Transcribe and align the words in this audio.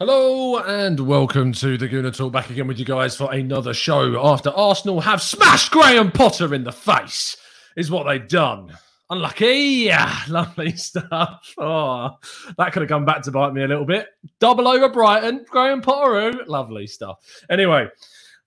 Hello 0.00 0.58
and 0.58 0.98
welcome 0.98 1.52
to 1.52 1.78
the 1.78 1.88
Gooner 1.88 2.12
Talk. 2.12 2.32
Back 2.32 2.50
again 2.50 2.66
with 2.66 2.80
you 2.80 2.84
guys 2.84 3.16
for 3.16 3.32
another 3.32 3.72
show 3.72 4.26
after 4.26 4.50
Arsenal 4.50 5.00
have 5.00 5.22
smashed 5.22 5.70
Graham 5.70 6.10
Potter 6.10 6.52
in 6.52 6.64
the 6.64 6.72
face, 6.72 7.36
is 7.76 7.92
what 7.92 8.02
they've 8.02 8.26
done. 8.26 8.76
Unlucky. 9.10 9.84
Yeah, 9.86 10.12
lovely 10.28 10.72
stuff. 10.72 11.54
Oh, 11.58 12.10
that 12.58 12.72
could 12.72 12.82
have 12.82 12.88
come 12.88 13.04
back 13.04 13.22
to 13.22 13.30
bite 13.30 13.52
me 13.52 13.62
a 13.62 13.68
little 13.68 13.84
bit. 13.84 14.08
Double 14.40 14.66
over 14.66 14.88
Brighton, 14.88 15.46
Graham 15.48 15.80
Potter. 15.80 16.16
Oh, 16.16 16.32
lovely 16.48 16.88
stuff. 16.88 17.20
Anyway, 17.48 17.86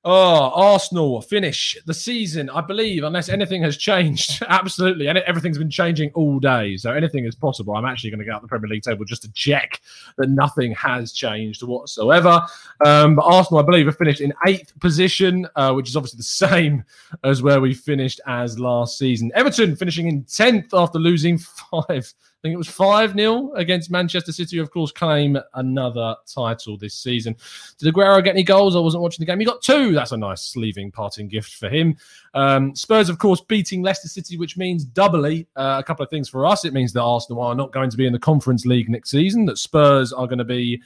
Oh, 0.03 0.52
Arsenal 0.53 1.22
finish 1.22 1.76
the 1.86 1.94
season, 1.94 2.50
I 2.50 2.62
believe, 2.62 3.03
unless 3.03 3.30
anything 3.30 3.64
has 3.64 3.76
changed. 3.76 4.42
Absolutely. 4.48 5.08
And 5.08 5.17
everything's 5.17 5.58
been 5.58 5.70
changing 5.70 6.12
all 6.14 6.39
day. 6.39 6.78
So 6.78 6.94
anything 6.94 7.26
is 7.26 7.36
possible. 7.36 7.76
I'm 7.76 7.84
actually 7.84 8.12
going 8.12 8.20
to 8.20 8.26
get 8.26 8.34
out 8.34 8.42
the 8.42 8.48
Premier 8.48 8.70
League 8.70 8.84
table 8.84 9.04
just 9.06 9.23
to 9.23 9.31
check 9.34 9.81
that 10.17 10.30
nothing 10.30 10.72
has 10.76 11.12
changed 11.12 11.64
whatsoever. 11.64 12.42
Um, 12.86 13.16
but 13.16 13.23
Arsenal, 13.26 13.62
I 13.62 13.66
believe, 13.66 13.88
have 13.88 13.98
finished 13.98 14.22
in 14.22 14.34
eighth 14.45 14.80
position, 14.80 15.48
uh, 15.56 15.73
which 15.73 15.89
is 15.89 15.98
obviously 15.98 16.17
the 16.17 16.23
same 16.23 16.84
as 17.23 17.42
where 17.42 17.59
we 17.59 17.73
finished 17.73 18.22
as 18.28 18.59
last 18.59 18.98
season. 18.98 19.32
Everton 19.36 19.76
finishing 19.76 20.08
in 20.08 20.23
10th 20.23 20.70
after 20.73 20.99
losing 20.99 21.38
five 21.72 22.14
think 22.42 22.53
it 22.53 22.58
was 22.58 22.67
5 22.67 23.14
0 23.14 23.53
against 23.53 23.89
Manchester 23.89 24.31
City, 24.31 24.59
of 24.59 24.71
course, 24.71 24.92
claim 24.92 25.37
another 25.55 26.15
title 26.31 26.77
this 26.77 26.93
season. 26.93 27.36
Did 27.77 27.93
Aguero 27.93 28.23
get 28.23 28.36
any 28.36 28.43
goals? 28.43 28.75
I 28.75 28.80
wasn't 28.80 29.03
watching 29.03 29.23
the 29.23 29.25
game. 29.25 29.39
He 29.39 29.45
got 29.45 29.61
two. 29.61 29.93
That's 29.93 30.11
a 30.11 30.17
nice 30.17 30.55
leaving 30.55 30.92
parting 30.92 31.27
gift 31.27 31.55
for 31.55 31.70
him. 31.70 31.98
Um, 32.33 32.75
Spurs, 32.75 33.09
of 33.09 33.17
course, 33.17 33.42
beating 33.42 33.81
Leicester 33.81 34.08
City, 34.08 34.37
which 34.37 34.58
means 34.58 34.86
doubly 34.86 35.48
uh, 35.55 35.77
a 35.80 35.83
couple 35.83 36.03
of 36.03 36.09
things 36.09 36.30
for 36.30 36.45
us. 36.45 36.64
It 36.64 36.73
means 36.73 36.93
that 36.93 37.02
Arsenal 37.02 37.42
are 37.42 37.55
not 37.55 37.73
going 37.73 37.89
to 37.89 37.98
be 37.98 38.05
in 38.05 38.14
the 38.14 38.20
Conference 38.20 38.65
League 38.65 38.89
next 38.89 39.09
season, 39.09 39.45
that 39.45 39.58
Spurs 39.58 40.14
are 40.14 40.27
going 40.27 40.37
to 40.37 40.45
be 40.45 40.81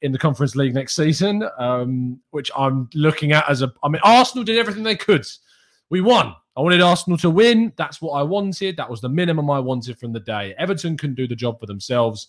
in 0.00 0.12
the 0.12 0.18
Conference 0.18 0.56
League 0.56 0.74
next 0.74 0.96
season, 0.96 1.48
um, 1.58 2.20
which 2.30 2.50
I'm 2.56 2.88
looking 2.94 3.32
at 3.32 3.48
as 3.48 3.62
a. 3.62 3.72
I 3.82 3.88
mean, 3.88 4.00
Arsenal 4.04 4.44
did 4.44 4.58
everything 4.58 4.82
they 4.82 4.96
could. 4.96 5.26
We 5.90 6.00
won. 6.00 6.34
I 6.56 6.60
wanted 6.60 6.80
Arsenal 6.80 7.18
to 7.18 7.30
win. 7.30 7.72
That's 7.76 8.00
what 8.00 8.12
I 8.12 8.22
wanted. 8.22 8.76
That 8.76 8.88
was 8.88 9.00
the 9.00 9.08
minimum 9.08 9.50
I 9.50 9.58
wanted 9.58 9.98
from 9.98 10.12
the 10.12 10.20
day. 10.20 10.54
Everton 10.56 10.96
can 10.96 11.14
do 11.14 11.26
the 11.26 11.34
job 11.34 11.58
for 11.58 11.66
themselves. 11.66 12.28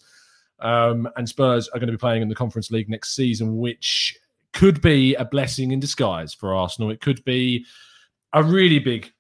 Um, 0.60 1.08
and 1.16 1.28
Spurs 1.28 1.68
are 1.70 1.80
going 1.80 1.88
to 1.88 1.94
be 1.94 1.98
playing 1.98 2.22
in 2.22 2.30
the 2.30 2.36
Conference 2.36 2.72
League 2.72 2.90
next 2.90 3.16
season, 3.16 3.58
which 3.58 4.18
could 4.54 4.82
be 4.82 5.14
a 5.16 5.26
blessing 5.26 5.72
in 5.72 5.80
disguise 5.80 6.34
for 6.34 6.56
Arsenal. 6.56 6.90
It 6.90 7.02
could 7.02 7.24
be 7.26 7.66
a 8.34 8.42
really 8.42 8.80
big 8.80 9.12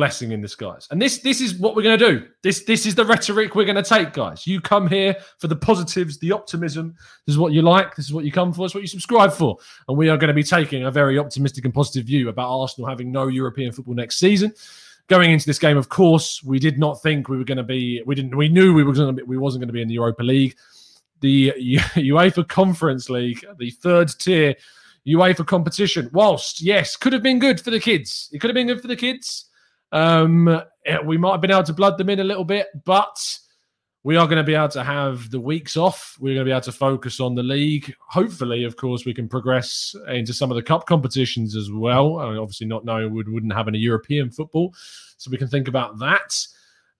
blessing 0.00 0.32
in 0.32 0.40
disguise. 0.40 0.88
And 0.90 1.00
this 1.00 1.18
this 1.18 1.42
is 1.42 1.56
what 1.56 1.76
we're 1.76 1.82
going 1.82 1.98
to 1.98 2.12
do. 2.12 2.26
This 2.42 2.62
this 2.64 2.86
is 2.86 2.94
the 2.94 3.04
rhetoric 3.04 3.54
we're 3.54 3.66
going 3.66 3.76
to 3.76 3.82
take, 3.82 4.14
guys. 4.14 4.46
You 4.46 4.58
come 4.58 4.88
here 4.88 5.14
for 5.36 5.46
the 5.46 5.54
positives, 5.54 6.16
the 6.16 6.32
optimism. 6.32 6.94
This 7.26 7.34
is 7.34 7.38
what 7.38 7.52
you 7.52 7.60
like. 7.60 7.94
This 7.96 8.06
is 8.06 8.14
what 8.14 8.24
you 8.24 8.32
come 8.32 8.54
for. 8.54 8.64
It's 8.64 8.74
what 8.74 8.80
you 8.80 8.86
subscribe 8.86 9.30
for. 9.30 9.58
And 9.88 9.98
we 9.98 10.08
are 10.08 10.16
going 10.16 10.28
to 10.28 10.34
be 10.34 10.42
taking 10.42 10.84
a 10.84 10.90
very 10.90 11.18
optimistic 11.18 11.66
and 11.66 11.74
positive 11.74 12.06
view 12.06 12.30
about 12.30 12.48
Arsenal 12.48 12.88
having 12.88 13.12
no 13.12 13.28
European 13.28 13.72
football 13.72 13.94
next 13.94 14.18
season. 14.18 14.54
Going 15.08 15.32
into 15.32 15.44
this 15.44 15.58
game, 15.58 15.76
of 15.76 15.90
course, 15.90 16.42
we 16.42 16.58
did 16.58 16.78
not 16.78 17.02
think 17.02 17.28
we 17.28 17.36
were 17.36 17.44
going 17.44 17.58
to 17.58 17.62
be. 17.62 18.02
We 18.06 18.14
didn't. 18.14 18.34
We 18.34 18.48
knew 18.48 18.72
we 18.72 18.84
were 18.84 18.94
going 18.94 19.14
to. 19.14 19.22
Be, 19.22 19.28
we 19.28 19.36
wasn't 19.36 19.60
going 19.60 19.68
to 19.68 19.74
be 19.74 19.82
in 19.82 19.88
the 19.88 19.94
Europa 19.94 20.22
League, 20.22 20.56
the 21.20 21.50
UEFA 21.58 22.48
Conference 22.48 23.10
League, 23.10 23.44
the 23.58 23.70
third 23.70 24.08
tier 24.18 24.54
UEFA 25.06 25.46
competition. 25.46 26.08
Whilst 26.14 26.62
yes, 26.62 26.96
could 26.96 27.12
have 27.12 27.22
been 27.22 27.38
good 27.38 27.60
for 27.60 27.70
the 27.70 27.80
kids. 27.80 28.30
It 28.32 28.38
could 28.38 28.48
have 28.48 28.54
been 28.54 28.68
good 28.68 28.80
for 28.80 28.88
the 28.88 28.96
kids 28.96 29.49
um, 29.92 30.62
we 31.04 31.18
might 31.18 31.32
have 31.32 31.40
been 31.40 31.50
able 31.50 31.62
to 31.64 31.72
blood 31.72 31.98
them 31.98 32.10
in 32.10 32.20
a 32.20 32.24
little 32.24 32.44
bit, 32.44 32.68
but 32.84 33.18
we 34.02 34.16
are 34.16 34.26
going 34.26 34.38
to 34.38 34.44
be 34.44 34.54
able 34.54 34.68
to 34.68 34.82
have 34.82 35.30
the 35.30 35.40
weeks 35.40 35.76
off. 35.76 36.16
We're 36.18 36.34
going 36.34 36.46
to 36.46 36.48
be 36.48 36.52
able 36.52 36.62
to 36.62 36.72
focus 36.72 37.20
on 37.20 37.34
the 37.34 37.42
league. 37.42 37.94
Hopefully, 38.08 38.64
of 38.64 38.76
course, 38.76 39.04
we 39.04 39.12
can 39.12 39.28
progress 39.28 39.94
into 40.08 40.32
some 40.32 40.50
of 40.50 40.56
the 40.56 40.62
cup 40.62 40.86
competitions 40.86 41.54
as 41.54 41.70
well. 41.70 42.18
I 42.18 42.30
mean, 42.30 42.38
obviously, 42.38 42.66
not 42.66 42.84
knowing 42.84 43.12
we 43.12 43.22
wouldn't 43.24 43.52
have 43.52 43.68
any 43.68 43.78
European 43.78 44.30
football, 44.30 44.74
so 45.18 45.30
we 45.30 45.36
can 45.36 45.48
think 45.48 45.68
about 45.68 45.98
that. 45.98 46.34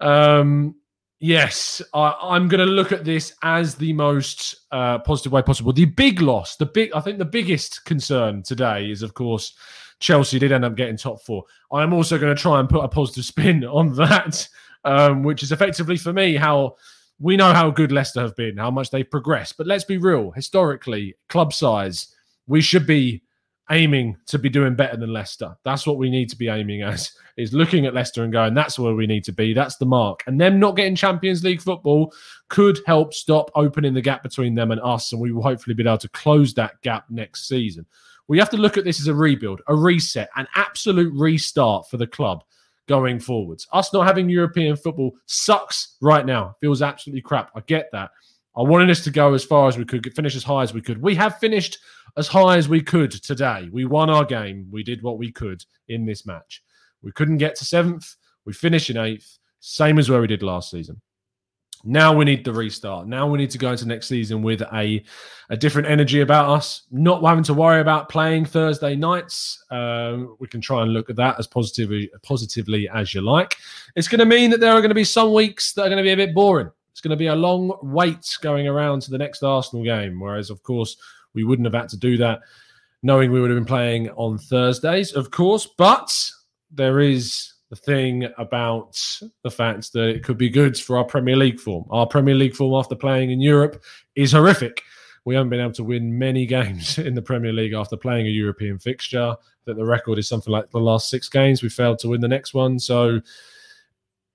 Um, 0.01 0.75
yes, 1.21 1.81
I, 1.95 2.37
am 2.37 2.49
going 2.49 2.67
to 2.67 2.71
look 2.71 2.93
at 2.93 3.05
this 3.05 3.33
as 3.43 3.77
the 3.77 3.95
most 3.95 4.57
uh, 4.71 4.99
positive 4.99 5.33
way 5.33 5.41
possible. 5.41 5.73
The 5.73 5.87
big 5.87 6.21
loss, 6.21 6.57
the 6.57 6.67
big, 6.67 6.93
I 6.93 7.01
think, 7.01 7.19
the 7.19 7.25
biggest 7.25 7.87
concern 7.87 8.43
today 8.43 8.91
is, 8.91 9.03
of 9.03 9.15
course, 9.15 9.55
Chelsea 10.01 10.39
did 10.39 10.53
end 10.53 10.65
up 10.65 10.75
getting 10.75 10.97
top 10.97 11.23
four. 11.23 11.45
I 11.73 11.83
am 11.83 11.93
also 11.93 12.19
going 12.19 12.35
to 12.35 12.41
try 12.41 12.59
and 12.59 12.69
put 12.69 12.85
a 12.85 12.89
positive 12.89 13.25
spin 13.25 13.65
on 13.65 13.95
that, 13.97 14.49
um, 14.85 15.23
which 15.23 15.43
is 15.43 15.53
effectively 15.53 15.97
for 15.97 16.13
me 16.13 16.37
how 16.37 16.77
we 17.21 17.37
know 17.37 17.53
how 17.53 17.71
good 17.71 17.93
Leicester 17.93 18.21
have 18.21 18.35
been, 18.35 18.57
how 18.57 18.71
much 18.71 18.91
they've 18.91 19.09
progressed. 19.09 19.59
But 19.59 19.67
let's 19.67 19.85
be 19.85 19.99
real, 19.99 20.31
historically, 20.31 21.15
club 21.29 21.53
size, 21.53 22.15
we 22.47 22.63
should 22.63 22.87
be 22.87 23.23
aiming 23.71 24.17
to 24.27 24.39
be 24.39 24.49
doing 24.49 24.75
better 24.75 24.97
than 24.97 25.13
Leicester. 25.13 25.57
That's 25.65 25.87
what 25.87 25.97
we 25.97 26.11
need 26.11 26.29
to 26.31 26.37
be 26.37 26.49
aiming 26.49 26.83
as 26.83 27.13
is 27.37 27.53
looking 27.53 27.87
at 27.87 27.95
Leicester 27.95 28.25
and 28.25 28.33
going, 28.33 28.55
that's 28.55 28.79
where 28.79 28.95
we 28.95 29.07
need 29.07 29.25
to 29.25 29.33
be. 29.33 29.55
That's 29.55 29.77
the 29.77 29.87
mark. 29.87 30.25
And 30.27 30.41
them 30.41 30.59
not 30.59 30.77
getting 30.77 30.97
Champions 30.97 31.45
League 31.45 31.63
football 31.63 32.13
could 32.49 32.81
help 32.87 33.15
stop 33.15 33.51
opening 33.55 33.95
the 33.95 34.03
gap 34.03 34.23
between 34.23 34.55
them 34.55 34.73
and 34.73 34.81
us. 34.81 35.13
And 35.13 35.21
we 35.21 35.31
will 35.31 35.43
hopefully 35.43 35.75
be 35.75 35.85
able 35.85 35.99
to 35.99 36.09
close 36.09 36.53
that 36.55 36.81
gap 36.83 37.05
next 37.09 37.47
season. 37.47 37.87
We 38.31 38.39
have 38.39 38.51
to 38.51 38.57
look 38.57 38.79
at 38.79 38.85
this 38.85 39.01
as 39.01 39.09
a 39.09 39.15
rebuild, 39.15 39.61
a 39.67 39.75
reset, 39.75 40.31
an 40.37 40.47
absolute 40.55 41.13
restart 41.17 41.91
for 41.91 41.97
the 41.97 42.07
club 42.07 42.45
going 42.87 43.19
forwards. 43.19 43.67
Us 43.73 43.93
not 43.93 44.07
having 44.07 44.29
European 44.29 44.77
football 44.77 45.17
sucks 45.27 45.97
right 46.01 46.25
now. 46.25 46.55
Feels 46.61 46.81
absolutely 46.81 47.23
crap. 47.23 47.51
I 47.57 47.61
get 47.67 47.89
that. 47.91 48.13
I 48.57 48.63
wanted 48.63 48.89
us 48.89 49.03
to 49.03 49.11
go 49.11 49.35
as 49.35 49.43
far 49.43 49.67
as 49.67 49.77
we 49.77 49.85
could, 49.85 50.15
finish 50.15 50.37
as 50.37 50.45
high 50.45 50.63
as 50.63 50.73
we 50.73 50.81
could. 50.81 51.03
We 51.03 51.17
have 51.17 51.41
finished 51.41 51.79
as 52.17 52.29
high 52.29 52.57
as 52.57 52.69
we 52.69 52.81
could 52.81 53.11
today. 53.11 53.69
We 53.73 53.85
won 53.85 54.11
our 54.11 54.25
game. 54.25 54.69
We 54.71 54.85
did 54.85 55.03
what 55.03 55.19
we 55.19 55.33
could 55.33 55.65
in 55.89 56.07
this 56.07 56.25
match. 56.25 56.63
We 57.03 57.11
couldn't 57.11 57.39
get 57.39 57.57
to 57.57 57.65
seventh. 57.65 58.15
We 58.45 58.53
finished 58.53 58.91
in 58.91 58.97
eighth, 58.97 59.41
same 59.59 59.99
as 59.99 60.09
where 60.09 60.21
we 60.21 60.29
did 60.29 60.45
last 60.45 60.71
season. 60.71 61.01
Now 61.85 62.15
we 62.15 62.25
need 62.25 62.45
the 62.45 62.53
restart. 62.53 63.07
Now 63.07 63.27
we 63.27 63.39
need 63.39 63.51
to 63.51 63.59
go 63.59 63.71
into 63.71 63.87
next 63.87 64.09
season 64.09 64.43
with 64.43 64.63
a, 64.73 65.03
a 65.49 65.57
different 65.57 65.89
energy 65.89 66.21
about 66.21 66.51
us, 66.51 66.83
not 66.91 67.23
having 67.23 67.45
to 67.45 67.55
worry 67.55 67.81
about 67.81 68.09
playing 68.09 68.45
Thursday 68.45 68.95
nights. 68.95 69.65
Um, 69.71 70.37
we 70.39 70.47
can 70.47 70.61
try 70.61 70.83
and 70.83 70.93
look 70.93 71.09
at 71.09 71.17
that 71.17 71.39
as 71.39 71.47
positively, 71.47 72.11
positively 72.23 72.89
as 72.91 73.15
you 73.15 73.23
like. 73.23 73.57
It's 73.97 74.09
going 74.09 74.19
to 74.19 74.27
mean 74.27 74.51
that 74.51 74.61
there 74.61 74.73
are 74.73 74.81
going 74.81 74.91
to 74.91 74.95
be 74.95 75.05
some 75.05 75.33
weeks 75.33 75.73
that 75.73 75.83
are 75.83 75.89
going 75.89 75.97
to 75.97 76.03
be 76.03 76.13
a 76.13 76.17
bit 76.17 76.35
boring. 76.35 76.71
It's 76.93 77.01
going 77.01 77.11
to 77.11 77.17
be 77.17 77.29
a 77.29 77.35
long 77.35 77.79
wait 77.83 78.37
going 78.43 78.69
around 78.69 79.01
to 79.03 79.11
the 79.11 79.19
next 79.19 79.43
Arsenal 79.43 79.85
game. 79.85 80.21
Whereas, 80.21 80.51
of 80.51 80.63
course, 80.63 80.97
we 81.33 81.45
wouldn't 81.45 81.67
have 81.67 81.81
had 81.81 81.89
to 81.91 81.97
do 81.97 82.19
that, 82.19 82.41
knowing 83.03 83.33
we 83.33 83.41
would 83.41 83.49
have 83.49 83.57
been 83.57 83.65
playing 83.65 84.11
on 84.11 84.37
Thursdays, 84.37 85.15
of 85.15 85.31
course. 85.31 85.67
But 85.79 86.15
there 86.71 87.01
is 87.01 87.55
the 87.71 87.77
thing 87.77 88.29
about 88.37 89.01
the 89.43 89.51
fact 89.51 89.93
that 89.93 90.09
it 90.09 90.25
could 90.25 90.37
be 90.37 90.51
good 90.51 90.77
for 90.77 90.99
our 90.99 91.05
Premier 91.05 91.37
League 91.37 91.61
form. 91.61 91.85
Our 91.91 92.07
Premier 92.07 92.35
League 92.35 92.57
form 92.57 92.75
after 92.75 92.97
playing 92.97 93.31
in 93.31 93.41
Europe 93.41 93.83
is 94.17 94.33
horrific. 94.33 94.83
We 95.25 95.37
haven't 95.37 95.51
been 95.51 95.61
able 95.61 95.73
to 95.75 95.85
win 95.85 96.19
many 96.19 96.47
games 96.47 96.99
in 96.99 97.15
the 97.15 97.23
Premier 97.23 97.53
League 97.53 97.73
after 97.73 97.97
playing 97.97 98.27
a 98.27 98.31
European 98.31 98.79
fixture. 98.79 99.37
That 99.67 99.77
the 99.77 99.85
record 99.85 100.19
is 100.19 100.27
something 100.27 100.51
like 100.51 100.71
the 100.71 100.81
last 100.81 101.11
six 101.11 101.29
games. 101.29 101.63
We 101.63 101.69
failed 101.69 102.01
to 102.01 102.09
win 102.09 102.21
the 102.21 102.29
next 102.29 102.55
one. 102.55 102.79
So 102.79 103.21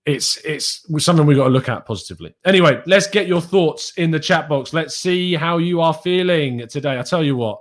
it's 0.06 0.38
it's 0.46 0.86
something 1.04 1.26
we've 1.26 1.36
got 1.36 1.46
to 1.46 1.50
look 1.50 1.68
at 1.68 1.86
positively. 1.86 2.36
Anyway, 2.46 2.82
let's 2.86 3.08
get 3.08 3.28
your 3.28 3.42
thoughts 3.42 3.92
in 3.98 4.12
the 4.12 4.20
chat 4.20 4.48
box. 4.48 4.72
Let's 4.72 4.96
see 4.96 5.34
how 5.34 5.58
you 5.58 5.82
are 5.82 5.94
feeling 5.94 6.66
today. 6.68 7.00
I 7.00 7.02
tell 7.02 7.24
you 7.24 7.36
what, 7.36 7.60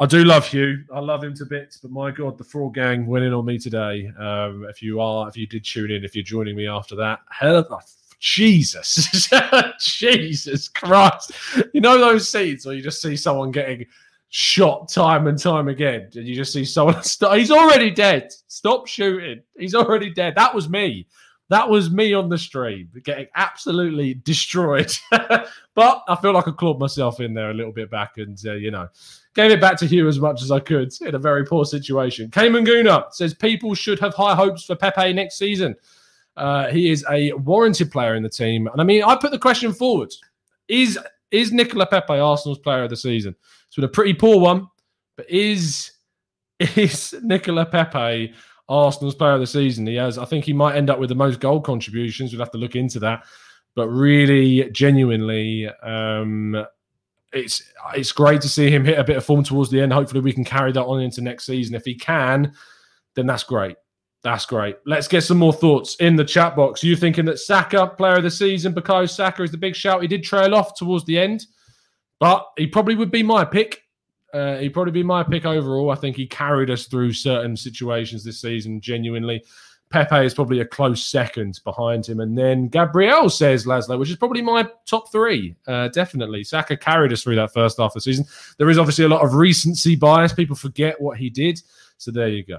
I 0.00 0.06
do 0.06 0.24
love 0.24 0.46
Hugh. 0.46 0.84
I 0.94 1.00
love 1.00 1.24
him 1.24 1.34
to 1.34 1.44
bits, 1.44 1.78
but 1.78 1.90
my 1.90 2.12
God, 2.12 2.38
the 2.38 2.44
fraud 2.44 2.74
gang 2.74 3.06
winning 3.06 3.32
on 3.32 3.44
me 3.44 3.58
today. 3.58 4.08
Um, 4.18 4.64
if 4.68 4.80
you 4.80 5.00
are, 5.00 5.28
if 5.28 5.36
you 5.36 5.46
did 5.46 5.64
tune 5.64 5.90
in, 5.90 6.04
if 6.04 6.14
you're 6.14 6.22
joining 6.22 6.54
me 6.54 6.68
after 6.68 6.94
that, 6.96 7.20
hell 7.30 7.82
Jesus, 8.20 9.28
Jesus 9.80 10.68
Christ! 10.68 11.32
You 11.72 11.80
know 11.80 11.98
those 11.98 12.28
scenes 12.28 12.64
where 12.64 12.74
you 12.74 12.82
just 12.82 13.02
see 13.02 13.16
someone 13.16 13.50
getting 13.50 13.86
shot 14.30 14.88
time 14.88 15.26
and 15.26 15.38
time 15.38 15.68
again, 15.68 16.10
and 16.14 16.26
you 16.26 16.34
just 16.34 16.52
see 16.52 16.64
someone. 16.64 17.02
St- 17.02 17.38
he's 17.38 17.50
already 17.50 17.90
dead. 17.90 18.32
Stop 18.46 18.86
shooting. 18.86 19.42
He's 19.56 19.74
already 19.74 20.10
dead. 20.12 20.34
That 20.36 20.54
was 20.54 20.68
me. 20.68 21.06
That 21.50 21.68
was 21.68 21.90
me 21.90 22.12
on 22.12 22.28
the 22.28 22.36
stream, 22.36 22.90
getting 23.04 23.26
absolutely 23.34 24.14
destroyed. 24.14 24.92
but 25.10 26.02
I 26.06 26.16
feel 26.20 26.32
like 26.32 26.46
I 26.46 26.50
clawed 26.50 26.78
myself 26.78 27.20
in 27.20 27.32
there 27.32 27.50
a 27.50 27.54
little 27.54 27.72
bit 27.72 27.90
back, 27.90 28.18
and 28.18 28.38
uh, 28.44 28.52
you 28.52 28.70
know, 28.70 28.88
gave 29.34 29.50
it 29.50 29.60
back 29.60 29.78
to 29.78 29.86
Hugh 29.86 30.08
as 30.08 30.18
much 30.18 30.42
as 30.42 30.50
I 30.50 30.60
could 30.60 30.92
in 31.00 31.14
a 31.14 31.18
very 31.18 31.44
poor 31.44 31.64
situation. 31.64 32.30
Cayman 32.30 32.64
Guna 32.64 33.06
says 33.12 33.32
people 33.32 33.74
should 33.74 33.98
have 34.00 34.14
high 34.14 34.34
hopes 34.34 34.64
for 34.64 34.76
Pepe 34.76 35.12
next 35.14 35.38
season. 35.38 35.74
Uh, 36.36 36.68
he 36.68 36.90
is 36.90 37.04
a 37.10 37.32
warranted 37.32 37.90
player 37.90 38.14
in 38.14 38.22
the 38.22 38.28
team. 38.28 38.68
And 38.68 38.80
I 38.80 38.84
mean, 38.84 39.02
I 39.02 39.16
put 39.16 39.30
the 39.30 39.38
question 39.38 39.72
forward 39.72 40.12
is 40.68 40.98
is 41.30 41.52
Nicola 41.52 41.86
Pepe 41.86 42.18
Arsenal's 42.18 42.58
player 42.58 42.84
of 42.84 42.90
the 42.90 42.96
season? 42.96 43.34
It's 43.66 43.76
been 43.76 43.84
a 43.84 43.88
pretty 43.88 44.14
poor 44.14 44.38
one, 44.38 44.68
but 45.16 45.28
is 45.28 45.92
is 46.60 47.14
Nicola 47.22 47.66
Pepe 47.66 48.34
Arsenal's 48.68 49.14
player 49.14 49.32
of 49.32 49.40
the 49.40 49.46
season? 49.46 49.86
He 49.86 49.94
has, 49.96 50.18
I 50.18 50.24
think 50.24 50.44
he 50.44 50.52
might 50.52 50.76
end 50.76 50.90
up 50.90 50.98
with 50.98 51.08
the 51.08 51.14
most 51.14 51.40
goal 51.40 51.60
contributions. 51.60 52.32
We'd 52.32 52.40
have 52.40 52.50
to 52.52 52.58
look 52.58 52.76
into 52.76 52.98
that. 53.00 53.24
But 53.74 53.88
really, 53.88 54.70
genuinely, 54.70 55.68
um, 55.82 56.66
it's 57.32 57.62
it's 57.94 58.12
great 58.12 58.40
to 58.40 58.48
see 58.48 58.70
him 58.70 58.84
hit 58.84 58.98
a 58.98 59.04
bit 59.04 59.16
of 59.16 59.24
form 59.24 59.44
towards 59.44 59.70
the 59.70 59.80
end. 59.80 59.92
Hopefully, 59.92 60.20
we 60.20 60.32
can 60.32 60.44
carry 60.44 60.72
that 60.72 60.84
on 60.84 61.00
into 61.00 61.20
next 61.20 61.46
season. 61.46 61.74
If 61.74 61.84
he 61.84 61.94
can, 61.94 62.52
then 63.14 63.26
that's 63.26 63.44
great. 63.44 63.76
That's 64.22 64.46
great. 64.46 64.76
Let's 64.84 65.06
get 65.06 65.22
some 65.22 65.38
more 65.38 65.52
thoughts 65.52 65.94
in 65.96 66.16
the 66.16 66.24
chat 66.24 66.56
box. 66.56 66.82
You 66.82 66.96
thinking 66.96 67.24
that 67.26 67.38
Saka, 67.38 67.86
player 67.86 68.16
of 68.16 68.24
the 68.24 68.30
season, 68.30 68.72
because 68.72 69.14
Saka 69.14 69.44
is 69.44 69.52
the 69.52 69.56
big 69.56 69.76
shout? 69.76 70.02
He 70.02 70.08
did 70.08 70.24
trail 70.24 70.54
off 70.54 70.74
towards 70.74 71.04
the 71.04 71.18
end, 71.18 71.46
but 72.18 72.44
he 72.56 72.66
probably 72.66 72.96
would 72.96 73.12
be 73.12 73.22
my 73.22 73.44
pick. 73.44 73.82
Uh, 74.32 74.56
he'd 74.58 74.70
probably 74.70 74.92
be 74.92 75.02
my 75.02 75.22
pick 75.22 75.46
overall. 75.46 75.90
I 75.90 75.94
think 75.94 76.16
he 76.16 76.26
carried 76.26 76.70
us 76.70 76.86
through 76.86 77.12
certain 77.12 77.56
situations 77.56 78.24
this 78.24 78.40
season, 78.40 78.80
genuinely. 78.80 79.42
Pepe 79.90 80.16
is 80.16 80.34
probably 80.34 80.60
a 80.60 80.66
close 80.66 81.02
second 81.02 81.60
behind 81.64 82.06
him. 82.06 82.20
And 82.20 82.36
then 82.36 82.68
Gabriel 82.68 83.30
says 83.30 83.64
Laszlo, 83.64 83.98
which 83.98 84.10
is 84.10 84.16
probably 84.16 84.42
my 84.42 84.68
top 84.84 85.10
three. 85.10 85.54
Uh, 85.66 85.88
definitely. 85.88 86.44
Saka 86.44 86.76
carried 86.76 87.12
us 87.12 87.22
through 87.22 87.36
that 87.36 87.54
first 87.54 87.78
half 87.78 87.90
of 87.90 87.94
the 87.94 88.00
season. 88.02 88.26
There 88.58 88.68
is 88.68 88.78
obviously 88.78 89.06
a 89.06 89.08
lot 89.08 89.24
of 89.24 89.34
recency 89.34 89.96
bias. 89.96 90.34
People 90.34 90.56
forget 90.56 91.00
what 91.00 91.16
he 91.16 91.30
did. 91.30 91.62
So 91.96 92.10
there 92.10 92.28
you 92.28 92.44
go. 92.44 92.58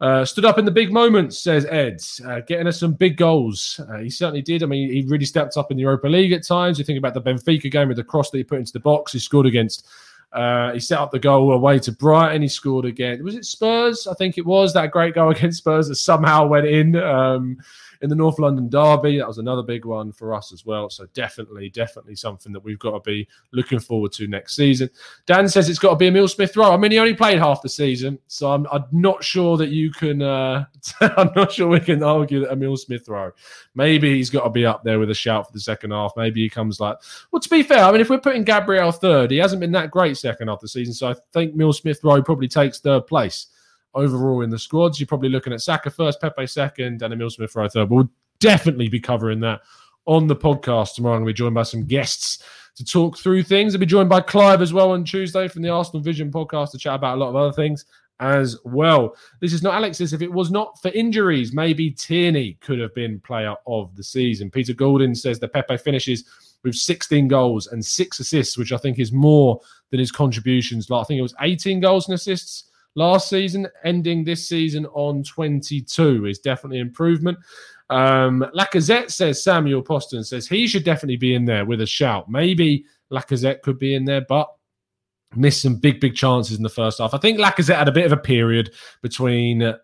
Uh, 0.00 0.24
stood 0.24 0.44
up 0.44 0.58
in 0.58 0.64
the 0.64 0.70
big 0.70 0.92
moments, 0.92 1.38
says 1.38 1.64
Ed, 1.66 2.00
uh, 2.26 2.40
getting 2.40 2.66
us 2.66 2.80
some 2.80 2.94
big 2.94 3.16
goals. 3.16 3.80
Uh, 3.88 3.98
he 3.98 4.10
certainly 4.10 4.42
did. 4.42 4.64
I 4.64 4.66
mean, 4.66 4.90
he 4.90 5.04
really 5.06 5.24
stepped 5.24 5.56
up 5.56 5.70
in 5.70 5.76
the 5.76 5.82
Europa 5.82 6.08
League 6.08 6.32
at 6.32 6.44
times. 6.44 6.78
You 6.78 6.84
think 6.84 6.98
about 6.98 7.14
the 7.14 7.22
Benfica 7.22 7.70
game 7.70 7.88
with 7.88 7.96
the 7.96 8.04
cross 8.04 8.30
that 8.30 8.38
he 8.38 8.44
put 8.44 8.58
into 8.58 8.72
the 8.72 8.80
box. 8.80 9.12
He 9.12 9.20
scored 9.20 9.46
against. 9.46 9.86
Uh, 10.34 10.72
he 10.72 10.80
set 10.80 10.98
up 10.98 11.10
the 11.10 11.18
goal 11.18 11.52
away 11.52 11.78
to 11.78 11.92
Brighton. 11.92 12.42
He 12.42 12.48
scored 12.48 12.84
again. 12.84 13.22
Was 13.22 13.36
it 13.36 13.44
Spurs? 13.44 14.06
I 14.06 14.14
think 14.14 14.36
it 14.36 14.44
was 14.44 14.74
that 14.74 14.90
great 14.90 15.14
goal 15.14 15.30
against 15.32 15.58
Spurs 15.58 15.88
that 15.88 15.96
somehow 15.96 16.46
went 16.46 16.66
in. 16.66 16.96
Um, 16.96 17.58
in 18.04 18.10
the 18.10 18.16
North 18.16 18.38
London 18.38 18.68
Derby. 18.68 19.18
That 19.18 19.26
was 19.26 19.38
another 19.38 19.62
big 19.62 19.86
one 19.86 20.12
for 20.12 20.34
us 20.34 20.52
as 20.52 20.66
well. 20.66 20.90
So 20.90 21.06
definitely, 21.14 21.70
definitely 21.70 22.16
something 22.16 22.52
that 22.52 22.62
we've 22.62 22.78
got 22.78 22.90
to 22.92 23.00
be 23.00 23.26
looking 23.52 23.78
forward 23.78 24.12
to 24.12 24.26
next 24.26 24.54
season. 24.54 24.90
Dan 25.24 25.48
says 25.48 25.70
it's 25.70 25.78
got 25.78 25.90
to 25.90 25.96
be 25.96 26.06
a 26.06 26.08
Emile 26.08 26.28
Smith 26.28 26.54
Rowe. 26.54 26.72
I 26.72 26.76
mean, 26.76 26.90
he 26.90 26.98
only 26.98 27.14
played 27.14 27.38
half 27.38 27.62
the 27.62 27.68
season, 27.70 28.18
so 28.26 28.52
I'm, 28.52 28.66
I'm 28.70 28.84
not 28.92 29.24
sure 29.24 29.56
that 29.56 29.70
you 29.70 29.90
can. 29.90 30.20
Uh, 30.20 30.66
I'm 31.00 31.30
not 31.34 31.52
sure 31.52 31.68
we 31.68 31.80
can 31.80 32.02
argue 32.02 32.40
that 32.40 32.52
Emile 32.52 32.76
Smith 32.76 33.08
Rowe. 33.08 33.32
Maybe 33.74 34.14
he's 34.16 34.28
got 34.28 34.44
to 34.44 34.50
be 34.50 34.66
up 34.66 34.84
there 34.84 34.98
with 34.98 35.10
a 35.10 35.14
shout 35.14 35.46
for 35.46 35.52
the 35.52 35.60
second 35.60 35.92
half. 35.92 36.12
Maybe 36.14 36.42
he 36.42 36.50
comes 36.50 36.80
like. 36.80 36.98
Well, 37.30 37.40
to 37.40 37.48
be 37.48 37.62
fair, 37.62 37.84
I 37.84 37.90
mean, 37.90 38.02
if 38.02 38.10
we're 38.10 38.18
putting 38.18 38.44
Gabriel 38.44 38.92
third, 38.92 39.30
he 39.30 39.38
hasn't 39.38 39.60
been 39.60 39.72
that 39.72 39.90
great 39.90 40.18
second 40.24 40.48
half 40.48 40.56
of 40.56 40.62
the 40.62 40.68
season. 40.68 40.94
So 40.94 41.08
I 41.08 41.14
think 41.32 41.54
Emile 41.54 41.72
Smith 41.72 42.00
Rowe 42.02 42.22
probably 42.22 42.48
takes 42.48 42.80
third 42.80 43.06
place 43.06 43.48
overall 43.94 44.40
in 44.40 44.50
the 44.50 44.58
squads. 44.58 44.98
You're 44.98 45.06
probably 45.06 45.28
looking 45.28 45.52
at 45.52 45.60
Saka 45.60 45.90
first, 45.90 46.20
Pepe 46.20 46.46
second, 46.46 47.02
and 47.02 47.12
Emile 47.12 47.30
Smith 47.30 47.54
Rowe 47.54 47.68
third. 47.68 47.90
We'll 47.90 48.10
definitely 48.40 48.88
be 48.88 49.00
covering 49.00 49.40
that 49.40 49.60
on 50.06 50.26
the 50.26 50.36
podcast 50.36 50.94
tomorrow. 50.94 51.16
I'm 51.16 51.22
going 51.22 51.28
to 51.28 51.34
be 51.34 51.38
joined 51.38 51.54
by 51.54 51.62
some 51.62 51.84
guests 51.84 52.42
to 52.76 52.84
talk 52.84 53.18
through 53.18 53.42
things. 53.42 53.74
I'll 53.74 53.80
be 53.80 53.86
joined 53.86 54.08
by 54.08 54.20
Clive 54.20 54.62
as 54.62 54.72
well 54.72 54.92
on 54.92 55.04
Tuesday 55.04 55.48
from 55.48 55.62
the 55.62 55.68
Arsenal 55.68 56.02
Vision 56.02 56.30
podcast 56.30 56.72
to 56.72 56.78
chat 56.78 56.94
about 56.94 57.16
a 57.16 57.20
lot 57.20 57.28
of 57.28 57.36
other 57.36 57.52
things 57.52 57.84
as 58.20 58.56
well. 58.64 59.16
This 59.40 59.52
is 59.52 59.62
not 59.62 59.74
Alexis. 59.74 60.12
If 60.12 60.22
it 60.22 60.32
was 60.32 60.50
not 60.50 60.80
for 60.80 60.88
injuries, 60.88 61.52
maybe 61.52 61.90
Tierney 61.90 62.58
could 62.60 62.78
have 62.78 62.94
been 62.94 63.20
player 63.20 63.54
of 63.66 63.94
the 63.96 64.04
season. 64.04 64.50
Peter 64.50 64.72
Golden 64.72 65.14
says 65.14 65.38
that 65.40 65.52
Pepe 65.52 65.76
finishes 65.76 66.24
with 66.64 66.74
16 66.74 67.28
goals 67.28 67.68
and 67.68 67.84
six 67.84 68.18
assists, 68.18 68.58
which 68.58 68.72
I 68.72 68.78
think 68.78 68.98
is 68.98 69.12
more 69.12 69.60
than 69.90 70.00
his 70.00 70.10
contributions. 70.10 70.90
I 70.90 71.04
think 71.04 71.18
it 71.18 71.22
was 71.22 71.34
18 71.40 71.80
goals 71.80 72.08
and 72.08 72.14
assists 72.14 72.64
last 72.94 73.28
season, 73.28 73.68
ending 73.84 74.24
this 74.24 74.48
season 74.48 74.86
on 74.86 75.22
22 75.22 76.26
is 76.26 76.38
definitely 76.38 76.78
improvement. 76.78 77.38
Um, 77.90 78.44
Lacazette 78.56 79.10
says 79.10 79.42
Samuel 79.42 79.82
Poston 79.82 80.24
says 80.24 80.46
he 80.46 80.66
should 80.66 80.84
definitely 80.84 81.16
be 81.16 81.34
in 81.34 81.44
there 81.44 81.64
with 81.64 81.80
a 81.80 81.86
shout. 81.86 82.30
Maybe 82.30 82.86
Lacazette 83.12 83.62
could 83.62 83.78
be 83.78 83.94
in 83.94 84.04
there, 84.04 84.22
but 84.22 84.48
missed 85.36 85.62
some 85.62 85.76
big, 85.76 86.00
big 86.00 86.14
chances 86.14 86.56
in 86.56 86.62
the 86.62 86.68
first 86.68 86.98
half. 86.98 87.12
I 87.12 87.18
think 87.18 87.38
Lacazette 87.38 87.76
had 87.76 87.88
a 87.88 87.92
bit 87.92 88.06
of 88.06 88.12
a 88.12 88.16
period 88.16 88.72
between 89.02 89.62
uh, 89.62 89.76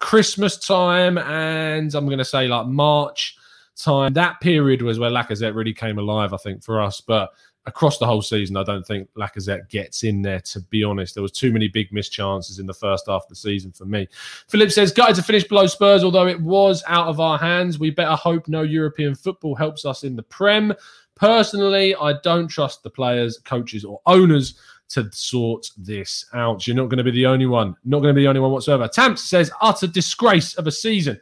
Christmas 0.00 0.58
time 0.58 1.16
and 1.18 1.94
I'm 1.94 2.06
going 2.06 2.18
to 2.18 2.24
say 2.24 2.48
like 2.48 2.66
March 2.66 3.36
time. 3.76 4.12
That 4.14 4.40
period 4.40 4.82
was 4.82 4.98
where 4.98 5.10
Lacazette 5.10 5.54
really 5.54 5.74
came 5.74 5.98
alive, 5.98 6.32
I 6.32 6.38
think, 6.38 6.62
for 6.62 6.80
us. 6.80 7.00
But 7.00 7.30
across 7.66 7.98
the 7.98 8.06
whole 8.06 8.22
season, 8.22 8.56
I 8.56 8.62
don't 8.62 8.86
think 8.86 9.08
Lacazette 9.16 9.68
gets 9.70 10.04
in 10.04 10.22
there, 10.22 10.40
to 10.40 10.60
be 10.60 10.84
honest. 10.84 11.14
There 11.14 11.22
was 11.22 11.32
too 11.32 11.52
many 11.52 11.68
big 11.68 11.92
missed 11.92 12.12
chances 12.12 12.58
in 12.58 12.66
the 12.66 12.74
first 12.74 13.06
half 13.08 13.22
of 13.22 13.28
the 13.28 13.36
season 13.36 13.72
for 13.72 13.86
me. 13.86 14.06
Philip 14.48 14.70
says, 14.70 14.92
gutted 14.92 15.16
to 15.16 15.22
finish 15.22 15.44
below 15.44 15.66
Spurs, 15.66 16.04
although 16.04 16.26
it 16.26 16.40
was 16.40 16.84
out 16.86 17.08
of 17.08 17.20
our 17.20 17.38
hands. 17.38 17.78
We 17.78 17.90
better 17.90 18.16
hope 18.16 18.48
no 18.48 18.62
European 18.62 19.14
football 19.14 19.54
helps 19.54 19.84
us 19.84 20.04
in 20.04 20.14
the 20.14 20.22
Prem. 20.22 20.74
Personally, 21.14 21.94
I 21.94 22.14
don't 22.22 22.48
trust 22.48 22.82
the 22.82 22.90
players, 22.90 23.38
coaches, 23.38 23.84
or 23.84 24.00
owners 24.04 24.58
to 24.90 25.10
sort 25.12 25.70
this 25.78 26.26
out. 26.34 26.66
You're 26.66 26.76
not 26.76 26.88
going 26.88 26.98
to 26.98 27.04
be 27.04 27.10
the 27.10 27.26
only 27.26 27.46
one. 27.46 27.74
Not 27.84 28.00
going 28.00 28.14
to 28.14 28.18
be 28.18 28.22
the 28.22 28.28
only 28.28 28.40
one 28.40 28.50
whatsoever. 28.50 28.88
Tamps 28.88 29.22
says, 29.22 29.50
utter 29.62 29.86
disgrace 29.86 30.54
of 30.54 30.66
a 30.66 30.72
season. 30.72 31.18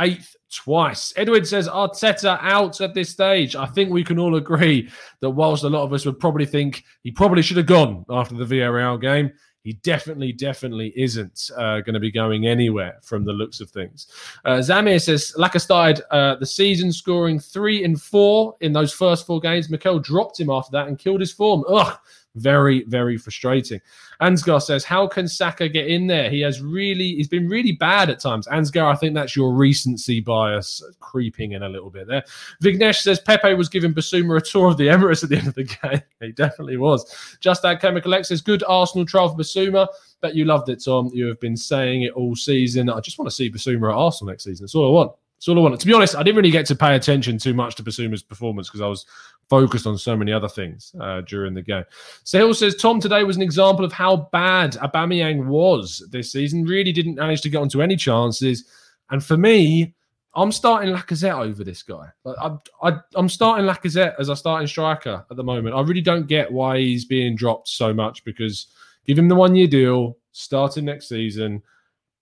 Eighth 0.00 0.34
twice. 0.52 1.12
Edwin 1.16 1.44
says 1.44 1.68
Arteta 1.68 2.38
out 2.42 2.80
at 2.80 2.94
this 2.94 3.10
stage. 3.10 3.54
I 3.54 3.66
think 3.66 3.90
we 3.90 4.02
can 4.04 4.18
all 4.18 4.36
agree 4.36 4.90
that 5.20 5.30
whilst 5.30 5.64
a 5.64 5.68
lot 5.68 5.84
of 5.84 5.92
us 5.92 6.04
would 6.04 6.18
probably 6.18 6.46
think 6.46 6.84
he 7.02 7.10
probably 7.10 7.42
should 7.42 7.56
have 7.56 7.66
gone 7.66 8.04
after 8.10 8.34
the 8.34 8.44
Villarreal 8.44 9.00
game, 9.00 9.32
he 9.62 9.72
definitely, 9.72 10.30
definitely 10.30 10.92
isn't 10.94 11.50
uh, 11.56 11.80
going 11.80 11.94
to 11.94 12.00
be 12.00 12.10
going 12.10 12.46
anywhere 12.46 12.98
from 13.02 13.24
the 13.24 13.32
looks 13.32 13.60
of 13.60 13.70
things. 13.70 14.08
Uh, 14.44 14.56
Zamir 14.56 15.00
says 15.00 15.34
Laka 15.38 15.58
started 15.60 16.04
uh, 16.10 16.34
the 16.36 16.44
season 16.44 16.92
scoring 16.92 17.40
three 17.40 17.82
and 17.82 18.00
four 18.00 18.56
in 18.60 18.72
those 18.74 18.92
first 18.92 19.26
four 19.26 19.40
games. 19.40 19.70
Mikel 19.70 19.98
dropped 19.98 20.38
him 20.38 20.50
after 20.50 20.70
that 20.72 20.88
and 20.88 20.98
killed 20.98 21.20
his 21.20 21.32
form. 21.32 21.64
Ugh, 21.68 21.98
very, 22.34 22.84
very 22.84 23.16
frustrating. 23.16 23.80
Ansgar 24.20 24.60
says, 24.60 24.84
How 24.84 25.06
can 25.06 25.28
Saka 25.28 25.68
get 25.68 25.86
in 25.86 26.06
there? 26.06 26.30
He 26.30 26.40
has 26.40 26.60
really, 26.60 27.14
he's 27.14 27.28
been 27.28 27.48
really 27.48 27.72
bad 27.72 28.10
at 28.10 28.20
times. 28.20 28.46
Ansgar, 28.48 28.92
I 28.92 28.96
think 28.96 29.14
that's 29.14 29.36
your 29.36 29.54
recency 29.54 30.20
bias 30.20 30.82
creeping 31.00 31.52
in 31.52 31.62
a 31.62 31.68
little 31.68 31.90
bit 31.90 32.06
there. 32.06 32.24
Vignesh 32.62 33.02
says, 33.02 33.20
Pepe 33.20 33.54
was 33.54 33.68
giving 33.68 33.94
Bissouma 33.94 34.38
a 34.38 34.40
tour 34.40 34.68
of 34.68 34.76
the 34.76 34.88
Emirates 34.88 35.22
at 35.22 35.30
the 35.30 35.36
end 35.36 35.48
of 35.48 35.54
the 35.54 35.64
game. 35.64 36.02
he 36.20 36.32
definitely 36.32 36.76
was. 36.76 37.36
Just 37.40 37.62
that 37.62 37.80
Chemical 37.80 38.14
X 38.14 38.28
says, 38.28 38.40
Good 38.40 38.64
Arsenal 38.66 39.06
trial 39.06 39.28
for 39.28 39.36
Bissouma. 39.36 39.88
Bet 40.20 40.34
you 40.34 40.44
loved 40.44 40.68
it, 40.68 40.82
Tom. 40.84 41.10
You 41.12 41.26
have 41.26 41.40
been 41.40 41.56
saying 41.56 42.02
it 42.02 42.12
all 42.12 42.34
season. 42.34 42.88
I 42.88 43.00
just 43.00 43.18
want 43.18 43.28
to 43.28 43.34
see 43.34 43.50
Bissouma 43.50 43.90
at 43.90 43.96
Arsenal 43.96 44.32
next 44.32 44.44
season. 44.44 44.64
That's 44.64 44.74
all 44.74 44.88
I 44.88 44.90
want. 44.90 45.12
That's 45.44 45.50
all 45.50 45.58
I 45.58 45.62
wanted. 45.62 45.80
To 45.80 45.86
be 45.86 45.92
honest, 45.92 46.16
I 46.16 46.22
didn't 46.22 46.36
really 46.36 46.50
get 46.50 46.64
to 46.66 46.74
pay 46.74 46.96
attention 46.96 47.36
too 47.36 47.52
much 47.52 47.74
to 47.74 47.82
Bissouma's 47.82 48.22
performance 48.22 48.68
because 48.68 48.80
I 48.80 48.86
was 48.86 49.04
focused 49.48 49.86
on 49.86 49.98
so 49.98 50.16
many 50.16 50.32
other 50.32 50.48
things 50.48 50.94
uh, 51.00 51.20
during 51.22 51.54
the 51.54 51.62
game. 51.62 51.84
Sahil 52.24 52.54
says 52.54 52.76
Tom 52.76 53.00
today 53.00 53.24
was 53.24 53.36
an 53.36 53.42
example 53.42 53.84
of 53.84 53.92
how 53.92 54.28
bad 54.32 54.72
Aubameyang 54.72 55.46
was 55.46 56.06
this 56.10 56.32
season. 56.32 56.64
Really 56.64 56.92
didn't 56.92 57.16
manage 57.16 57.42
to 57.42 57.50
get 57.50 57.58
onto 57.58 57.82
any 57.82 57.96
chances, 57.96 58.64
and 59.10 59.24
for 59.24 59.36
me, 59.36 59.94
I'm 60.36 60.50
starting 60.50 60.92
Lacazette 60.92 61.38
over 61.38 61.62
this 61.62 61.82
guy. 61.82 62.08
I, 62.26 62.56
I, 62.82 62.98
I'm 63.14 63.28
starting 63.28 63.66
Lacazette 63.66 64.14
as 64.18 64.28
a 64.28 64.36
starting 64.36 64.66
striker 64.66 65.24
at 65.30 65.36
the 65.36 65.44
moment. 65.44 65.76
I 65.76 65.80
really 65.82 66.00
don't 66.00 66.26
get 66.26 66.50
why 66.50 66.78
he's 66.78 67.04
being 67.04 67.36
dropped 67.36 67.68
so 67.68 67.94
much 67.94 68.24
because 68.24 68.66
give 69.06 69.18
him 69.18 69.28
the 69.28 69.36
one 69.36 69.54
year 69.54 69.68
deal, 69.68 70.18
starting 70.32 70.86
next 70.86 71.08
season 71.08 71.62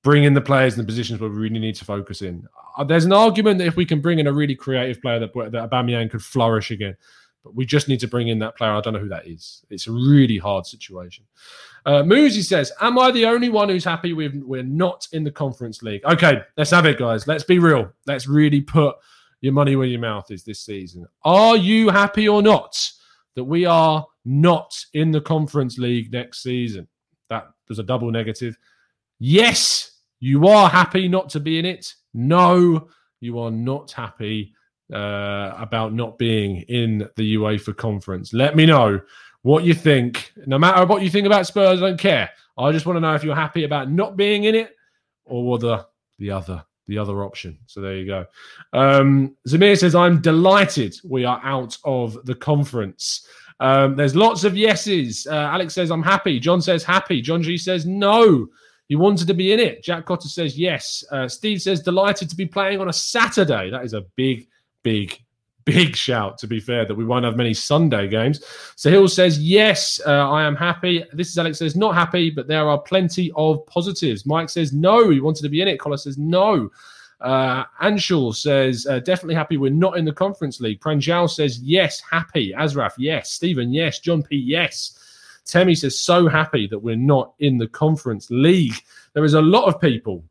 bring 0.03 0.25
in 0.25 0.35
the 0.35 0.41
players 0.41 0.75
in 0.75 0.81
the 0.81 0.87
positions 0.87 1.21
where 1.21 1.31
we 1.31 1.37
really 1.37 1.61
need 1.61 1.77
to 1.77 1.85
focus 1.85 2.23
in. 2.23 2.47
Uh, 2.77 2.85
there's 2.85 3.05
an 3.05 3.13
argument 3.13 3.59
that 3.59 3.67
if 3.67 3.77
we 3.77 3.87
can 3.87 4.01
bring 4.01 4.19
in 4.19 4.27
a 4.27 4.33
really 4.33 4.55
creative 4.55 5.01
player 5.01 5.19
that 5.19 5.33
that 5.53 5.71
Aubameyang 5.71 6.11
could 6.11 6.23
flourish 6.23 6.71
again, 6.71 6.97
but 7.45 7.55
we 7.55 7.67
just 7.67 7.89
need 7.89 8.01
to 8.01 8.09
bring 8.09 8.29
in 8.29 8.39
that 8.41 8.57
player. 8.57 8.73
I 8.73 8.81
don't 8.81 8.95
know 8.95 9.01
who 9.01 9.09
that 9.09 9.27
is. 9.27 9.65
It's 9.71 9.87
a 9.87 9.93
really 9.93 10.39
hard 10.39 10.67
situation. 10.67 11.25
Uh, 11.85 12.05
says, 12.29 12.73
"Am 12.81 12.99
I 12.99 13.11
the 13.11 13.27
only 13.27 13.49
one 13.49 13.69
who's 13.69 13.85
happy 13.85 14.13
we're 14.13 14.63
not 14.63 15.09
in 15.13 15.25
the 15.25 15.31
Conference 15.31 15.83
League?" 15.83 16.05
Okay, 16.05 16.43
let's 16.57 16.71
have 16.71 16.87
it, 16.87 16.99
guys. 16.99 17.27
Let's 17.27 17.45
be 17.45 17.59
real. 17.59 17.93
Let's 18.07 18.29
really 18.29 18.61
put 18.61 18.97
your 19.41 19.53
money 19.53 19.75
where 19.75 19.89
your 19.89 20.01
mouth 20.01 20.31
is 20.31 20.45
this 20.45 20.61
season. 20.61 21.07
Are 21.25 21.57
you 21.57 21.89
happy 21.91 22.29
or 22.29 22.43
not 22.43 22.79
that 23.35 23.45
we 23.45 23.65
are 23.65 24.07
not 24.25 24.85
in 24.95 25.11
the 25.11 25.21
Conference 25.21 25.79
League 25.79 26.13
next 26.13 26.43
season? 26.43 26.87
That 27.29 27.49
was 27.69 27.81
a 27.81 27.83
double 27.83 28.11
negative. 28.11 28.57
Yes, 29.19 29.92
you 30.23 30.47
are 30.47 30.69
happy 30.69 31.09
not 31.09 31.29
to 31.31 31.41
be 31.41 31.59
in 31.59 31.67
it. 31.67 31.93
No, 32.15 32.87
you 33.19 33.41
are 33.41 33.51
not 33.51 33.91
happy 33.91 34.55
uh, 34.95 35.53
about 35.59 35.95
not 35.95 36.17
being 36.17 36.59
in 36.69 37.09
the 37.17 37.35
UEFA 37.35 37.77
conference. 37.77 38.33
Let 38.33 38.55
me 38.55 38.65
know 38.65 39.01
what 39.43 39.65
you 39.65 39.75
think. 39.75 40.33
No 40.47 40.61
matter 40.61 40.87
what 40.87 41.03
you 41.03 41.11
think 41.11 41.27
about 41.27 41.49
Spurs, 41.49 41.83
I 41.83 41.89
don't 41.89 41.99
care. 41.99 42.31
I 42.57 42.71
just 42.71 42.87
want 42.87 42.99
to 42.99 43.01
know 43.01 43.17
if 43.17 43.25
you're 43.25 43.35
happy 43.35 43.65
about 43.65 43.91
not 43.91 44.17
being 44.17 44.45
in 44.45 44.55
it 44.55 44.77
or 45.25 45.59
the 45.59 45.85
the 46.21 46.31
other 46.31 46.65
the 46.87 46.99
other 46.99 47.25
option. 47.25 47.59
So 47.67 47.81
there 47.81 47.97
you 47.97 48.07
go. 48.07 48.25
Um, 48.73 49.37
Zamir 49.49 49.77
says, 49.77 49.97
"I'm 49.97 50.21
delighted 50.21 50.95
we 51.03 51.25
are 51.25 51.41
out 51.43 51.77
of 51.85 52.25
the 52.27 52.37
conference." 52.37 53.27
Um, 53.59 53.97
there's 53.97 54.15
lots 54.15 54.45
of 54.45 54.57
yeses. 54.57 55.27
Uh, 55.29 55.35
Alex 55.35 55.75
says, 55.75 55.91
"I'm 55.91 56.03
happy." 56.05 56.39
John 56.39 56.63
says, 56.63 56.85
"Happy." 56.85 57.21
John 57.21 57.43
G 57.43 57.59
says, 57.59 57.87
"No." 57.87 58.47
He 58.93 58.97
wanted 58.97 59.27
to 59.29 59.33
be 59.33 59.55
in 59.55 59.59
it. 59.59 59.83
Jack 59.83 60.05
Cotter 60.05 60.29
says 60.29 60.59
yes. 60.59 61.03
Uh, 61.11 61.27
Steve 61.27 61.63
says 61.63 61.81
delighted 61.81 62.29
to 62.29 62.37
be 62.37 62.45
playing 62.45 62.79
on 62.79 62.91
a 62.91 62.93
Saturday. 62.93 63.71
That 63.71 63.87
is 63.87 63.95
a 63.95 64.03
big, 64.17 64.49
big, 64.83 65.19
big 65.65 65.97
shout. 65.97 66.37
To 66.41 66.47
be 66.47 66.61
fair, 66.61 66.85
that 66.85 66.95
we 66.95 67.07
won't 67.07 67.25
have 67.25 67.39
many 67.39 67.55
Sunday 67.55 68.07
games. 68.07 68.45
So 68.77 68.91
Hill 68.91 69.09
says 69.09 69.39
yes. 69.39 69.99
Uh, 70.05 70.31
I 70.31 70.45
am 70.45 70.55
happy. 70.55 71.07
This 71.15 71.31
is 71.31 71.39
Alex 71.39 71.61
says 71.61 71.75
not 71.75 71.95
happy, 71.95 72.29
but 72.29 72.49
there 72.49 72.69
are 72.69 72.77
plenty 72.77 73.33
of 73.35 73.65
positives. 73.65 74.27
Mike 74.27 74.51
says 74.51 74.75
no. 74.75 75.09
He 75.09 75.21
wanted 75.21 75.45
to 75.45 75.49
be 75.49 75.63
in 75.63 75.69
it. 75.69 75.81
Collar 75.81 75.97
says 75.97 76.19
no. 76.19 76.69
Uh, 77.23 77.65
Anshul 77.81 78.37
says, 78.37 78.87
uh, 78.87 78.99
definitely 78.99 79.37
happy 79.37 79.57
we're 79.57 79.73
not 79.73 79.97
in 79.97 80.05
the 80.05 80.13
conference 80.13 80.61
league. 80.61 80.83
Pranjal 80.83 81.31
says, 81.31 81.61
yes, 81.61 82.03
happy. 82.11 82.53
Azraf, 82.53 82.93
yes. 82.99 83.33
Stephen, 83.33 83.73
yes. 83.73 84.01
John 84.01 84.23
P, 84.23 84.37
yes. 84.37 84.99
Temi 85.47 85.75
says, 85.75 85.99
so 85.99 86.29
happy 86.29 86.67
that 86.69 86.79
we're 86.79 86.97
not 86.97 87.35
in 87.39 87.59
the 87.59 87.69
conference 87.69 88.31
league. 88.31 88.75
There 89.15 89.25
is 89.25 89.35
a 89.35 89.43
lot 89.43 89.65
of 89.65 89.81
people. 89.81 90.25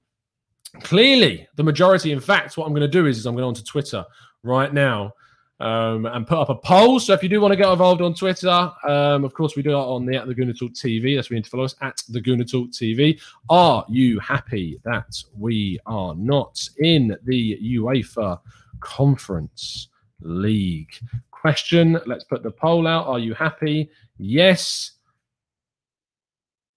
Clearly, 0.84 1.48
the 1.56 1.63
majority, 1.63 2.12
in 2.12 2.20
fact, 2.20 2.58
what 2.58 2.65
I'm 2.65 2.72
going 2.72 2.82
to 2.82 2.88
do 2.88 3.06
is, 3.06 3.18
is 3.18 3.25
I'm 3.25 3.36
going 3.36 3.56
to 3.56 3.63
Twitter 3.63 4.06
right 4.44 4.74
now 4.74 5.13
um, 5.60 6.06
and 6.06 6.25
put 6.25 6.39
up 6.39 6.50
a 6.50 6.56
poll. 6.56 7.00
So 7.00 7.13
if 7.13 7.22
you 7.22 7.30
do 7.30 7.41
want 7.41 7.51
to 7.51 7.58
get 7.58 7.70
involved 7.70 8.01
on 8.01 8.13
Twitter, 8.13 8.72
um, 8.88 9.25
of 9.25 9.34
course, 9.34 9.56
we 9.56 9.62
do 9.62 9.72
it 9.72 9.75
on 9.75 10.06
the 10.06 10.15
at 10.15 10.27
the 10.27 10.34
Gooner 10.34 10.58
Talk 10.58 10.72
TV. 10.72 11.15
That's 11.15 11.30
where 11.30 11.36
you 11.36 11.39
need 11.39 11.44
to 11.44 11.50
follow 11.50 11.65
us 11.65 11.75
at 11.82 12.01
the 12.10 12.22
Gooner 12.22 12.50
Talk 12.50 12.72
TV. 12.72 13.20
Are 13.50 13.86
you 13.89 14.20
happy 14.20 14.80
that 14.86 15.22
we 15.38 15.77
are 15.86 16.15
not 16.15 16.68
in 16.80 17.15
the 17.25 17.60
UEFA 17.77 18.39
Conference 18.80 19.89
League? 20.22 20.94
Question. 21.30 22.00
Let's 22.06 22.24
put 22.24 22.44
the 22.44 22.51
poll 22.51 22.88
out. 22.88 23.08
Are 23.08 23.20
you 23.20 23.34
happy? 23.34 23.89
Yes 24.18 24.94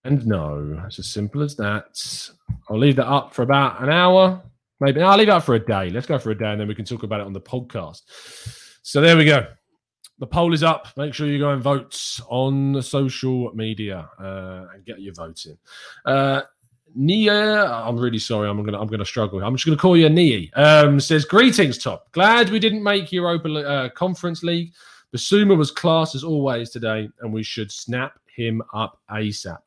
and 0.04 0.26
no. 0.26 0.82
It's 0.87 0.99
as 0.99 1.06
simple 1.06 1.42
as 1.42 1.56
that. 1.56 2.30
I'll 2.68 2.78
leave 2.78 2.96
that 2.96 3.08
up 3.08 3.34
for 3.34 3.42
about 3.42 3.82
an 3.82 3.90
hour. 3.90 4.42
Maybe 4.80 5.02
I'll 5.02 5.16
leave 5.16 5.28
it 5.28 5.32
up 5.32 5.44
for 5.44 5.54
a 5.54 5.64
day. 5.64 5.90
Let's 5.90 6.06
go 6.06 6.18
for 6.18 6.30
a 6.30 6.38
day 6.38 6.50
and 6.50 6.61
then 6.61 6.68
we 6.68 6.75
can 6.75 6.84
talk 6.84 7.02
about 7.02 7.20
it 7.20 7.26
on 7.26 7.32
the 7.32 7.40
podcast. 7.40 8.02
So 8.82 9.00
there 9.00 9.16
we 9.16 9.25
go. 9.25 9.46
The 10.18 10.26
poll 10.26 10.52
is 10.52 10.62
up. 10.62 10.88
Make 10.96 11.14
sure 11.14 11.26
you 11.26 11.38
go 11.38 11.50
and 11.50 11.62
vote 11.62 11.99
on 12.28 12.73
the 12.73 12.82
social 12.82 13.50
media 13.54 14.08
uh, 14.20 14.66
and 14.75 14.84
get 14.84 15.00
your 15.00 15.14
vote 15.14 15.44
in. 15.46 15.58
Uh, 16.04 16.42
Nia, 16.94 17.64
I'm 17.64 17.96
really 17.96 18.20
sorry. 18.20 18.49
I'm 18.49 18.62
gonna 18.64 18.80
I'm 18.80 18.87
gonna 18.87 19.04
struggle. 19.04 19.42
I'm 19.42 19.56
just 19.56 19.64
gonna 19.64 19.76
call 19.76 19.96
you 19.96 20.08
Nia. 20.08 20.49
Um, 20.54 21.00
says 21.00 21.25
greetings, 21.25 21.78
top. 21.78 22.12
Glad 22.12 22.50
we 22.50 22.61
didn't 22.61 22.84
make 22.84 23.11
Europa 23.11 23.49
uh, 23.49 23.88
Conference 23.88 24.44
League. 24.44 24.73
Bissouma 25.12 25.56
was 25.56 25.73
class 25.73 26.14
as 26.14 26.23
always 26.23 26.70
today, 26.70 27.08
and 27.20 27.32
we 27.32 27.42
should 27.42 27.73
snap 27.73 28.18
him 28.35 28.62
up 28.73 29.00
ASAP. 29.11 29.59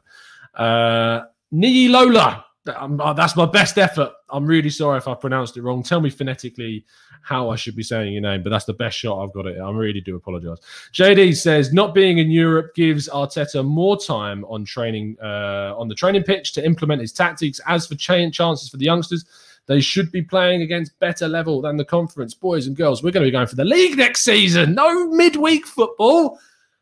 Uh, 0.55 1.21
Nii 1.53 1.89
Lola. 1.89 2.45
Uh, 2.67 3.13
that's 3.13 3.35
my 3.37 3.45
best 3.45 3.77
effort. 3.77 4.11
I'm 4.29 4.45
really 4.45 4.69
sorry 4.69 4.97
if 4.97 5.07
I 5.07 5.13
pronounced 5.13 5.55
it 5.55 5.61
wrong. 5.61 5.83
Tell 5.83 6.01
me 6.01 6.09
phonetically 6.09 6.83
how 7.21 7.49
I 7.49 7.55
should 7.55 7.75
be 7.75 7.83
saying 7.83 8.11
your 8.11 8.21
name, 8.21 8.43
but 8.43 8.49
that's 8.49 8.65
the 8.65 8.73
best 8.73 8.97
shot 8.97 9.23
I've 9.23 9.33
got 9.33 9.45
it. 9.47 9.57
I 9.59 9.71
really 9.71 10.01
do 10.01 10.15
apologize. 10.15 10.59
JD 10.93 11.37
says 11.37 11.71
not 11.71 11.93
being 11.93 12.17
in 12.17 12.29
Europe 12.29 12.75
gives 12.75 13.07
Arteta 13.07 13.65
more 13.65 13.97
time 13.97 14.43
on 14.45 14.65
training 14.65 15.17
uh, 15.21 15.73
on 15.77 15.87
the 15.87 15.95
training 15.95 16.23
pitch 16.23 16.53
to 16.53 16.65
implement 16.65 17.01
his 17.01 17.13
tactics. 17.13 17.61
As 17.67 17.87
for 17.87 17.95
chances 17.95 18.69
for 18.69 18.77
the 18.77 18.85
youngsters, 18.85 19.25
they 19.67 19.81
should 19.81 20.11
be 20.11 20.21
playing 20.21 20.61
against 20.61 20.97
better 20.99 21.27
level 21.27 21.61
than 21.61 21.77
the 21.77 21.85
conference. 21.85 22.33
Boys 22.33 22.67
and 22.67 22.75
girls, 22.75 23.03
we're 23.03 23.11
going 23.11 23.23
to 23.23 23.27
be 23.27 23.31
going 23.31 23.47
for 23.47 23.55
the 23.55 23.65
league 23.65 23.97
next 23.97 24.23
season. 24.23 24.73
No 24.73 25.07
midweek 25.09 25.65
football. 25.65 26.39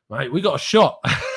Right, 0.08 0.32
we 0.32 0.42
got 0.42 0.56
a 0.56 0.60
shot. 0.60 1.04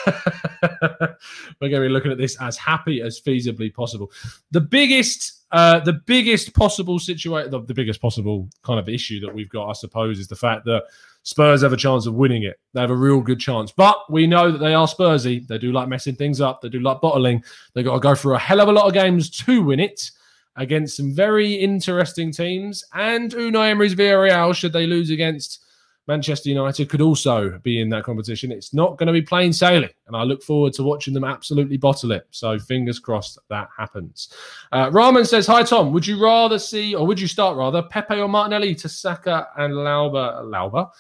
We're 1.61 1.69
going 1.69 1.83
to 1.83 1.89
be 1.89 1.89
looking 1.89 2.13
at 2.13 2.19
this 2.19 2.41
as 2.41 2.57
happy 2.57 3.01
as 3.01 3.21
feasibly 3.21 3.73
possible. 3.73 4.11
The 4.51 4.61
biggest, 4.61 5.45
uh, 5.53 5.81
the 5.81 5.95
biggest 5.95 6.55
possible 6.55 6.99
situation, 6.99 7.51
the, 7.51 7.61
the 7.61 7.75
biggest 7.75 8.01
possible 8.01 8.49
kind 8.63 8.79
of 8.79 8.89
issue 8.89 9.21
that 9.21 9.35
we've 9.35 9.49
got, 9.49 9.69
I 9.69 9.73
suppose, 9.73 10.19
is 10.19 10.29
the 10.29 10.37
fact 10.37 10.65
that 10.67 10.85
Spurs 11.23 11.63
have 11.63 11.73
a 11.73 11.77
chance 11.77 12.07
of 12.07 12.15
winning 12.15 12.45
it. 12.45 12.59
They 12.73 12.81
have 12.81 12.91
a 12.91 12.97
real 12.97 13.21
good 13.21 13.41
chance, 13.41 13.71
but 13.73 14.11
we 14.11 14.27
know 14.27 14.51
that 14.51 14.59
they 14.59 14.75
are 14.75 14.87
Spursy. 14.87 15.47
They 15.47 15.59
do 15.59 15.73
like 15.73 15.89
messing 15.89 16.15
things 16.15 16.41
up. 16.41 16.61
They 16.61 16.69
do 16.69 16.81
like 16.81 17.01
bottling. 17.01 17.45
They 17.75 17.83
got 17.83 17.95
to 17.95 18.01
go 18.01 18.15
through 18.15 18.37
a 18.37 18.39
hell 18.39 18.61
of 18.61 18.69
a 18.69 18.73
lot 18.73 18.87
of 18.87 18.95
games 18.95 19.29
to 19.31 19.63
win 19.63 19.81
it 19.81 20.11
against 20.57 20.97
some 20.97 21.15
very 21.15 21.53
interesting 21.55 22.33
teams. 22.33 22.85
And 22.95 23.31
Unai 23.33 23.71
Emery's 23.71 23.95
Villarreal, 23.95 24.55
should 24.55 24.73
they 24.73 24.87
lose 24.87 25.11
against 25.11 25.65
Manchester 26.09 26.49
United 26.49 26.89
could 26.89 27.03
also 27.03 27.59
be 27.59 27.81
in 27.81 27.91
that 27.91 28.03
competition. 28.03 28.51
It's 28.51 28.73
not 28.73 28.97
going 28.97 29.07
to 29.09 29.13
be 29.13 29.21
plain 29.21 29.53
sailing, 29.53 29.91
and 30.07 30.17
I 30.17 30.23
look 30.23 30.43
forward 30.43 30.73
to 30.75 30.83
watching 30.83 31.13
them 31.13 31.23
absolutely 31.23 31.77
bottle 31.77 32.13
it. 32.13 32.27
So 32.31 32.59
fingers 32.59 32.99
crossed 32.99 33.39
that 33.51 33.69
happens. 33.77 34.33
Uh, 34.73 34.91
Rahman 34.91 35.27
says, 35.27 35.47
"Hi 35.47 35.63
Tom, 35.63 35.93
would 35.93 36.07
you 36.07 36.21
rather 36.21 36.59
see, 36.59 36.95
or 36.95 37.07
would 37.07 37.21
you 37.21 37.29
start 37.29 37.59
rather 37.59 37.83
Pepe 37.83 38.19
or 38.19 38.29
Martinelli 38.29 38.75
to 38.77 38.89
Saka 38.89 39.49
and 39.59 39.75
Lauba, 39.75 40.43
Lauba, 40.45 40.91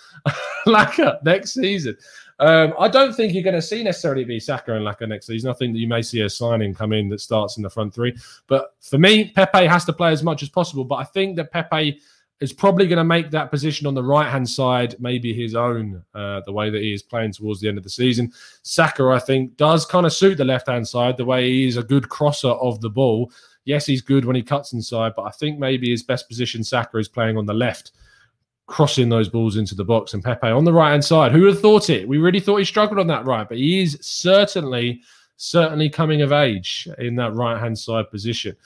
Laka 0.66 1.20
next 1.24 1.54
season?" 1.54 1.96
Um, 2.40 2.74
I 2.78 2.86
don't 2.86 3.14
think 3.14 3.34
you're 3.34 3.42
going 3.42 3.56
to 3.56 3.62
see 3.62 3.82
necessarily 3.82 4.24
be 4.24 4.38
Saka 4.38 4.74
and 4.74 4.86
Laka 4.86 5.08
next 5.08 5.26
season. 5.26 5.50
I 5.50 5.54
think 5.54 5.72
that 5.72 5.80
you 5.80 5.88
may 5.88 6.02
see 6.02 6.20
a 6.20 6.30
signing 6.30 6.72
come 6.72 6.92
in 6.92 7.08
that 7.08 7.20
starts 7.20 7.56
in 7.56 7.62
the 7.64 7.70
front 7.70 7.92
three. 7.92 8.14
But 8.46 8.74
for 8.80 8.98
me, 8.98 9.30
Pepe 9.30 9.66
has 9.66 9.84
to 9.86 9.92
play 9.92 10.12
as 10.12 10.22
much 10.22 10.42
as 10.42 10.48
possible. 10.48 10.84
But 10.84 10.96
I 10.96 11.04
think 11.04 11.34
that 11.36 11.50
Pepe 11.50 12.00
is 12.40 12.52
probably 12.52 12.86
going 12.86 12.98
to 12.98 13.04
make 13.04 13.30
that 13.30 13.50
position 13.50 13.86
on 13.86 13.94
the 13.94 14.02
right 14.02 14.28
hand 14.28 14.48
side 14.48 14.94
maybe 15.00 15.32
his 15.32 15.54
own, 15.54 16.02
uh, 16.14 16.40
the 16.46 16.52
way 16.52 16.70
that 16.70 16.82
he 16.82 16.92
is 16.92 17.02
playing 17.02 17.32
towards 17.32 17.60
the 17.60 17.68
end 17.68 17.78
of 17.78 17.84
the 17.84 17.90
season. 17.90 18.32
Saka, 18.62 19.04
I 19.08 19.18
think, 19.18 19.56
does 19.56 19.84
kind 19.84 20.06
of 20.06 20.12
suit 20.12 20.38
the 20.38 20.44
left 20.44 20.68
hand 20.68 20.86
side 20.86 21.16
the 21.16 21.24
way 21.24 21.48
he 21.48 21.66
is 21.66 21.76
a 21.76 21.82
good 21.82 22.08
crosser 22.08 22.48
of 22.48 22.80
the 22.80 22.90
ball. 22.90 23.32
Yes, 23.64 23.86
he's 23.86 24.02
good 24.02 24.24
when 24.24 24.36
he 24.36 24.42
cuts 24.42 24.72
inside, 24.72 25.12
but 25.16 25.22
I 25.22 25.30
think 25.30 25.58
maybe 25.58 25.90
his 25.90 26.02
best 26.02 26.28
position, 26.28 26.62
Saka, 26.62 26.98
is 26.98 27.08
playing 27.08 27.36
on 27.36 27.44
the 27.44 27.54
left, 27.54 27.90
crossing 28.66 29.08
those 29.08 29.28
balls 29.28 29.56
into 29.56 29.74
the 29.74 29.84
box, 29.84 30.14
and 30.14 30.22
Pepe 30.22 30.46
on 30.46 30.64
the 30.64 30.72
right 30.72 30.92
hand 30.92 31.04
side. 31.04 31.32
Who 31.32 31.42
would 31.42 31.54
have 31.54 31.60
thought 31.60 31.90
it? 31.90 32.06
We 32.06 32.18
really 32.18 32.40
thought 32.40 32.58
he 32.58 32.64
struggled 32.64 33.00
on 33.00 33.08
that 33.08 33.26
right, 33.26 33.48
but 33.48 33.58
he 33.58 33.82
is 33.82 33.98
certainly, 34.00 35.02
certainly 35.36 35.90
coming 35.90 36.22
of 36.22 36.32
age 36.32 36.88
in 36.98 37.16
that 37.16 37.34
right 37.34 37.58
hand 37.58 37.78
side 37.78 38.10
position. 38.10 38.56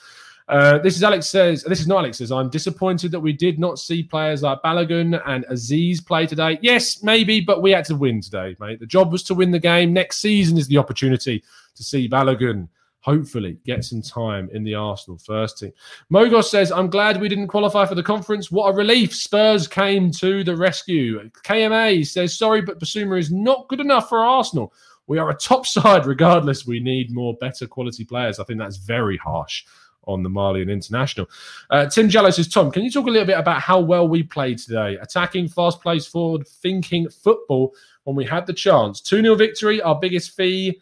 Uh, 0.53 0.77
this 0.77 0.97
is 0.97 1.03
Alex 1.03 1.29
says. 1.29 1.63
This 1.63 1.81
is 1.81 1.87
not 1.87 2.01
Alex 2.01 2.19
says. 2.19 2.31
I'm 2.31 2.51
disappointed 2.51 3.11
that 3.13 3.21
we 3.21 3.33
did 3.33 3.59
not 3.59 3.79
see 3.79 4.03
players 4.03 4.43
like 4.43 4.61
Balogun 4.61 5.19
and 5.25 5.47
Aziz 5.49 5.99
play 6.03 6.27
today. 6.27 6.59
Yes, 6.61 7.03
maybe, 7.03 7.41
but 7.41 7.63
we 7.63 7.71
had 7.71 7.87
to 7.87 7.97
win 7.97 8.21
today, 8.21 8.55
mate. 8.61 8.79
The 8.79 8.85
job 8.85 9.13
was 9.13 9.23
to 9.25 9.35
win 9.35 9.51
the 9.51 9.59
game. 9.59 9.95
Next 9.95 10.19
season 10.19 10.59
is 10.59 10.69
the 10.69 10.77
opportunity 10.77 11.43
to 11.75 11.83
see 11.83 12.07
Balogun, 12.07 12.69
hopefully 13.01 13.57
get 13.65 13.83
some 13.83 14.03
time 14.03 14.51
in 14.53 14.63
the 14.63 14.75
Arsenal 14.75 15.17
first 15.17 15.59
team. 15.59 15.73
Mogos 16.13 16.51
says, 16.51 16.71
I'm 16.71 16.91
glad 16.91 17.19
we 17.19 17.31
didn't 17.31 17.49
qualify 17.49 17.87
for 17.87 17.95
the 17.95 18.03
conference. 18.03 18.53
What 18.53 18.69
a 18.69 18.77
relief. 18.77 19.15
Spurs 19.15 19.67
came 19.67 20.11
to 20.11 20.45
the 20.45 20.55
rescue. 20.55 21.31
KMA 21.45 22.07
says, 22.07 22.37
sorry, 22.37 22.61
but 22.61 22.79
Bissouma 22.79 23.19
is 23.19 23.33
not 23.33 23.69
good 23.69 23.81
enough 23.81 24.11
for 24.11 24.19
Arsenal. 24.19 24.75
We 25.07 25.17
are 25.17 25.31
a 25.31 25.35
top 25.35 25.67
side 25.79 26.05
regardless. 26.05 26.67
We 26.67 26.79
need 26.79 27.11
more 27.11 27.39
better 27.39 27.67
quality 27.67 28.05
players. 28.05 28.39
I 28.39 28.45
think 28.45 28.59
that's 28.59 28.77
very 28.77 29.17
harsh 29.17 29.65
on 30.05 30.23
the 30.23 30.29
Malian 30.29 30.71
international. 30.71 31.29
Uh, 31.71 31.87
Tim 31.87 32.09
Jallow 32.09 32.31
says, 32.31 32.49
Tom, 32.49 32.71
can 32.71 32.83
you 32.83 32.91
talk 32.91 33.07
a 33.07 33.11
little 33.11 33.27
bit 33.27 33.39
about 33.39 33.61
how 33.61 33.81
well 33.81 34.09
we 34.09 34.23
played 34.23 34.59
today? 34.59 34.97
Attacking, 35.01 35.49
fast 35.49 35.81
plays 35.81 36.07
forward, 36.07 36.47
thinking 36.47 37.09
football 37.09 37.75
when 38.05 38.17
we 38.17 38.25
had 38.25 38.47
the 38.47 38.53
chance. 38.53 39.01
2 39.01 39.23
0 39.23 39.35
victory, 39.35 39.81
our 39.83 39.99
biggest 39.99 40.37
fee. 40.37 40.81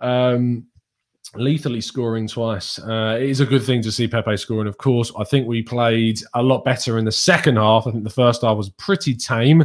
Um, 0.00 0.66
lethally 1.34 1.80
scoring 1.80 2.26
twice. 2.28 2.78
Uh, 2.78 3.16
it 3.20 3.28
is 3.28 3.40
a 3.40 3.46
good 3.46 3.62
thing 3.62 3.82
to 3.82 3.92
see 3.92 4.06
Pepe 4.06 4.36
scoring, 4.36 4.68
of 4.68 4.78
course. 4.78 5.12
I 5.18 5.24
think 5.24 5.46
we 5.46 5.62
played 5.62 6.20
a 6.34 6.42
lot 6.42 6.64
better 6.64 6.98
in 6.98 7.04
the 7.04 7.12
second 7.12 7.56
half. 7.56 7.86
I 7.86 7.90
think 7.90 8.04
the 8.04 8.10
first 8.10 8.42
half 8.42 8.56
was 8.56 8.70
pretty 8.70 9.14
tame. 9.14 9.62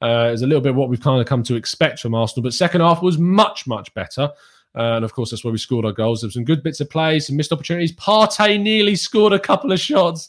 Uh, 0.00 0.30
it's 0.32 0.42
a 0.42 0.46
little 0.46 0.60
bit 0.60 0.74
what 0.74 0.88
we've 0.88 1.00
kind 1.00 1.20
of 1.20 1.26
come 1.26 1.42
to 1.42 1.56
expect 1.56 1.98
from 1.98 2.14
Arsenal, 2.14 2.44
but 2.44 2.54
second 2.54 2.82
half 2.82 3.02
was 3.02 3.18
much, 3.18 3.66
much 3.66 3.92
better. 3.94 4.30
And 4.74 5.04
of 5.04 5.12
course, 5.12 5.30
that's 5.30 5.44
where 5.44 5.52
we 5.52 5.58
scored 5.58 5.84
our 5.84 5.92
goals. 5.92 6.20
There 6.20 6.28
were 6.28 6.32
some 6.32 6.44
good 6.44 6.62
bits 6.62 6.80
of 6.80 6.90
play, 6.90 7.20
some 7.20 7.36
missed 7.36 7.52
opportunities. 7.52 7.92
Partey 7.92 8.60
nearly 8.60 8.96
scored 8.96 9.32
a 9.32 9.38
couple 9.38 9.72
of 9.72 9.80
shots 9.80 10.28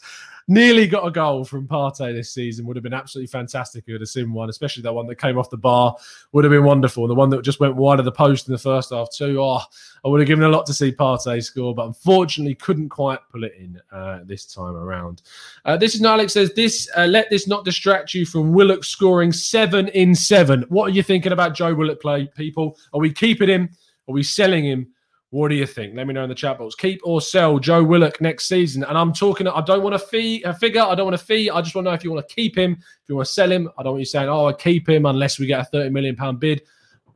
nearly 0.49 0.87
got 0.87 1.05
a 1.05 1.11
goal 1.11 1.45
from 1.45 1.67
Partey 1.67 2.11
this 2.11 2.33
season. 2.33 2.65
Would 2.65 2.75
have 2.75 2.83
been 2.83 2.93
absolutely 2.93 3.27
fantastic. 3.27 3.85
He 3.85 3.91
would 3.91 4.01
have 4.01 4.09
seen 4.09 4.33
one, 4.33 4.49
especially 4.49 4.81
that 4.83 4.93
one 4.93 5.05
that 5.07 5.15
came 5.15 5.37
off 5.37 5.51
the 5.51 5.57
bar. 5.57 5.95
Would 6.31 6.43
have 6.43 6.51
been 6.51 6.63
wonderful. 6.63 7.07
The 7.07 7.13
one 7.13 7.29
that 7.29 7.43
just 7.43 7.59
went 7.59 7.75
wide 7.75 7.99
of 7.99 8.05
the 8.05 8.11
post 8.11 8.47
in 8.47 8.51
the 8.51 8.57
first 8.57 8.89
half 8.89 9.09
too. 9.11 9.39
Oh, 9.39 9.61
I 10.03 10.07
would 10.07 10.19
have 10.19 10.27
given 10.27 10.43
a 10.43 10.49
lot 10.49 10.65
to 10.65 10.73
see 10.73 10.91
Partey 10.91 11.43
score, 11.43 11.73
but 11.73 11.85
unfortunately 11.85 12.55
couldn't 12.55 12.89
quite 12.89 13.19
pull 13.31 13.43
it 13.43 13.53
in 13.57 13.79
uh, 13.91 14.21
this 14.25 14.45
time 14.45 14.75
around. 14.75 15.21
Uh, 15.65 15.77
this 15.77 15.93
is 15.93 16.03
Alex 16.03 16.33
says 16.33 16.51
this. 16.55 16.89
Uh, 16.97 17.05
let 17.05 17.29
this 17.29 17.47
not 17.47 17.63
distract 17.63 18.15
you 18.15 18.25
from 18.25 18.51
Willock 18.51 18.83
scoring 18.83 19.31
seven 19.31 19.87
in 19.89 20.15
seven. 20.15 20.65
What 20.69 20.85
are 20.85 20.93
you 20.93 21.03
thinking 21.03 21.31
about 21.31 21.53
Joe 21.53 21.75
Willock 21.75 22.01
play, 22.01 22.25
people? 22.35 22.75
Are 22.91 22.99
we 22.99 23.13
keeping 23.13 23.49
him? 23.49 23.69
Are 24.09 24.13
we 24.13 24.23
selling 24.23 24.65
him? 24.65 24.87
What 25.29 25.49
do 25.49 25.55
you 25.55 25.67
think? 25.67 25.95
Let 25.95 26.07
me 26.07 26.13
know 26.15 26.23
in 26.23 26.29
the 26.29 26.35
chat 26.35 26.57
box. 26.57 26.73
Keep 26.73 27.01
or 27.03 27.21
sell 27.21 27.59
Joe 27.59 27.83
Willock 27.83 28.19
next 28.19 28.47
season. 28.47 28.83
And 28.83 28.97
I'm 28.97 29.13
talking, 29.13 29.47
I 29.47 29.61
don't 29.61 29.83
want 29.83 29.93
a 29.93 29.99
fee, 29.99 30.41
a 30.41 30.51
figure. 30.51 30.81
I 30.81 30.95
don't 30.95 31.05
want 31.05 31.13
a 31.13 31.23
fee. 31.23 31.51
I 31.51 31.61
just 31.61 31.75
want 31.75 31.85
to 31.85 31.91
know 31.91 31.93
if 31.93 32.03
you 32.03 32.11
want 32.11 32.27
to 32.27 32.33
keep 32.33 32.57
him, 32.57 32.73
if 32.73 33.07
you 33.07 33.15
want 33.15 33.27
to 33.27 33.33
sell 33.33 33.51
him. 33.51 33.69
I 33.77 33.83
don't 33.83 33.93
want 33.93 33.99
you 33.99 34.05
saying, 34.05 34.27
oh, 34.27 34.47
I 34.47 34.53
keep 34.53 34.89
him 34.89 35.05
unless 35.05 35.37
we 35.37 35.45
get 35.45 35.59
a 35.59 35.65
30 35.65 35.91
million 35.91 36.15
pound 36.15 36.39
bid. 36.39 36.63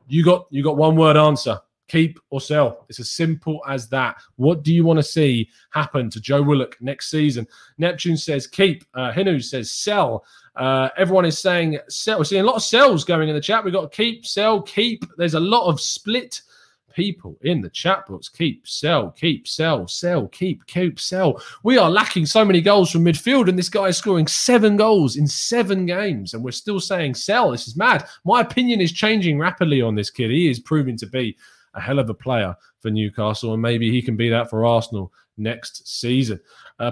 You 0.06 0.24
got 0.24 0.46
you 0.50 0.62
got 0.62 0.76
one 0.76 0.94
word 0.94 1.16
answer. 1.16 1.58
Keep 1.88 2.20
or 2.30 2.40
sell. 2.40 2.86
It's 2.88 3.00
as 3.00 3.10
simple 3.10 3.60
as 3.68 3.88
that. 3.88 4.16
What 4.36 4.62
do 4.62 4.72
you 4.72 4.84
want 4.84 4.98
to 4.98 5.02
see 5.02 5.50
happen 5.70 6.08
to 6.10 6.20
Joe 6.20 6.40
Willock 6.40 6.76
next 6.80 7.10
season? 7.10 7.48
Neptune 7.78 8.16
says 8.16 8.46
keep. 8.46 8.84
Uh, 8.94 9.10
Hinu 9.10 9.42
says 9.42 9.72
sell. 9.72 10.24
Uh, 10.54 10.90
everyone 10.96 11.24
is 11.24 11.40
saying 11.40 11.80
sell. 11.88 12.18
We're 12.18 12.24
seeing 12.24 12.42
a 12.42 12.46
lot 12.46 12.56
of 12.56 12.62
sells 12.62 13.02
going 13.02 13.28
in 13.28 13.34
the 13.34 13.40
chat. 13.40 13.64
We've 13.64 13.74
got 13.74 13.90
keep, 13.90 14.24
sell, 14.24 14.62
keep. 14.62 15.04
There's 15.16 15.34
a 15.34 15.40
lot 15.40 15.66
of 15.66 15.80
split 15.80 16.40
people 16.94 17.36
in 17.42 17.60
the 17.60 17.70
chat 17.70 18.06
box. 18.06 18.28
Keep, 18.28 18.66
sell, 18.66 19.10
keep, 19.10 19.46
sell, 19.46 19.86
sell, 19.86 20.28
keep, 20.28 20.64
keep, 20.66 20.98
sell. 20.98 21.42
We 21.62 21.76
are 21.76 21.90
lacking 21.90 22.26
so 22.26 22.44
many 22.44 22.60
goals 22.60 22.90
from 22.90 23.04
midfield, 23.04 23.48
and 23.48 23.58
this 23.58 23.68
guy 23.68 23.86
is 23.88 23.98
scoring 23.98 24.26
seven 24.26 24.76
goals 24.76 25.16
in 25.16 25.26
seven 25.26 25.86
games, 25.86 26.34
and 26.34 26.42
we're 26.42 26.52
still 26.52 26.80
saying 26.80 27.14
sell. 27.14 27.50
This 27.50 27.68
is 27.68 27.76
mad. 27.76 28.06
My 28.24 28.40
opinion 28.40 28.80
is 28.80 28.92
changing 28.92 29.38
rapidly 29.38 29.82
on 29.82 29.94
this 29.94 30.10
kid. 30.10 30.30
He 30.30 30.48
is 30.48 30.60
proving 30.60 30.96
to 30.98 31.06
be 31.06 31.36
a 31.74 31.80
hell 31.80 31.98
of 31.98 32.08
a 32.10 32.14
player 32.14 32.56
for 32.80 32.90
Newcastle, 32.90 33.52
and 33.52 33.62
maybe 33.62 33.90
he 33.90 34.02
can 34.02 34.16
be 34.16 34.28
that 34.30 34.50
for 34.50 34.64
Arsenal 34.64 35.12
next 35.36 35.86
season. 35.88 36.40
Uh, 36.80 36.90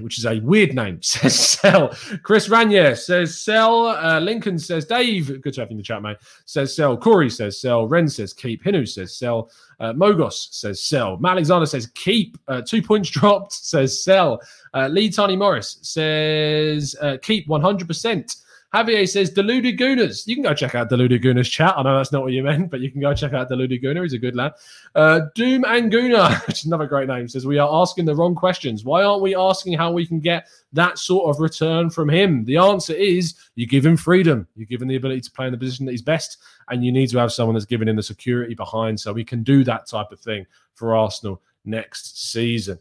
which 0.00 0.18
is 0.18 0.26
a 0.26 0.38
weird 0.40 0.74
name, 0.74 0.98
says 1.02 1.38
sell. 1.38 1.88
Chris 2.22 2.48
Ranier 2.48 2.94
says 2.94 3.40
sell. 3.40 3.86
Uh, 3.86 4.20
Lincoln 4.20 4.58
says 4.58 4.84
Dave. 4.84 5.40
Good 5.40 5.54
to 5.54 5.60
have 5.62 5.70
you 5.70 5.74
in 5.74 5.76
the 5.78 5.82
chat, 5.82 6.02
mate. 6.02 6.18
Says 6.44 6.76
sell. 6.76 6.96
Corey 6.96 7.30
says 7.30 7.58
sell. 7.58 7.86
Ren 7.86 8.06
says 8.06 8.34
keep. 8.34 8.62
Hinu 8.62 8.86
says 8.86 9.16
sell. 9.16 9.50
Uh, 9.80 9.94
Mogos 9.94 10.52
says 10.52 10.82
sell. 10.82 11.16
Matt 11.16 11.32
Alexander 11.32 11.64
says 11.64 11.86
keep. 11.94 12.36
Uh, 12.48 12.60
two 12.60 12.82
points 12.82 13.08
dropped 13.10 13.54
says 13.54 14.02
sell. 14.04 14.40
Uh, 14.74 14.88
Lee 14.88 15.08
Tiny 15.10 15.36
Morris 15.36 15.78
says 15.80 16.94
uh, 17.00 17.16
keep 17.22 17.48
100%. 17.48 18.36
Javier 18.74 19.08
says 19.08 19.30
Deluded 19.30 19.78
Gooners. 19.78 20.26
You 20.26 20.34
can 20.34 20.42
go 20.42 20.52
check 20.52 20.74
out 20.74 20.88
Deluded 20.88 21.22
Gooners 21.22 21.48
chat. 21.48 21.74
I 21.76 21.82
know 21.84 21.96
that's 21.96 22.10
not 22.10 22.22
what 22.22 22.32
you 22.32 22.42
meant, 22.42 22.72
but 22.72 22.80
you 22.80 22.90
can 22.90 23.00
go 23.00 23.14
check 23.14 23.32
out 23.32 23.48
Deluded 23.48 23.80
Gooner. 23.80 24.02
He's 24.02 24.14
a 24.14 24.18
good 24.18 24.34
lad. 24.34 24.54
Uh, 24.96 25.20
Doom 25.36 25.62
Anguna, 25.62 26.44
which 26.48 26.62
is 26.62 26.66
another 26.66 26.88
great 26.88 27.06
name, 27.06 27.28
says 27.28 27.46
we 27.46 27.58
are 27.58 27.68
asking 27.72 28.04
the 28.04 28.16
wrong 28.16 28.34
questions. 28.34 28.84
Why 28.84 29.04
aren't 29.04 29.22
we 29.22 29.36
asking 29.36 29.74
how 29.74 29.92
we 29.92 30.04
can 30.04 30.18
get 30.18 30.48
that 30.72 30.98
sort 30.98 31.30
of 31.30 31.40
return 31.40 31.88
from 31.88 32.10
him? 32.10 32.44
The 32.46 32.56
answer 32.56 32.94
is 32.94 33.34
you 33.54 33.68
give 33.68 33.86
him 33.86 33.96
freedom. 33.96 34.48
You 34.56 34.66
give 34.66 34.82
him 34.82 34.88
the 34.88 34.96
ability 34.96 35.20
to 35.20 35.30
play 35.30 35.46
in 35.46 35.52
the 35.52 35.58
position 35.58 35.86
that 35.86 35.92
he's 35.92 36.02
best, 36.02 36.38
and 36.68 36.84
you 36.84 36.90
need 36.90 37.10
to 37.10 37.18
have 37.18 37.32
someone 37.32 37.54
that's 37.54 37.66
giving 37.66 37.86
him 37.86 37.94
the 37.94 38.02
security 38.02 38.56
behind 38.56 38.98
so 38.98 39.14
he 39.14 39.24
can 39.24 39.44
do 39.44 39.62
that 39.62 39.86
type 39.86 40.10
of 40.10 40.18
thing 40.18 40.46
for 40.74 40.96
Arsenal 40.96 41.40
next 41.64 42.32
season. 42.32 42.76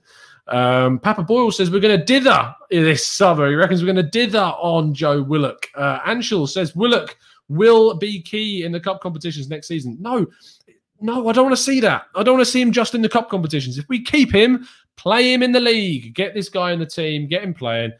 Um, 0.47 0.99
Papa 0.99 1.23
Boyle 1.23 1.51
says 1.51 1.71
we're 1.71 1.79
going 1.79 1.97
to 1.97 2.05
dither 2.05 2.53
this 2.69 3.07
summer. 3.07 3.49
He 3.49 3.55
reckons 3.55 3.81
we're 3.81 3.93
going 3.93 4.03
to 4.05 4.11
dither 4.11 4.39
on 4.39 4.93
Joe 4.93 5.21
Willock. 5.21 5.67
Uh, 5.75 5.99
Anshul 6.01 6.49
says 6.49 6.75
Willock 6.75 7.17
will 7.49 7.93
be 7.95 8.21
key 8.21 8.63
in 8.63 8.71
the 8.71 8.79
cup 8.79 9.01
competitions 9.01 9.49
next 9.49 9.67
season. 9.67 9.97
No, 9.99 10.25
no, 10.99 11.27
I 11.27 11.33
don't 11.33 11.45
want 11.45 11.55
to 11.55 11.61
see 11.61 11.79
that. 11.81 12.07
I 12.15 12.23
don't 12.23 12.35
want 12.35 12.45
to 12.45 12.51
see 12.51 12.61
him 12.61 12.71
just 12.71 12.95
in 12.95 13.01
the 13.01 13.09
cup 13.09 13.29
competitions. 13.29 13.77
If 13.77 13.87
we 13.89 14.03
keep 14.03 14.33
him, 14.33 14.67
play 14.95 15.33
him 15.33 15.43
in 15.43 15.51
the 15.51 15.59
league, 15.59 16.13
get 16.13 16.33
this 16.33 16.49
guy 16.49 16.71
in 16.71 16.79
the 16.79 16.85
team, 16.85 17.27
get 17.27 17.43
him 17.43 17.53
playing. 17.53 17.91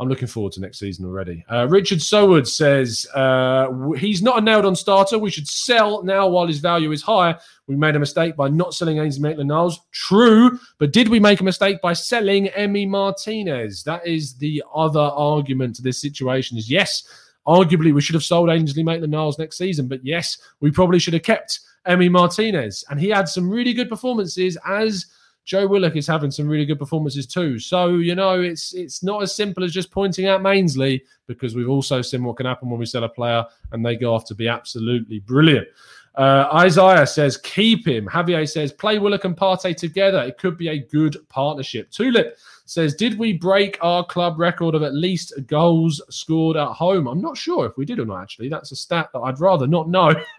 I'm 0.00 0.08
looking 0.08 0.28
forward 0.28 0.52
to 0.54 0.62
next 0.62 0.78
season 0.78 1.04
already. 1.04 1.44
Uh, 1.52 1.68
Richard 1.68 1.98
Soward 1.98 2.48
says 2.48 3.06
uh, 3.14 3.70
he's 3.98 4.22
not 4.22 4.38
a 4.38 4.40
nailed 4.40 4.64
on 4.64 4.74
starter. 4.74 5.18
We 5.18 5.30
should 5.30 5.46
sell 5.46 6.02
now 6.02 6.26
while 6.26 6.46
his 6.46 6.58
value 6.58 6.90
is 6.92 7.02
high. 7.02 7.36
We 7.66 7.76
made 7.76 7.96
a 7.96 7.98
mistake 7.98 8.34
by 8.34 8.48
not 8.48 8.72
selling 8.72 8.96
Ainsley 8.96 9.20
Maitland 9.20 9.48
Niles. 9.48 9.78
True, 9.92 10.58
but 10.78 10.94
did 10.94 11.08
we 11.08 11.20
make 11.20 11.40
a 11.40 11.44
mistake 11.44 11.82
by 11.82 11.92
selling 11.92 12.48
Emmy 12.48 12.86
Martinez? 12.86 13.82
That 13.84 14.06
is 14.06 14.34
the 14.38 14.64
other 14.74 14.98
argument 14.98 15.76
to 15.76 15.82
this 15.82 16.00
situation. 16.00 16.56
Is 16.56 16.70
yes, 16.70 17.06
arguably 17.46 17.92
we 17.92 18.00
should 18.00 18.14
have 18.14 18.24
sold 18.24 18.48
Ainsley 18.48 18.82
Maitland 18.82 19.12
Niles 19.12 19.38
next 19.38 19.58
season, 19.58 19.86
but 19.86 20.02
yes, 20.02 20.38
we 20.60 20.70
probably 20.70 20.98
should 20.98 21.14
have 21.14 21.24
kept 21.24 21.60
Emmy 21.84 22.08
Martinez. 22.08 22.84
And 22.88 22.98
he 22.98 23.10
had 23.10 23.28
some 23.28 23.50
really 23.50 23.74
good 23.74 23.90
performances 23.90 24.56
as 24.66 25.04
Joe 25.50 25.66
Willock 25.66 25.96
is 25.96 26.06
having 26.06 26.30
some 26.30 26.46
really 26.46 26.64
good 26.64 26.78
performances 26.78 27.26
too. 27.26 27.58
So 27.58 27.96
you 27.96 28.14
know, 28.14 28.40
it's 28.40 28.72
it's 28.72 29.02
not 29.02 29.20
as 29.20 29.34
simple 29.34 29.64
as 29.64 29.72
just 29.72 29.90
pointing 29.90 30.28
out 30.28 30.42
Mainsley 30.42 31.02
because 31.26 31.56
we've 31.56 31.68
also 31.68 32.02
seen 32.02 32.22
what 32.22 32.36
can 32.36 32.46
happen 32.46 32.70
when 32.70 32.78
we 32.78 32.86
sell 32.86 33.02
a 33.02 33.08
player 33.08 33.44
and 33.72 33.84
they 33.84 33.96
go 33.96 34.14
off 34.14 34.24
to 34.26 34.34
be 34.36 34.46
absolutely 34.46 35.18
brilliant. 35.18 35.66
Uh, 36.14 36.48
Isaiah 36.54 37.04
says 37.04 37.36
keep 37.36 37.84
him. 37.84 38.06
Javier 38.06 38.48
says 38.48 38.70
play 38.70 39.00
Willock 39.00 39.24
and 39.24 39.36
Partey 39.36 39.76
together. 39.76 40.22
It 40.22 40.38
could 40.38 40.56
be 40.56 40.68
a 40.68 40.78
good 40.78 41.16
partnership. 41.28 41.90
Tulip 41.90 42.36
says, 42.70 42.94
Did 42.94 43.18
we 43.18 43.32
break 43.32 43.76
our 43.82 44.04
club 44.04 44.38
record 44.38 44.74
of 44.74 44.82
at 44.82 44.94
least 44.94 45.32
goals 45.46 46.00
scored 46.08 46.56
at 46.56 46.68
home? 46.68 47.08
I'm 47.08 47.20
not 47.20 47.36
sure 47.36 47.66
if 47.66 47.76
we 47.76 47.84
did 47.84 47.98
or 47.98 48.06
not, 48.06 48.22
actually. 48.22 48.48
That's 48.48 48.70
a 48.70 48.76
stat 48.76 49.10
that 49.12 49.18
I'd 49.18 49.40
rather 49.40 49.66
not 49.66 49.88
know. 49.88 50.10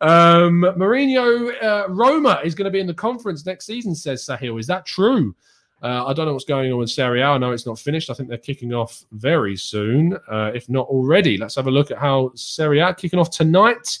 um, 0.00 0.62
Mourinho 0.78 1.62
uh, 1.62 1.88
Roma 1.88 2.40
is 2.44 2.54
going 2.54 2.66
to 2.66 2.70
be 2.70 2.78
in 2.78 2.86
the 2.86 2.94
conference 2.94 3.44
next 3.44 3.66
season, 3.66 3.94
says 3.94 4.24
Sahil. 4.24 4.60
Is 4.60 4.68
that 4.68 4.86
true? 4.86 5.34
Uh, 5.82 6.06
I 6.06 6.12
don't 6.12 6.26
know 6.26 6.32
what's 6.32 6.44
going 6.44 6.72
on 6.72 6.78
with 6.78 6.90
Serie 6.90 7.22
A. 7.22 7.26
I 7.26 7.38
know 7.38 7.50
it's 7.50 7.66
not 7.66 7.76
finished. 7.76 8.08
I 8.08 8.14
think 8.14 8.28
they're 8.28 8.38
kicking 8.38 8.72
off 8.72 9.04
very 9.10 9.56
soon, 9.56 10.16
uh, 10.30 10.52
if 10.54 10.68
not 10.68 10.86
already. 10.86 11.36
Let's 11.36 11.56
have 11.56 11.66
a 11.66 11.72
look 11.72 11.90
at 11.90 11.98
how 11.98 12.30
Serie 12.36 12.78
A 12.78 12.94
kicking 12.94 13.18
off 13.18 13.30
tonight. 13.30 13.98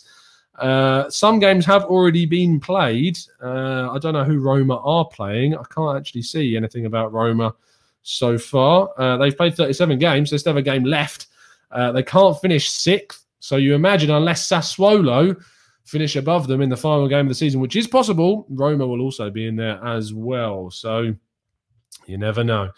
Uh, 0.58 1.08
some 1.08 1.38
games 1.38 1.64
have 1.64 1.84
already 1.84 2.26
been 2.26 2.60
played. 2.60 3.18
Uh, 3.42 3.90
I 3.90 3.98
don't 3.98 4.12
know 4.12 4.24
who 4.24 4.38
Roma 4.38 4.78
are 4.78 5.06
playing. 5.06 5.54
I 5.54 5.62
can't 5.74 5.96
actually 5.96 6.22
see 6.22 6.56
anything 6.56 6.86
about 6.86 7.12
Roma 7.12 7.54
so 8.02 8.36
far. 8.36 8.90
Uh, 8.98 9.16
they've 9.16 9.36
played 9.36 9.56
37 9.56 9.98
games. 9.98 10.30
There's 10.30 10.42
still 10.42 10.56
a 10.56 10.62
game 10.62 10.84
left. 10.84 11.28
Uh, 11.70 11.92
they 11.92 12.02
can't 12.02 12.38
finish 12.40 12.70
sixth. 12.70 13.24
So 13.40 13.56
you 13.56 13.74
imagine, 13.74 14.10
unless 14.10 14.48
Sassuolo 14.48 15.42
finish 15.84 16.16
above 16.16 16.46
them 16.46 16.60
in 16.60 16.68
the 16.68 16.76
final 16.76 17.08
game 17.08 17.26
of 17.26 17.28
the 17.28 17.34
season, 17.34 17.60
which 17.60 17.76
is 17.76 17.88
possible, 17.88 18.46
Roma 18.50 18.86
will 18.86 19.00
also 19.00 19.30
be 19.30 19.46
in 19.46 19.56
there 19.56 19.84
as 19.84 20.14
well. 20.14 20.70
So 20.70 21.14
you 22.06 22.18
never 22.18 22.42
know. 22.44 22.70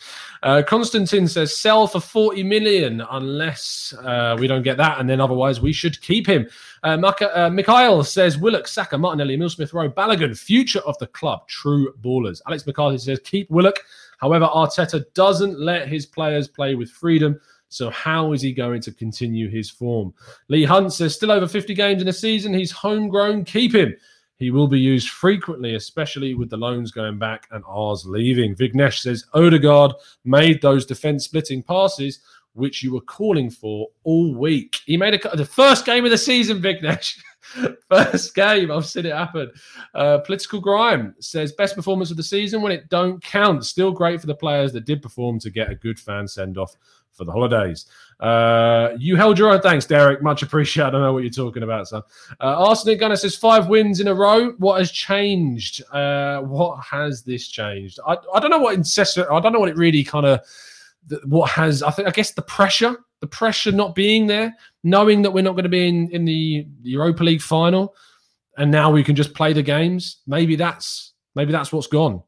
Uh, 0.42 0.62
Constantine 0.66 1.26
says 1.26 1.56
sell 1.56 1.87
for 1.87 2.00
40 2.00 2.42
million 2.42 3.02
unless 3.10 3.94
uh, 4.02 4.37
we 4.38 4.46
don't 4.46 4.62
get 4.62 4.76
that, 4.76 5.00
and 5.00 5.08
then 5.08 5.20
otherwise 5.20 5.60
we 5.60 5.72
should 5.72 6.00
keep 6.00 6.26
him. 6.26 6.48
Uh, 6.82 6.98
uh, 7.34 7.50
Mikhail 7.50 8.04
says 8.04 8.38
Willock, 8.38 8.68
Saka, 8.68 8.98
Martinelli, 8.98 9.34
Emile 9.34 9.48
Smith 9.48 9.72
Rowe, 9.72 9.88
Balogun, 9.88 10.38
future 10.38 10.80
of 10.80 10.98
the 10.98 11.06
club, 11.08 11.46
true 11.48 11.92
ballers. 12.02 12.40
Alex 12.46 12.66
McCarthy 12.66 12.98
says 12.98 13.20
keep 13.24 13.50
Willock. 13.50 13.80
However, 14.18 14.46
Arteta 14.46 15.04
doesn't 15.14 15.58
let 15.58 15.88
his 15.88 16.06
players 16.06 16.48
play 16.48 16.74
with 16.74 16.90
freedom. 16.90 17.40
So 17.68 17.90
how 17.90 18.32
is 18.32 18.40
he 18.40 18.52
going 18.52 18.80
to 18.82 18.92
continue 18.92 19.48
his 19.48 19.68
form? 19.68 20.14
Lee 20.48 20.64
Hunt 20.64 20.92
says 20.92 21.14
still 21.14 21.32
over 21.32 21.48
50 21.48 21.74
games 21.74 22.00
in 22.00 22.08
a 22.08 22.12
season. 22.12 22.54
He's 22.54 22.70
homegrown. 22.70 23.44
Keep 23.46 23.74
him. 23.74 23.96
He 24.37 24.51
will 24.51 24.68
be 24.68 24.81
used 24.81 25.11
frequently, 25.11 25.75
especially 25.75 26.35
with 26.35 26.51
the 26.51 26.57
loans 26.57 26.90
going 26.90 27.18
back 27.18 27.47
and 27.53 27.62
ours 27.68 28.05
leaving. 28.05 28.55
Vignesh 28.55 28.99
says 28.99 29.27
Odegaard 29.35 29.92
made 30.25 30.61
those 30.61 30.85
defense 30.85 31.25
splitting 31.25 31.62
passes 31.62 32.20
which 32.55 32.83
you 32.83 32.92
were 32.92 33.01
calling 33.01 33.51
for 33.51 33.88
all 34.05 34.35
week. 34.35 34.77
He 34.87 34.97
made 34.97 35.14
a 35.14 35.37
the 35.37 35.44
first 35.44 35.85
game 35.85 36.05
of 36.05 36.11
the 36.11 36.18
season, 36.18 36.62
Vignesh. 36.62 37.18
first 37.90 38.35
game. 38.35 38.70
I've 38.70 38.87
seen 38.87 39.07
it 39.07 39.14
happen. 39.14 39.51
Uh, 39.94 40.18
Political 40.18 40.61
Grime 40.61 41.14
says 41.20 41.53
best 41.53 41.77
performance 41.77 42.11
of 42.11 42.16
the 42.16 42.23
season 42.23 42.62
when 42.62 42.73
it 42.73 42.88
don't 42.88 43.23
count. 43.23 43.64
Still 43.66 43.92
great 43.92 44.20
for 44.20 44.27
the 44.27 44.35
players 44.35 44.73
that 44.73 44.87
did 44.87 45.03
perform 45.03 45.38
to 45.40 45.51
get 45.51 45.70
a 45.70 45.75
good 45.75 45.99
fan 45.99 46.27
send 46.27 46.57
off 46.57 46.75
for 47.14 47.24
the 47.24 47.33
holidays. 47.33 47.87
Uh, 48.20 48.90
you 48.98 49.16
held 49.16 49.38
your 49.38 49.50
own. 49.50 49.61
Thanks, 49.61 49.87
Derek. 49.87 50.22
Much 50.22 50.42
appreciated. 50.42 50.88
I 50.88 50.90
don't 50.90 51.03
know 51.03 51.12
what 51.12 51.22
you're 51.22 51.31
talking 51.31 51.62
about, 51.62 51.88
son. 51.88 52.03
Uh, 52.40 52.66
Arsenic 52.66 53.00
Gunner 53.00 53.16
says 53.16 53.37
five 53.37 53.68
wins 53.68 54.00
in 54.00 54.09
a 54.09 54.14
row. 54.14 54.53
What 54.59 54.79
has 54.79 54.90
changed? 54.90 55.83
Uh, 55.92 56.40
what 56.40 56.83
has 56.85 57.22
this 57.22 57.48
changed? 57.48 57.98
I, 58.07 58.16
I 58.33 58.40
don't 58.40 58.50
know 58.50 58.59
what 58.59 58.74
incessant. 58.74 59.29
I 59.31 59.40
don't 59.40 59.53
know 59.53 59.61
what 59.61 59.68
it 59.68 59.77
really 59.77 60.05
kind 60.05 60.27
of. 60.27 60.40
What 61.27 61.50
has 61.50 61.83
I 61.83 61.90
think 61.90 62.09
I 62.09 62.12
guess 62.12 62.31
the 62.31 62.42
pressure, 62.42 62.96
the 63.20 63.27
pressure 63.27 63.72
not 63.72 63.94
being 63.94 64.27
there, 64.27 64.55
knowing 64.85 65.20
that 65.22 65.31
we're 65.33 65.42
not 65.42 65.53
going 65.53 65.64
to 65.64 65.68
be 65.68 65.87
in 65.87 66.11
in 66.12 66.24
the 66.24 66.66
Europa 66.83 67.22
League 67.22 67.42
final, 67.42 67.94
and 68.57 68.70
now 68.70 68.90
we 68.90 69.05
can 69.05 69.14
just 69.14 69.35
play 69.35 69.53
the 69.53 69.62
games. 69.62 70.22
Maybe 70.27 70.57
that's 70.57 71.12
maybe 71.35 71.53
that's 71.53 71.72
what's 71.72 71.88
gone. 71.88 72.22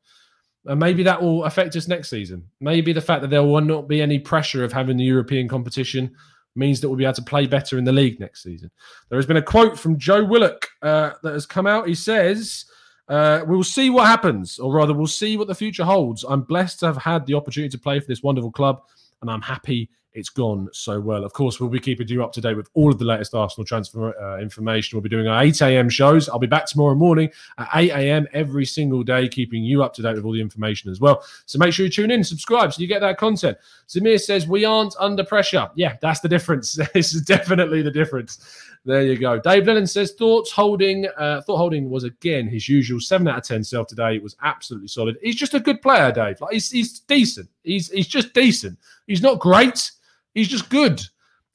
And 0.67 0.81
maybe 0.81 1.03
that 1.05 1.23
will 1.23 1.45
affect 1.45 1.77
us 1.77 1.89
next 1.89 2.11
season. 2.11 2.45
Maybe 2.61 2.93
the 2.93 3.01
fact 3.01 3.23
that 3.23 3.31
there 3.31 3.43
will 3.43 3.61
not 3.61 3.89
be 3.89 4.03
any 4.03 4.19
pressure 4.19 4.65
of 4.65 4.73
having 4.73 4.97
the 4.97 5.05
European 5.05 5.49
competition 5.49 6.15
means 6.57 6.81
that 6.81 6.89
we'll 6.89 6.99
be 6.99 7.05
able 7.05 7.15
to 7.15 7.23
play 7.23 7.47
better 7.47 7.79
in 7.79 7.85
the 7.85 7.93
league 7.93 8.19
next 8.19 8.43
season. 8.43 8.71
There 9.09 9.19
has 9.19 9.27
been 9.27 9.37
a 9.37 9.43
quote 9.43 9.79
from 9.79 9.99
Joe 9.99 10.25
Willock 10.25 10.67
uh, 10.83 11.13
that 11.23 11.35
has 11.35 11.47
come 11.47 11.67
out. 11.67 11.87
He 11.87 11.95
says, 11.95 12.65
uh, 13.09 13.43
We'll 13.47 13.63
see 13.63 13.91
what 13.91 14.07
happens, 14.07 14.59
or 14.59 14.73
rather, 14.73 14.95
we'll 14.95 15.07
see 15.07 15.37
what 15.37 15.49
the 15.49 15.55
future 15.55 15.85
holds. 15.85 16.25
I'm 16.25 16.43
blessed 16.43 16.81
to 16.81 16.87
have 16.87 16.97
had 16.97 17.27
the 17.27 17.35
opportunity 17.35 17.71
to 17.71 17.79
play 17.79 18.01
for 18.01 18.07
this 18.07 18.23
wonderful 18.23 18.51
club, 18.51 18.83
and 19.21 19.31
I'm 19.31 19.43
happy 19.43 19.91
it's 20.17 20.31
gone 20.31 20.69
so 20.73 20.99
well. 20.99 21.25
Of 21.25 21.35
course, 21.35 21.61
we'll 21.61 21.69
be 21.69 21.79
keeping 21.79 22.09
you 22.09 22.25
up 22.25 22.33
to 22.33 22.41
date 22.41 22.57
with 22.57 22.71
all 22.73 22.91
of 22.91 22.99
the 22.99 23.05
latest 23.05 23.35
Arsenal 23.35 23.67
transfer 23.67 24.19
uh, 24.19 24.41
information. 24.41 24.97
We'll 24.97 25.03
be 25.03 25.11
doing 25.11 25.29
our 25.29 25.43
8 25.45 25.61
a.m. 25.61 25.91
shows. 25.91 26.29
I'll 26.29 26.39
be 26.39 26.47
back 26.47 26.67
tomorrow 26.67 26.95
morning 26.95 27.31
at 27.59 27.69
8 27.75 27.91
a.m. 27.91 28.27
every 28.33 28.65
single 28.65 29.03
day, 29.03 29.29
keeping 29.29 29.63
you 29.63 29.83
up 29.83 29.93
to 29.95 30.03
date 30.03 30.15
with 30.15 30.25
all 30.25 30.33
the 30.33 30.41
information 30.41 30.91
as 30.91 31.01
well. 31.01 31.23
So 31.45 31.59
make 31.59 31.75
sure 31.75 31.85
you 31.85 31.93
tune 31.93 32.11
in, 32.11 32.25
subscribe 32.25 32.73
so 32.73 32.81
you 32.81 32.89
get 32.89 33.01
that 33.03 33.19
content. 33.19 33.59
Zamir 33.89 34.19
says, 34.19 34.49
We 34.49 34.65
aren't 34.65 34.95
under 34.99 35.23
pressure. 35.23 35.69
Yeah, 35.75 35.97
that's 36.01 36.21
the 36.21 36.29
difference. 36.29 36.75
this 36.95 37.15
is 37.15 37.23
definitely 37.23 37.83
the 37.83 37.91
difference. 37.91 38.39
There 38.87 39.03
you 39.03 39.19
go. 39.19 39.41
Dave 39.41 39.67
Lennon 39.67 39.87
says 39.89 40.13
thoughts 40.13 40.53
holding. 40.53 41.09
Uh, 41.19 41.43
thought 41.43 41.57
holding 41.57 41.91
was 41.91 42.05
again 42.05 42.47
his 42.47 42.69
usual 42.69 43.01
seven 43.01 43.27
out 43.27 43.39
of 43.39 43.43
ten 43.43 43.65
self 43.65 43.89
today. 43.89 44.15
It 44.15 44.23
was 44.23 44.37
absolutely 44.43 44.87
solid. 44.87 45.19
He's 45.21 45.35
just 45.35 45.55
a 45.55 45.61
good 45.61 45.83
player, 45.83 46.13
Dave. 46.13 46.41
Like 46.41 46.53
he's, 46.53 46.71
he's 46.71 47.01
decent. 47.01 47.49
He's 47.65 47.91
he's 47.91 48.07
just 48.07 48.33
decent. 48.33 48.79
He's 49.09 49.23
not 49.23 49.41
great. 49.41 49.91
He's 50.37 50.49
just 50.49 50.69
good. 50.69 51.01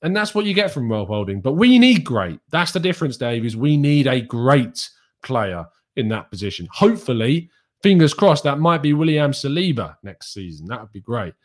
And 0.01 0.15
that's 0.15 0.33
what 0.33 0.45
you 0.45 0.55
get 0.55 0.71
from 0.71 0.91
Rob 0.91 1.07
Holding. 1.07 1.39
But 1.39 1.53
we 1.53 1.77
need 1.77 2.03
great. 2.03 2.39
That's 2.49 2.71
the 2.71 2.79
difference, 2.79 3.15
Dave, 3.15 3.45
is 3.45 3.55
we 3.55 3.77
need 3.77 4.07
a 4.07 4.19
great 4.19 4.89
player 5.21 5.63
in 5.95 6.09
that 6.09 6.31
position. 6.31 6.67
Hopefully, 6.71 7.51
fingers 7.83 8.13
crossed, 8.13 8.43
that 8.43 8.57
might 8.57 8.81
be 8.81 8.93
William 8.93 9.31
Saliba 9.31 9.95
next 10.01 10.33
season. 10.33 10.65
That 10.65 10.81
would 10.81 10.91
be 10.91 11.01
great. 11.01 11.35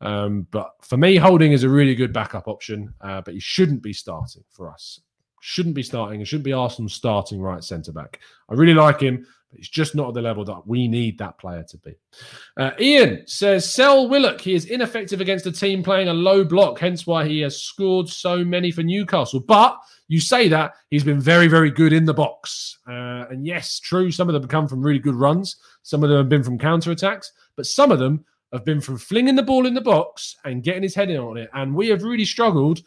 Um, 0.00 0.46
but 0.50 0.72
for 0.80 0.96
me, 0.96 1.16
Holding 1.16 1.52
is 1.52 1.64
a 1.64 1.68
really 1.68 1.94
good 1.94 2.14
backup 2.14 2.48
option, 2.48 2.94
uh, 3.02 3.20
but 3.20 3.34
he 3.34 3.40
shouldn't 3.40 3.82
be 3.82 3.92
starting 3.92 4.44
for 4.50 4.70
us. 4.70 4.98
Shouldn't 5.42 5.74
be 5.74 5.82
starting. 5.82 6.22
It 6.22 6.26
shouldn't 6.26 6.44
be 6.44 6.54
Arsenal 6.54 6.88
starting 6.88 7.42
right 7.42 7.62
centre 7.62 7.92
back. 7.92 8.20
I 8.48 8.54
really 8.54 8.74
like 8.74 9.00
him. 9.00 9.26
It's 9.58 9.68
just 9.68 9.94
not 9.94 10.08
at 10.08 10.14
the 10.14 10.22
level 10.22 10.44
that 10.44 10.66
we 10.66 10.88
need 10.88 11.18
that 11.18 11.38
player 11.38 11.64
to 11.68 11.78
be. 11.78 11.94
Uh, 12.56 12.70
Ian 12.80 13.22
says, 13.26 13.70
Sell 13.70 14.08
Willock. 14.08 14.40
He 14.40 14.54
is 14.54 14.66
ineffective 14.66 15.20
against 15.20 15.46
a 15.46 15.52
team 15.52 15.82
playing 15.82 16.08
a 16.08 16.14
low 16.14 16.44
block, 16.44 16.78
hence 16.78 17.06
why 17.06 17.26
he 17.26 17.40
has 17.40 17.60
scored 17.62 18.08
so 18.08 18.44
many 18.44 18.70
for 18.70 18.82
Newcastle. 18.82 19.40
But 19.40 19.78
you 20.08 20.20
say 20.20 20.48
that 20.48 20.74
he's 20.90 21.04
been 21.04 21.20
very, 21.20 21.48
very 21.48 21.70
good 21.70 21.92
in 21.92 22.04
the 22.04 22.14
box. 22.14 22.78
Uh, 22.88 23.26
and 23.30 23.46
yes, 23.46 23.80
true, 23.80 24.10
some 24.10 24.28
of 24.28 24.32
them 24.32 24.42
have 24.42 24.50
come 24.50 24.68
from 24.68 24.82
really 24.82 24.98
good 24.98 25.14
runs, 25.14 25.56
some 25.82 26.02
of 26.02 26.10
them 26.10 26.18
have 26.18 26.28
been 26.28 26.44
from 26.44 26.58
counter 26.58 26.90
attacks, 26.90 27.32
but 27.56 27.66
some 27.66 27.90
of 27.90 27.98
them 27.98 28.24
have 28.52 28.64
been 28.64 28.80
from 28.80 28.98
flinging 28.98 29.34
the 29.34 29.42
ball 29.42 29.66
in 29.66 29.74
the 29.74 29.80
box 29.80 30.36
and 30.44 30.62
getting 30.62 30.82
his 30.82 30.94
head 30.94 31.10
in 31.10 31.18
on 31.18 31.36
it. 31.36 31.50
And 31.52 31.74
we 31.74 31.88
have 31.88 32.02
really 32.02 32.24
struggled 32.24 32.80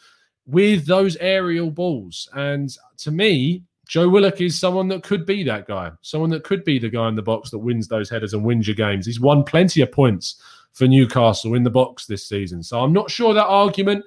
with 0.45 0.85
those 0.87 1.15
aerial 1.17 1.69
balls. 1.69 2.27
And 2.33 2.69
to 2.99 3.11
me, 3.11 3.63
Joe 3.89 4.07
Willock 4.07 4.39
is 4.39 4.57
someone 4.57 4.87
that 4.89 5.01
could 5.01 5.25
be 5.25 5.43
that 5.45 5.67
guy, 5.67 5.89
someone 6.01 6.29
that 6.29 6.43
could 6.43 6.63
be 6.63 6.77
the 6.77 6.91
guy 6.91 7.09
in 7.09 7.15
the 7.15 7.23
box 7.23 7.49
that 7.49 7.57
wins 7.57 7.87
those 7.87 8.07
headers 8.07 8.35
and 8.35 8.45
wins 8.45 8.67
your 8.67 8.75
games. 8.75 9.07
He's 9.07 9.19
won 9.19 9.43
plenty 9.43 9.81
of 9.81 9.91
points 9.91 10.39
for 10.73 10.87
Newcastle 10.87 11.55
in 11.55 11.63
the 11.63 11.71
box 11.71 12.05
this 12.05 12.29
season. 12.29 12.61
So 12.61 12.79
I'm 12.79 12.93
not 12.93 13.09
sure 13.09 13.33
that 13.33 13.47
argument 13.47 14.05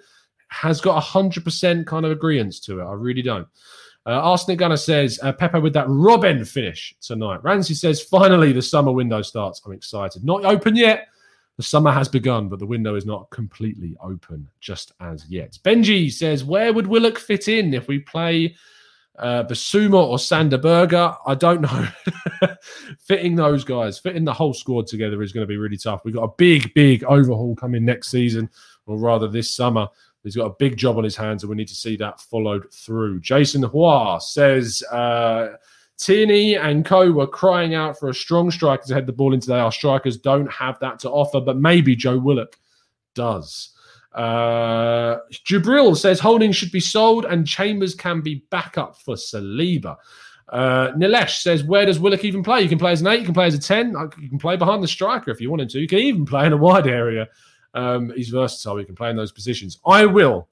has 0.50 0.80
got 0.80 1.02
100% 1.02 1.84
kind 1.84 2.06
of 2.06 2.12
agreement 2.12 2.62
to 2.62 2.78
it. 2.78 2.84
I 2.84 2.92
really 2.92 3.22
don't. 3.22 3.48
Uh, 4.06 4.20
Arsenic 4.20 4.60
Gunner 4.60 4.76
says, 4.76 5.18
uh, 5.20 5.32
Pepe 5.32 5.58
with 5.58 5.72
that 5.72 5.88
Robben 5.88 6.46
finish 6.46 6.94
tonight. 7.00 7.42
Ramsey 7.42 7.74
says, 7.74 8.00
finally 8.00 8.52
the 8.52 8.62
summer 8.62 8.92
window 8.92 9.20
starts. 9.20 9.62
I'm 9.66 9.72
excited. 9.72 10.22
Not 10.22 10.44
open 10.44 10.76
yet. 10.76 11.08
The 11.56 11.64
summer 11.64 11.90
has 11.90 12.08
begun, 12.08 12.48
but 12.48 12.60
the 12.60 12.66
window 12.66 12.94
is 12.94 13.04
not 13.04 13.30
completely 13.30 13.96
open 14.00 14.48
just 14.60 14.92
as 15.00 15.28
yet. 15.28 15.58
Benji 15.64 16.12
says, 16.12 16.44
where 16.44 16.72
would 16.72 16.86
Willock 16.86 17.18
fit 17.18 17.48
in 17.48 17.74
if 17.74 17.88
we 17.88 17.98
play 17.98 18.54
uh, 19.18 19.44
Bissouma 19.44 20.02
or 20.02 20.18
Sander 20.18 20.58
Berge, 20.58 20.94
I 20.94 21.34
don't 21.34 21.60
know. 21.60 21.88
fitting 22.98 23.36
those 23.36 23.64
guys, 23.64 23.98
fitting 23.98 24.24
the 24.24 24.32
whole 24.32 24.54
squad 24.54 24.86
together 24.86 25.22
is 25.22 25.32
going 25.32 25.42
to 25.42 25.48
be 25.48 25.58
really 25.58 25.76
tough. 25.76 26.02
We've 26.04 26.14
got 26.14 26.24
a 26.24 26.34
big, 26.36 26.72
big 26.74 27.04
overhaul 27.04 27.54
coming 27.54 27.84
next 27.84 28.10
season, 28.10 28.48
or 28.86 28.98
rather 28.98 29.28
this 29.28 29.50
summer. 29.50 29.88
He's 30.24 30.36
got 30.36 30.46
a 30.46 30.56
big 30.58 30.76
job 30.76 30.98
on 30.98 31.04
his 31.04 31.16
hands, 31.16 31.42
and 31.42 31.50
we 31.50 31.56
need 31.56 31.68
to 31.68 31.74
see 31.74 31.96
that 31.96 32.20
followed 32.20 32.72
through. 32.72 33.20
Jason 33.20 33.64
Hua 33.64 34.20
says 34.20 34.82
uh, 34.92 35.56
Tierney 35.98 36.54
and 36.54 36.84
Co 36.84 37.10
were 37.10 37.26
crying 37.26 37.74
out 37.74 37.98
for 37.98 38.08
a 38.08 38.14
strong 38.14 38.50
striker 38.50 38.86
to 38.86 38.94
head 38.94 39.06
the 39.06 39.12
ball 39.12 39.34
into 39.34 39.48
there. 39.48 39.58
Our 39.58 39.72
strikers 39.72 40.16
don't 40.16 40.50
have 40.50 40.78
that 40.78 41.00
to 41.00 41.10
offer, 41.10 41.40
but 41.40 41.56
maybe 41.56 41.96
Joe 41.96 42.18
Willock 42.18 42.56
does. 43.14 43.70
Uh, 44.14 45.18
Jabril 45.32 45.96
says 45.96 46.20
Holding 46.20 46.52
should 46.52 46.72
be 46.72 46.80
sold 46.80 47.24
and 47.24 47.46
Chambers 47.46 47.94
can 47.94 48.20
be 48.20 48.44
backup 48.50 48.98
for 49.00 49.14
Saliba. 49.14 49.96
Uh, 50.48 50.92
Nilesh 50.92 51.40
says, 51.40 51.64
Where 51.64 51.86
does 51.86 51.98
Willock 51.98 52.24
even 52.24 52.42
play? 52.42 52.60
You 52.62 52.68
can 52.68 52.78
play 52.78 52.92
as 52.92 53.00
an 53.00 53.06
eight, 53.06 53.20
you 53.20 53.24
can 53.24 53.34
play 53.34 53.46
as 53.46 53.54
a 53.54 53.60
10, 53.60 53.94
you 54.20 54.28
can 54.28 54.38
play 54.38 54.56
behind 54.56 54.82
the 54.82 54.88
striker 54.88 55.30
if 55.30 55.40
you 55.40 55.50
wanted 55.50 55.70
to. 55.70 55.80
You 55.80 55.88
can 55.88 55.98
even 55.98 56.26
play 56.26 56.46
in 56.46 56.52
a 56.52 56.56
wide 56.56 56.86
area. 56.86 57.28
Um, 57.74 58.12
he's 58.14 58.28
versatile, 58.28 58.76
he 58.76 58.84
can 58.84 58.94
play 58.94 59.08
in 59.08 59.16
those 59.16 59.32
positions. 59.32 59.78
I 59.86 60.04
will. 60.04 60.48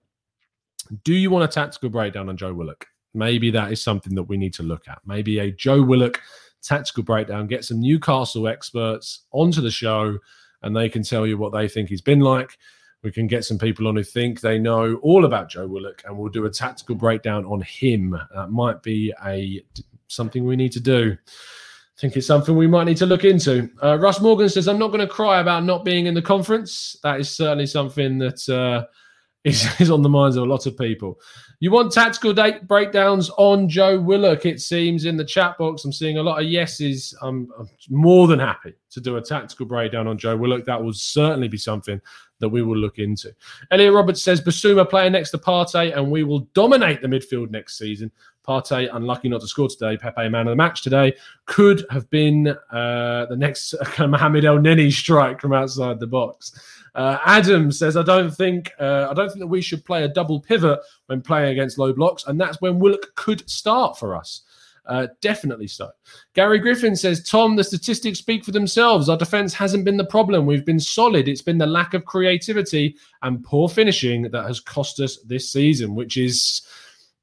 Do 1.04 1.14
you 1.14 1.30
want 1.30 1.44
a 1.44 1.48
tactical 1.48 1.90
breakdown 1.90 2.28
on 2.28 2.36
Joe 2.36 2.54
Willock? 2.54 2.86
Maybe 3.12 3.50
that 3.50 3.72
is 3.72 3.82
something 3.82 4.14
that 4.14 4.22
we 4.24 4.36
need 4.36 4.54
to 4.54 4.62
look 4.62 4.88
at. 4.88 5.00
Maybe 5.04 5.38
a 5.38 5.50
Joe 5.50 5.82
Willock 5.82 6.20
tactical 6.62 7.02
breakdown, 7.02 7.46
get 7.46 7.64
some 7.64 7.80
Newcastle 7.80 8.48
experts 8.48 9.26
onto 9.32 9.60
the 9.60 9.70
show, 9.70 10.18
and 10.62 10.74
they 10.74 10.88
can 10.88 11.02
tell 11.02 11.26
you 11.26 11.36
what 11.36 11.52
they 11.52 11.68
think 11.68 11.88
he's 11.88 12.00
been 12.00 12.20
like. 12.20 12.56
We 13.02 13.10
can 13.10 13.26
get 13.26 13.44
some 13.44 13.58
people 13.58 13.88
on 13.88 13.96
who 13.96 14.02
think 14.02 14.40
they 14.40 14.58
know 14.58 14.96
all 14.96 15.24
about 15.24 15.48
Joe 15.48 15.66
Willock, 15.66 16.02
and 16.04 16.16
we'll 16.16 16.30
do 16.30 16.44
a 16.44 16.50
tactical 16.50 16.94
breakdown 16.94 17.44
on 17.46 17.62
him. 17.62 18.18
That 18.34 18.50
might 18.50 18.82
be 18.82 19.12
a 19.24 19.62
something 20.08 20.44
we 20.44 20.56
need 20.56 20.72
to 20.72 20.80
do. 20.80 21.16
I 21.16 22.00
think 22.00 22.16
it's 22.16 22.26
something 22.26 22.56
we 22.56 22.66
might 22.66 22.84
need 22.84 22.96
to 22.98 23.06
look 23.06 23.24
into. 23.24 23.70
Uh, 23.82 23.98
Russ 23.98 24.20
Morgan 24.20 24.48
says, 24.48 24.68
"I'm 24.68 24.78
not 24.78 24.88
going 24.88 25.00
to 25.00 25.06
cry 25.06 25.40
about 25.40 25.64
not 25.64 25.84
being 25.84 26.06
in 26.06 26.14
the 26.14 26.22
conference. 26.22 26.96
That 27.02 27.20
is 27.20 27.30
certainly 27.30 27.66
something 27.66 28.18
that 28.18 28.48
uh, 28.48 28.86
is, 29.44 29.66
is 29.80 29.90
on 29.90 30.02
the 30.02 30.08
minds 30.08 30.36
of 30.36 30.42
a 30.42 30.46
lot 30.46 30.66
of 30.66 30.76
people." 30.76 31.18
You 31.62 31.70
want 31.70 31.92
tactical 31.92 32.32
date 32.32 32.66
breakdowns 32.66 33.28
on 33.36 33.68
Joe 33.68 34.00
Willock, 34.00 34.46
it 34.46 34.62
seems, 34.62 35.04
in 35.04 35.18
the 35.18 35.24
chat 35.26 35.58
box. 35.58 35.84
I'm 35.84 35.92
seeing 35.92 36.16
a 36.16 36.22
lot 36.22 36.40
of 36.40 36.48
yeses. 36.48 37.14
I'm, 37.20 37.50
I'm, 37.58 37.68
more 37.90 38.26
than 38.26 38.38
happy 38.38 38.72
to 38.92 39.00
do 39.00 39.18
a 39.18 39.22
tactical 39.22 39.66
breakdown 39.66 40.06
on 40.06 40.16
Joe 40.16 40.38
Willock. 40.38 40.64
That 40.64 40.82
will 40.82 40.94
certainly 40.94 41.48
be 41.48 41.58
something 41.58 42.00
that 42.40 42.48
we 42.48 42.62
will 42.62 42.76
look 42.76 42.98
into. 42.98 43.34
Elliot 43.70 43.92
Roberts 43.94 44.22
says 44.22 44.40
Bissouma 44.40 44.88
playing 44.88 45.12
next 45.12 45.30
to 45.30 45.38
Partey, 45.38 45.96
and 45.96 46.10
we 46.10 46.24
will 46.24 46.40
dominate 46.54 47.00
the 47.00 47.08
midfield 47.08 47.50
next 47.50 47.78
season. 47.78 48.10
Partey, 48.46 48.88
unlucky 48.92 49.28
not 49.28 49.42
to 49.42 49.46
score 49.46 49.68
today. 49.68 49.96
Pepe, 49.96 50.28
man 50.28 50.46
of 50.46 50.52
the 50.52 50.56
match 50.56 50.82
today, 50.82 51.14
could 51.46 51.84
have 51.90 52.08
been 52.10 52.48
uh, 52.48 53.26
the 53.26 53.36
next 53.36 53.74
Mohamed 53.98 54.44
Elneny 54.44 54.90
strike 54.90 55.40
from 55.40 55.52
outside 55.52 56.00
the 56.00 56.06
box. 56.06 56.58
Uh, 56.94 57.18
Adam 57.24 57.70
says, 57.70 57.96
"I 57.96 58.02
don't 58.02 58.34
think 58.34 58.72
uh, 58.80 59.08
I 59.10 59.14
don't 59.14 59.28
think 59.28 59.40
that 59.40 59.46
we 59.46 59.60
should 59.60 59.84
play 59.84 60.04
a 60.04 60.08
double 60.08 60.40
pivot 60.40 60.80
when 61.06 61.20
playing 61.20 61.52
against 61.52 61.78
low 61.78 61.92
blocks, 61.92 62.26
and 62.26 62.40
that's 62.40 62.60
when 62.60 62.78
Willock 62.78 63.14
could 63.14 63.48
start 63.48 63.98
for 63.98 64.16
us." 64.16 64.42
Uh, 64.86 65.06
definitely 65.20 65.66
so. 65.66 65.90
Gary 66.34 66.58
Griffin 66.58 66.96
says, 66.96 67.22
Tom, 67.22 67.56
the 67.56 67.64
statistics 67.64 68.18
speak 68.18 68.44
for 68.44 68.52
themselves. 68.52 69.08
Our 69.08 69.16
defense 69.16 69.54
hasn't 69.54 69.84
been 69.84 69.96
the 69.96 70.04
problem. 70.04 70.46
We've 70.46 70.64
been 70.64 70.80
solid. 70.80 71.28
It's 71.28 71.42
been 71.42 71.58
the 71.58 71.66
lack 71.66 71.94
of 71.94 72.04
creativity 72.04 72.96
and 73.22 73.44
poor 73.44 73.68
finishing 73.68 74.22
that 74.30 74.46
has 74.46 74.60
cost 74.60 75.00
us 75.00 75.18
this 75.26 75.50
season, 75.50 75.94
which 75.94 76.16
is 76.16 76.62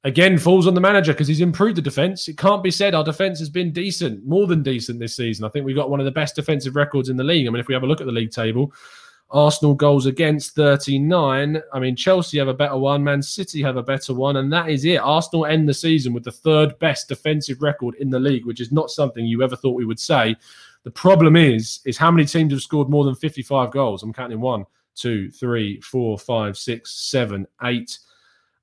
again 0.04 0.38
falls 0.38 0.66
on 0.66 0.74
the 0.74 0.80
manager 0.80 1.12
because 1.12 1.28
he's 1.28 1.40
improved 1.40 1.76
the 1.76 1.82
defense. 1.82 2.28
It 2.28 2.38
can't 2.38 2.62
be 2.62 2.70
said 2.70 2.94
our 2.94 3.04
defense 3.04 3.38
has 3.40 3.50
been 3.50 3.72
decent, 3.72 4.24
more 4.26 4.46
than 4.46 4.62
decent 4.62 4.98
this 4.98 5.16
season. 5.16 5.44
I 5.44 5.48
think 5.48 5.66
we've 5.66 5.76
got 5.76 5.90
one 5.90 6.00
of 6.00 6.06
the 6.06 6.12
best 6.12 6.36
defensive 6.36 6.76
records 6.76 7.08
in 7.08 7.16
the 7.16 7.24
league. 7.24 7.46
I 7.46 7.50
mean, 7.50 7.60
if 7.60 7.68
we 7.68 7.74
have 7.74 7.82
a 7.82 7.86
look 7.86 8.00
at 8.00 8.06
the 8.06 8.12
league 8.12 8.30
table, 8.30 8.72
Arsenal 9.30 9.74
goals 9.74 10.06
against 10.06 10.54
39. 10.54 11.62
I 11.72 11.78
mean, 11.78 11.94
Chelsea 11.94 12.38
have 12.38 12.48
a 12.48 12.54
better 12.54 12.76
one, 12.76 13.04
Man 13.04 13.22
City 13.22 13.62
have 13.62 13.76
a 13.76 13.82
better 13.82 14.14
one, 14.14 14.36
and 14.36 14.52
that 14.52 14.70
is 14.70 14.84
it. 14.84 14.96
Arsenal 14.96 15.46
end 15.46 15.68
the 15.68 15.74
season 15.74 16.12
with 16.12 16.24
the 16.24 16.32
third 16.32 16.78
best 16.78 17.08
defensive 17.08 17.60
record 17.60 17.94
in 17.96 18.08
the 18.08 18.18
league, 18.18 18.46
which 18.46 18.60
is 18.60 18.72
not 18.72 18.90
something 18.90 19.26
you 19.26 19.42
ever 19.42 19.56
thought 19.56 19.76
we 19.76 19.84
would 19.84 20.00
say. 20.00 20.34
The 20.84 20.90
problem 20.90 21.36
is, 21.36 21.80
is 21.84 21.98
how 21.98 22.10
many 22.10 22.24
teams 22.24 22.52
have 22.52 22.62
scored 22.62 22.88
more 22.88 23.04
than 23.04 23.14
55 23.14 23.70
goals? 23.70 24.02
I'm 24.02 24.12
counting 24.12 24.40
one, 24.40 24.64
two, 24.94 25.30
three, 25.30 25.80
four, 25.80 26.18
five, 26.18 26.56
six, 26.56 26.92
seven, 26.92 27.46
eight 27.64 27.98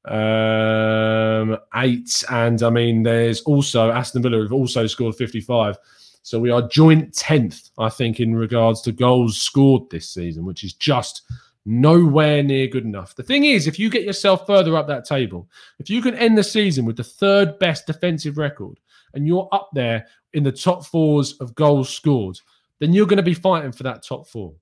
um, 0.06 1.58
eight. 1.76 2.24
And 2.30 2.62
I 2.64 2.70
mean, 2.70 3.04
there's 3.04 3.42
also 3.42 3.92
Aston 3.92 4.22
Villa 4.22 4.38
who've 4.38 4.54
also 4.54 4.88
scored 4.88 5.16
55. 5.16 5.78
So 6.26 6.40
we 6.40 6.50
are 6.50 6.68
joint 6.68 7.14
10th, 7.14 7.70
I 7.78 7.88
think, 7.88 8.20
in 8.20 8.36
regards 8.36 8.82
to 8.82 8.92
goals 8.92 9.40
scored 9.40 9.92
this 9.92 10.10
season, 10.10 10.44
which 10.44 10.64
is 10.64 10.74
just 10.74 11.22
nowhere 11.68 12.42
near 12.42 12.66
good 12.66 12.84
enough. 12.84 13.14
The 13.14 13.22
thing 13.22 13.44
is, 13.44 13.68
if 13.68 13.78
you 13.78 13.92
get 13.92 14.06
yourself 14.06 14.48
further 14.48 14.76
up 14.76 14.88
that 14.88 15.06
table, 15.06 15.48
if 15.78 15.88
you 15.88 16.02
can 16.02 16.16
end 16.16 16.36
the 16.36 16.44
season 16.44 16.84
with 16.84 16.98
the 16.98 17.04
third 17.04 17.60
best 17.60 17.86
defensive 17.86 18.40
record 18.40 18.80
and 19.14 19.28
you're 19.28 19.48
up 19.52 19.70
there 19.76 20.08
in 20.34 20.42
the 20.42 20.52
top 20.52 20.84
fours 20.88 21.34
of 21.34 21.54
goals 21.54 21.92
scored, 21.92 22.40
then 22.80 22.92
you're 22.92 23.06
going 23.06 23.18
to 23.18 23.24
be 23.24 23.36
fighting 23.36 23.72
for 23.72 23.84
that 23.84 24.04
top 24.04 24.28
four. 24.28 24.56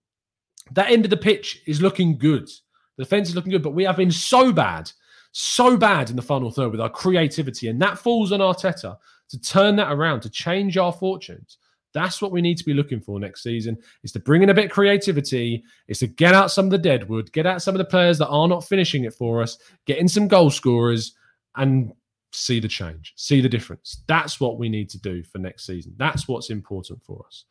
That 0.74 0.92
end 0.92 1.06
of 1.06 1.12
the 1.12 1.18
pitch 1.18 1.62
is 1.66 1.82
looking 1.82 2.18
good. 2.18 2.50
The 2.98 3.06
defense 3.06 3.30
is 3.30 3.36
looking 3.36 3.54
good, 3.54 3.64
but 3.64 3.74
we 3.74 3.86
have 3.86 3.96
been 3.96 4.12
so 4.12 4.52
bad 4.52 4.92
so 5.34 5.76
bad 5.76 6.12
in 6.12 6.16
the 6.16 6.22
final 6.22 6.52
third 6.52 6.72
with 6.72 6.80
our 6.80 6.90
creativity, 6.90 7.68
and 7.68 7.82
that 7.82 7.98
falls 7.98 8.32
on 8.32 8.40
Arteta 8.40 8.98
to 9.34 9.42
turn 9.42 9.76
that 9.78 9.92
around, 9.92 10.22
to 10.22 10.30
change 10.30 10.78
our 10.78 10.94
fortunes. 10.94 11.58
That's 11.92 12.22
what 12.22 12.32
we 12.32 12.40
need 12.40 12.58
to 12.58 12.64
be 12.64 12.74
looking 12.74 13.02
for 13.02 13.20
next 13.20 13.42
season 13.42 13.78
is 14.04 14.12
to 14.12 14.20
bring 14.20 14.44
in 14.44 14.50
a 14.50 14.54
bit 14.54 14.66
of 14.66 14.72
creativity, 14.72 15.64
is 15.88 16.00
to 16.00 16.08
get 16.08 16.36
out 16.36 16.52
some 16.52 16.66
of 16.66 16.72
the 16.72 16.78
deadwood, 16.78 17.32
get 17.32 17.48
out 17.48 17.64
some 17.64 17.74
of 17.74 17.80
the 17.80 17.86
players 17.86 18.20
that 18.20 18.28
are 18.28 18.48
not 18.48 18.64
finishing 18.64 19.06
it 19.06 19.14
for 19.14 19.42
us, 19.42 19.58
get 19.88 19.98
in 19.98 20.08
some 20.08 20.28
goal 20.28 20.52
scorers 20.52 21.16
and 21.56 21.92
see 22.32 22.60
the 22.60 22.68
change, 22.68 23.14
see 23.16 23.42
the 23.42 23.50
difference. 23.50 24.04
That's 24.08 24.40
what 24.40 24.60
we 24.60 24.70
need 24.70 24.88
to 24.92 25.00
do 25.00 25.24
for 25.24 25.40
next 25.40 25.66
season. 25.66 25.96
That's 25.98 26.28
what's 26.28 26.52
important 26.52 27.04
for 27.04 27.24
us. 27.26 27.46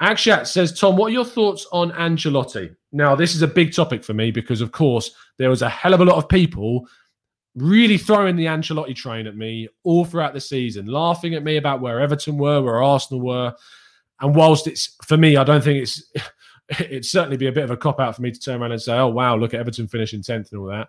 Akshat 0.00 0.46
says, 0.46 0.78
Tom, 0.78 0.96
what 0.96 1.06
are 1.06 1.14
your 1.14 1.24
thoughts 1.24 1.66
on 1.72 1.90
Ancelotti? 1.90 2.74
Now, 2.92 3.16
this 3.16 3.34
is 3.34 3.42
a 3.42 3.48
big 3.48 3.72
topic 3.72 4.04
for 4.04 4.14
me 4.14 4.30
because, 4.30 4.60
of 4.60 4.70
course, 4.70 5.10
there 5.38 5.50
was 5.50 5.62
a 5.62 5.68
hell 5.68 5.94
of 5.94 6.00
a 6.00 6.04
lot 6.04 6.18
of 6.18 6.28
people 6.28 6.86
really 7.56 7.96
throwing 7.96 8.36
the 8.36 8.44
Ancelotti 8.44 8.94
train 8.94 9.26
at 9.26 9.36
me 9.36 9.68
all 9.82 10.04
throughout 10.04 10.34
the 10.34 10.40
season, 10.40 10.86
laughing 10.86 11.34
at 11.34 11.42
me 11.42 11.56
about 11.56 11.80
where 11.80 12.00
Everton 12.00 12.36
were, 12.36 12.62
where 12.62 12.82
Arsenal 12.82 13.24
were. 13.24 13.54
And 14.20 14.34
whilst 14.34 14.66
it's 14.66 14.94
for 15.04 15.16
me, 15.16 15.36
I 15.36 15.44
don't 15.44 15.64
think 15.64 15.82
it's 15.82 16.12
it'd 16.80 17.04
certainly 17.04 17.36
be 17.36 17.46
a 17.46 17.52
bit 17.52 17.64
of 17.64 17.70
a 17.70 17.76
cop 17.76 17.98
out 17.98 18.14
for 18.14 18.22
me 18.22 18.30
to 18.30 18.40
turn 18.40 18.60
around 18.60 18.72
and 18.72 18.82
say, 18.82 18.96
"Oh 18.96 19.08
wow, 19.08 19.36
look 19.36 19.54
at 19.54 19.60
Everton 19.60 19.88
finishing 19.88 20.22
tenth 20.22 20.52
and 20.52 20.60
all 20.60 20.66
that," 20.68 20.88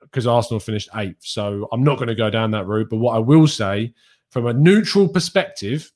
because 0.00 0.26
Arsenal 0.26 0.60
finished 0.60 0.88
eighth. 0.96 1.24
So 1.24 1.68
I'm 1.72 1.84
not 1.84 1.96
going 1.96 2.08
to 2.08 2.14
go 2.14 2.30
down 2.30 2.50
that 2.52 2.66
route. 2.66 2.90
But 2.90 2.96
what 2.96 3.16
I 3.16 3.20
will 3.20 3.46
say, 3.46 3.94
from 4.30 4.46
a 4.46 4.52
neutral 4.52 5.08
perspective, 5.08 5.90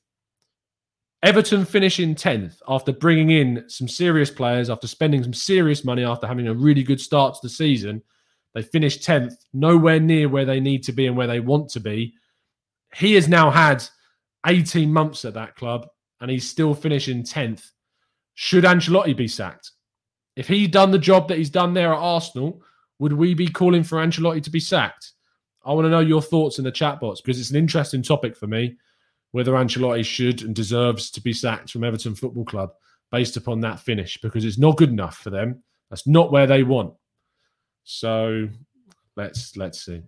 Everton 1.23 1.65
finishing 1.65 2.15
tenth 2.15 2.61
after 2.67 2.93
bringing 2.93 3.31
in 3.31 3.65
some 3.69 3.87
serious 3.87 4.31
players, 4.31 4.69
after 4.69 4.87
spending 4.87 5.23
some 5.23 5.33
serious 5.33 5.83
money, 5.83 6.03
after 6.03 6.27
having 6.27 6.47
a 6.47 6.53
really 6.53 6.83
good 6.83 7.01
start 7.01 7.35
to 7.35 7.39
the 7.43 7.49
season 7.49 8.01
they 8.53 8.61
finished 8.61 9.05
10th, 9.07 9.33
nowhere 9.53 9.99
near 9.99 10.27
where 10.27 10.45
they 10.45 10.59
need 10.59 10.83
to 10.83 10.91
be 10.91 11.07
and 11.07 11.15
where 11.15 11.27
they 11.27 11.39
want 11.39 11.69
to 11.71 11.79
be. 11.79 12.13
He 12.95 13.13
has 13.13 13.27
now 13.27 13.51
had 13.51 13.83
18 14.45 14.91
months 14.91 15.25
at 15.25 15.35
that 15.35 15.55
club 15.55 15.87
and 16.21 16.31
he's 16.31 16.49
still 16.49 16.73
finishing 16.73 17.23
10th. 17.23 17.69
Should 18.35 18.63
Ancelotti 18.63 19.15
be 19.15 19.27
sacked? 19.27 19.71
If 20.35 20.47
he'd 20.47 20.71
done 20.71 20.91
the 20.91 20.97
job 20.97 21.27
that 21.27 21.37
he's 21.37 21.49
done 21.49 21.73
there 21.73 21.93
at 21.93 21.99
Arsenal, 21.99 22.61
would 22.99 23.13
we 23.13 23.33
be 23.33 23.47
calling 23.47 23.83
for 23.83 23.97
Ancelotti 23.97 24.41
to 24.43 24.49
be 24.49 24.59
sacked? 24.59 25.11
I 25.65 25.73
want 25.73 25.85
to 25.85 25.89
know 25.89 25.99
your 25.99 26.21
thoughts 26.21 26.57
in 26.57 26.63
the 26.63 26.71
chat 26.71 26.99
box 26.99 27.21
because 27.21 27.39
it's 27.39 27.51
an 27.51 27.57
interesting 27.57 28.01
topic 28.01 28.35
for 28.35 28.47
me 28.47 28.77
whether 29.31 29.53
Ancelotti 29.53 30.03
should 30.03 30.41
and 30.41 30.55
deserves 30.55 31.11
to 31.11 31.21
be 31.21 31.33
sacked 31.33 31.69
from 31.69 31.83
Everton 31.83 32.15
Football 32.15 32.45
Club 32.45 32.71
based 33.11 33.37
upon 33.37 33.59
that 33.61 33.79
finish 33.79 34.19
because 34.21 34.45
it's 34.45 34.57
not 34.57 34.77
good 34.77 34.89
enough 34.89 35.17
for 35.17 35.29
them. 35.29 35.63
That's 35.89 36.07
not 36.07 36.31
where 36.31 36.47
they 36.47 36.63
want. 36.63 36.93
So 37.83 38.47
let's 39.15 39.57
let's 39.57 39.83
see. 39.83 40.01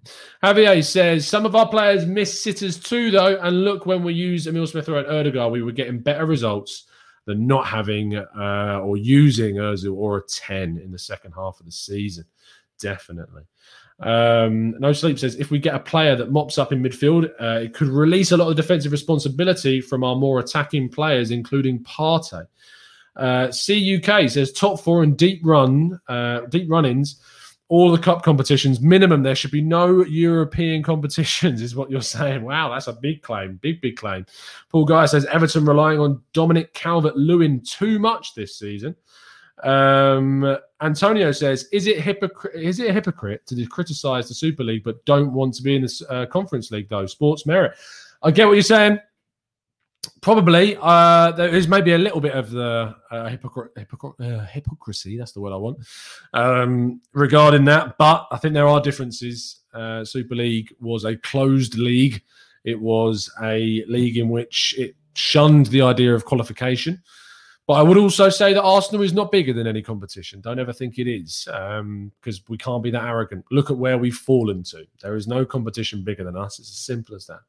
Javier 0.44 0.84
says 0.84 1.28
some 1.28 1.46
of 1.46 1.56
our 1.56 1.68
players 1.68 2.06
miss 2.06 2.44
sitters 2.44 2.80
too, 2.80 3.12
though. 3.12 3.40
And 3.42 3.64
look, 3.64 3.86
when 3.86 4.04
we 4.04 4.14
use 4.14 4.48
Emil 4.48 4.68
Smith 4.68 4.90
or 4.90 5.04
Ødegaard, 5.04 5.52
we 5.52 5.62
were 5.62 5.72
getting 5.72 6.00
better 6.00 6.26
results 6.26 6.86
than 7.26 7.46
not 7.46 7.68
having 7.68 8.16
uh, 8.16 8.80
or 8.84 8.98
using 8.98 9.56
Özil 9.56 9.96
or 9.96 10.18
a 10.18 10.24
10 10.24 10.78
in 10.78 10.92
the 10.92 11.00
second 11.00 11.34
half 11.34 11.60
of 11.60 11.66
the 11.66 11.72
season. 11.72 12.26
Definitely. 12.80 13.44
Um, 14.00 14.72
no 14.80 14.94
Sleep 14.94 15.20
says 15.20 15.36
if 15.36 15.52
we 15.52 15.60
get 15.60 15.76
a 15.76 15.80
player 15.80 16.16
that 16.16 16.32
mops 16.32 16.58
up 16.58 16.72
in 16.72 16.82
midfield, 16.82 17.30
uh, 17.40 17.60
it 17.60 17.74
could 17.74 17.88
release 17.88 18.32
a 18.32 18.38
lot 18.38 18.50
of 18.50 18.56
defensive 18.56 18.92
responsibility 18.92 19.80
from 19.80 20.04
our 20.04 20.16
more 20.16 20.40
attacking 20.40 20.90
players, 20.90 21.30
including 21.30 21.84
Partey. 21.84 22.48
Uh, 23.16 23.48
CUK 23.48 24.30
says 24.30 24.52
top 24.54 24.80
four 24.80 25.04
and 25.04 25.18
deep 25.18 25.42
run, 25.44 26.00
uh, 26.08 26.42
deep 26.50 26.70
run-ins 26.70 27.22
all 27.72 27.90
the 27.90 27.98
cup 27.98 28.22
competitions 28.22 28.82
minimum 28.82 29.24
there 29.24 29.34
should 29.34 29.50
be 29.50 29.62
no 29.62 30.04
european 30.04 30.84
competitions 30.92 31.62
is 31.62 31.74
what 31.74 31.90
you're 31.90 32.02
saying. 32.02 32.44
Wow 32.44 32.70
that's 32.70 32.88
a 32.88 32.94
big 32.94 33.22
claim 33.22 33.60
big 33.62 33.80
big 33.80 33.96
claim. 33.96 34.26
Paul 34.70 34.84
guy 34.84 35.06
says 35.06 35.26
everton 35.28 35.66
relying 35.66 36.00
on 36.00 36.22
dominic 36.34 36.74
calvert-lewin 36.74 37.62
too 37.62 37.98
much 37.98 38.36
this 38.36 38.60
season. 38.60 38.94
Um, 39.64 40.58
antonio 40.82 41.32
says 41.32 41.70
is 41.72 41.88
it 41.88 42.02
hypocrite 42.02 42.62
is 42.62 42.80
it 42.80 42.90
a 42.90 42.94
hypocrite 42.94 43.48
to 43.48 43.66
criticize 43.68 44.28
the 44.28 44.34
super 44.34 44.66
league 44.66 44.84
but 44.84 45.04
don't 45.06 45.32
want 45.32 45.54
to 45.54 45.64
be 45.64 45.78
in 45.78 45.84
the 45.84 46.06
uh, 46.10 46.26
conference 46.26 46.72
league 46.72 46.90
though? 46.90 47.06
Sports 47.06 47.46
merit. 47.46 47.72
I 48.22 48.32
get 48.32 48.48
what 48.48 48.54
you're 48.54 48.64
saying 48.64 49.00
Probably. 50.22 50.78
Uh, 50.80 51.32
there 51.32 51.50
is 51.50 51.68
maybe 51.68 51.94
a 51.94 51.98
little 51.98 52.22
bit 52.22 52.34
of 52.34 52.52
the 52.52 52.96
uh, 53.12 53.16
uh, 53.16 54.46
hypocrisy, 54.46 55.18
that's 55.18 55.32
the 55.32 55.42
word 55.42 55.52
I 55.52 55.58
want, 55.58 55.80
um, 56.34 57.02
regarding 57.14 57.66
that. 57.66 57.98
But 57.98 58.28
I 58.32 58.38
think 58.38 58.54
there 58.54 58.68
are 58.68 58.80
differences. 58.80 59.62
Uh, 59.74 60.06
Super 60.06 60.36
League 60.36 60.76
was 60.80 61.06
a 61.06 61.18
closed 61.18 61.76
league, 61.76 62.22
it 62.64 62.80
was 62.80 63.32
a 63.42 63.84
league 63.88 64.18
in 64.18 64.30
which 64.30 64.76
it 64.78 64.96
shunned 65.16 65.68
the 65.68 65.82
idea 65.82 66.14
of 66.14 66.26
qualification. 66.26 67.02
But 67.66 67.74
I 67.74 67.84
would 67.84 67.98
also 67.98 68.30
say 68.30 68.54
that 68.54 68.62
Arsenal 68.62 69.02
is 69.04 69.14
not 69.14 69.32
bigger 69.32 69.54
than 69.54 69.66
any 69.66 69.82
competition. 69.82 70.42
Don't 70.42 70.60
ever 70.60 70.74
think 70.74 71.00
it 71.00 71.08
is, 71.08 71.46
because 71.46 71.80
um, 71.80 72.46
we 72.50 72.58
can't 72.58 72.84
be 72.84 72.92
that 72.92 73.06
arrogant. 73.06 73.46
Look 73.50 73.72
at 73.72 73.78
where 73.78 73.98
we've 73.98 74.16
fallen 74.16 74.64
to. 74.64 74.86
There 75.02 75.16
is 75.16 75.28
no 75.28 75.46
competition 75.46 76.04
bigger 76.04 76.24
than 76.24 76.36
us. 76.36 76.60
It's 76.60 76.70
as 76.70 76.78
simple 76.78 77.16
as 77.16 77.26
that. 77.28 77.40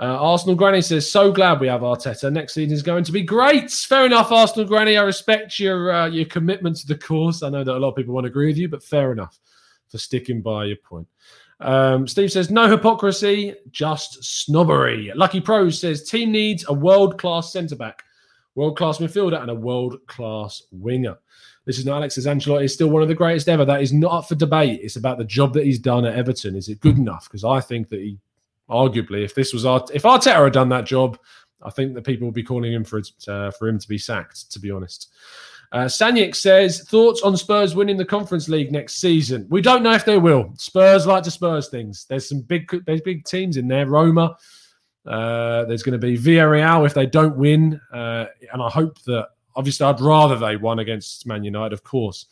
Uh, 0.00 0.16
Arsenal 0.18 0.54
Granny 0.54 0.80
says, 0.80 1.10
"So 1.10 1.30
glad 1.30 1.60
we 1.60 1.68
have 1.68 1.82
Arteta. 1.82 2.32
Next 2.32 2.54
season 2.54 2.74
is 2.74 2.82
going 2.82 3.04
to 3.04 3.12
be 3.12 3.22
great." 3.22 3.70
Fair 3.70 4.06
enough, 4.06 4.32
Arsenal 4.32 4.66
Granny. 4.66 4.96
I 4.96 5.02
respect 5.02 5.58
your 5.58 5.92
uh, 5.92 6.06
your 6.06 6.24
commitment 6.24 6.76
to 6.78 6.86
the 6.86 6.96
cause. 6.96 7.42
I 7.42 7.50
know 7.50 7.62
that 7.62 7.76
a 7.76 7.78
lot 7.78 7.90
of 7.90 7.96
people 7.96 8.14
won't 8.14 8.26
agree 8.26 8.46
with 8.46 8.56
you, 8.56 8.66
but 8.66 8.82
fair 8.82 9.12
enough 9.12 9.38
for 9.88 9.98
sticking 9.98 10.40
by 10.40 10.64
your 10.64 10.78
point. 10.78 11.06
Um, 11.60 12.08
Steve 12.08 12.32
says, 12.32 12.50
"No 12.50 12.66
hypocrisy, 12.66 13.54
just 13.70 14.24
snobbery." 14.24 15.12
Lucky 15.14 15.40
Pros 15.40 15.78
says, 15.78 16.08
"Team 16.08 16.32
needs 16.32 16.64
a 16.66 16.72
world 16.72 17.18
class 17.18 17.52
centre 17.52 17.76
back, 17.76 18.02
world 18.54 18.78
class 18.78 18.98
midfielder, 18.98 19.42
and 19.42 19.50
a 19.50 19.54
world 19.54 19.98
class 20.06 20.62
winger." 20.72 21.18
This 21.66 21.78
is 21.78 21.84
not 21.84 21.96
Alex 21.96 22.14
says 22.14 22.24
Ancelotti 22.24 22.64
is 22.64 22.72
still 22.72 22.88
one 22.88 23.02
of 23.02 23.08
the 23.08 23.14
greatest 23.14 23.50
ever. 23.50 23.66
That 23.66 23.82
is 23.82 23.92
not 23.92 24.12
up 24.12 24.28
for 24.28 24.34
debate. 24.34 24.80
It's 24.82 24.96
about 24.96 25.18
the 25.18 25.24
job 25.24 25.52
that 25.52 25.66
he's 25.66 25.78
done 25.78 26.06
at 26.06 26.16
Everton. 26.16 26.56
Is 26.56 26.70
it 26.70 26.80
good 26.80 26.96
enough? 26.96 27.24
Because 27.24 27.44
I 27.44 27.60
think 27.60 27.90
that 27.90 28.00
he 28.00 28.18
arguably, 28.70 29.24
if 29.24 29.34
this 29.34 29.52
was 29.52 29.66
Art- 29.66 29.90
if 29.92 30.04
Arteta 30.04 30.44
had 30.44 30.52
done 30.52 30.68
that 30.70 30.86
job, 30.86 31.18
I 31.62 31.70
think 31.70 31.94
that 31.94 32.04
people 32.04 32.26
would 32.26 32.34
be 32.34 32.42
calling 32.42 32.72
him 32.72 32.84
for 32.84 32.98
it, 32.98 33.10
uh, 33.28 33.50
for 33.50 33.68
him 33.68 33.78
to 33.78 33.88
be 33.88 33.98
sacked. 33.98 34.50
To 34.52 34.58
be 34.58 34.70
honest, 34.70 35.10
uh, 35.72 35.84
Sanyik 35.84 36.34
says 36.34 36.82
thoughts 36.88 37.22
on 37.22 37.36
Spurs 37.36 37.74
winning 37.74 37.96
the 37.96 38.04
Conference 38.04 38.48
League 38.48 38.72
next 38.72 38.96
season. 38.96 39.46
We 39.50 39.60
don't 39.60 39.82
know 39.82 39.92
if 39.92 40.04
they 40.04 40.18
will. 40.18 40.52
Spurs 40.56 41.06
like 41.06 41.24
to 41.24 41.30
Spurs 41.30 41.68
things. 41.68 42.06
There's 42.08 42.28
some 42.28 42.40
big 42.40 42.84
there's 42.86 43.02
big 43.02 43.24
teams 43.24 43.56
in 43.56 43.68
there. 43.68 43.86
Roma. 43.86 44.36
Uh, 45.06 45.64
there's 45.64 45.82
going 45.82 45.98
to 45.98 46.06
be 46.06 46.18
Villarreal 46.18 46.84
if 46.84 46.92
they 46.92 47.06
don't 47.06 47.34
win, 47.34 47.80
uh, 47.90 48.26
and 48.52 48.60
I 48.62 48.68
hope 48.68 49.00
that 49.04 49.28
obviously 49.56 49.86
I'd 49.86 50.00
rather 50.00 50.36
they 50.36 50.56
won 50.56 50.78
against 50.78 51.26
Man 51.26 51.42
United, 51.42 51.72
of 51.72 51.82
course. 51.82 52.26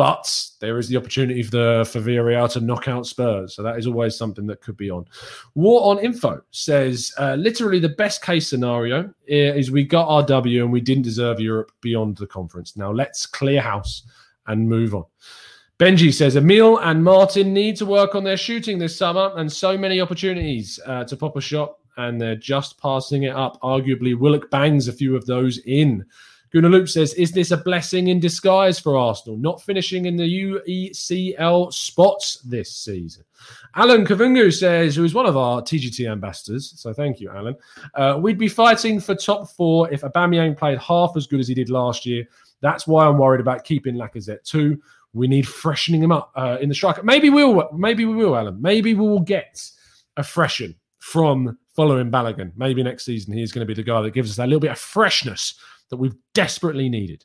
But 0.00 0.34
there 0.60 0.78
is 0.78 0.88
the 0.88 0.96
opportunity 0.96 1.42
for, 1.42 1.50
the, 1.50 1.88
for 1.92 2.00
Villarreal 2.00 2.50
to 2.52 2.60
knock 2.62 2.88
out 2.88 3.06
Spurs. 3.06 3.54
So 3.54 3.62
that 3.62 3.78
is 3.78 3.86
always 3.86 4.16
something 4.16 4.46
that 4.46 4.62
could 4.62 4.78
be 4.78 4.90
on. 4.90 5.04
War 5.54 5.90
on 5.90 6.02
Info 6.02 6.40
says 6.52 7.12
uh, 7.18 7.34
literally 7.34 7.80
the 7.80 7.90
best 7.90 8.22
case 8.22 8.48
scenario 8.48 9.12
is 9.26 9.70
we 9.70 9.84
got 9.84 10.08
our 10.08 10.22
W 10.22 10.62
and 10.62 10.72
we 10.72 10.80
didn't 10.80 11.02
deserve 11.02 11.38
Europe 11.38 11.70
beyond 11.82 12.16
the 12.16 12.26
conference. 12.26 12.78
Now 12.78 12.90
let's 12.90 13.26
clear 13.26 13.60
house 13.60 14.04
and 14.46 14.66
move 14.66 14.94
on. 14.94 15.04
Benji 15.78 16.14
says 16.14 16.34
Emile 16.34 16.78
and 16.78 17.04
Martin 17.04 17.52
need 17.52 17.76
to 17.76 17.84
work 17.84 18.14
on 18.14 18.24
their 18.24 18.38
shooting 18.38 18.78
this 18.78 18.96
summer, 18.96 19.32
and 19.36 19.52
so 19.52 19.76
many 19.76 20.00
opportunities 20.00 20.80
uh, 20.86 21.04
to 21.04 21.14
pop 21.14 21.36
a 21.36 21.42
shot, 21.42 21.76
and 21.98 22.18
they're 22.18 22.36
just 22.36 22.80
passing 22.80 23.24
it 23.24 23.36
up. 23.36 23.60
Arguably, 23.60 24.18
Willock 24.18 24.50
bangs 24.50 24.88
a 24.88 24.94
few 24.94 25.14
of 25.14 25.26
those 25.26 25.58
in. 25.66 26.06
Gunnar 26.52 26.68
Loop 26.68 26.88
says, 26.88 27.14
Is 27.14 27.30
this 27.30 27.52
a 27.52 27.56
blessing 27.56 28.08
in 28.08 28.18
disguise 28.18 28.78
for 28.78 28.98
Arsenal, 28.98 29.38
not 29.38 29.62
finishing 29.62 30.06
in 30.06 30.16
the 30.16 30.24
UECL 30.24 31.72
spots 31.72 32.40
this 32.44 32.76
season? 32.76 33.24
Alan 33.76 34.04
Kavungu 34.04 34.52
says, 34.52 34.96
who 34.96 35.04
is 35.04 35.14
one 35.14 35.26
of 35.26 35.36
our 35.36 35.62
TGT 35.62 36.10
ambassadors, 36.10 36.74
so 36.76 36.92
thank 36.92 37.20
you, 37.20 37.30
Alan. 37.30 37.54
Uh, 37.94 38.18
we'd 38.20 38.38
be 38.38 38.48
fighting 38.48 38.98
for 38.98 39.14
top 39.14 39.48
four 39.50 39.90
if 39.92 40.00
Aubameyang 40.00 40.56
played 40.56 40.78
half 40.78 41.12
as 41.16 41.26
good 41.26 41.38
as 41.38 41.46
he 41.46 41.54
did 41.54 41.70
last 41.70 42.04
year. 42.04 42.26
That's 42.62 42.86
why 42.86 43.06
I'm 43.06 43.18
worried 43.18 43.40
about 43.40 43.64
keeping 43.64 43.94
Lacazette 43.94 44.42
too. 44.42 44.80
We 45.12 45.28
need 45.28 45.46
freshening 45.46 46.02
him 46.02 46.12
up 46.12 46.32
uh, 46.34 46.58
in 46.60 46.68
the 46.68 46.74
striker. 46.74 47.02
Maybe 47.02 47.30
we'll, 47.30 47.68
maybe 47.72 48.04
we 48.04 48.14
will, 48.14 48.36
Alan. 48.36 48.60
Maybe 48.60 48.94
we 48.94 49.06
will 49.06 49.20
get 49.20 49.68
a 50.16 50.24
freshen 50.24 50.74
from 50.98 51.58
following 51.74 52.10
Balogun. 52.10 52.52
Maybe 52.56 52.82
next 52.82 53.04
season 53.04 53.32
he's 53.32 53.52
going 53.52 53.66
to 53.66 53.72
be 53.72 53.74
the 53.74 53.86
guy 53.86 54.02
that 54.02 54.14
gives 54.14 54.30
us 54.30 54.36
that 54.36 54.48
little 54.48 54.60
bit 54.60 54.72
of 54.72 54.78
freshness 54.78 55.54
that 55.90 55.96
we've 55.96 56.16
desperately 56.34 56.88
needed 56.88 57.24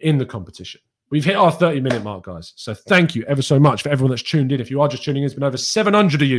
in 0.00 0.18
the 0.18 0.26
competition. 0.26 0.80
We've 1.10 1.24
hit 1.24 1.36
our 1.36 1.52
30 1.52 1.80
minute 1.80 2.02
mark, 2.02 2.24
guys. 2.24 2.52
So 2.56 2.74
thank 2.74 3.14
you 3.14 3.22
ever 3.24 3.42
so 3.42 3.60
much 3.60 3.82
for 3.82 3.90
everyone 3.90 4.10
that's 4.10 4.22
tuned 4.22 4.50
in. 4.50 4.60
If 4.60 4.70
you 4.70 4.80
are 4.80 4.88
just 4.88 5.04
tuning 5.04 5.22
in, 5.22 5.26
it's 5.26 5.34
been 5.34 5.44
over 5.44 5.56
700 5.56 6.22
of 6.22 6.28
you, 6.28 6.38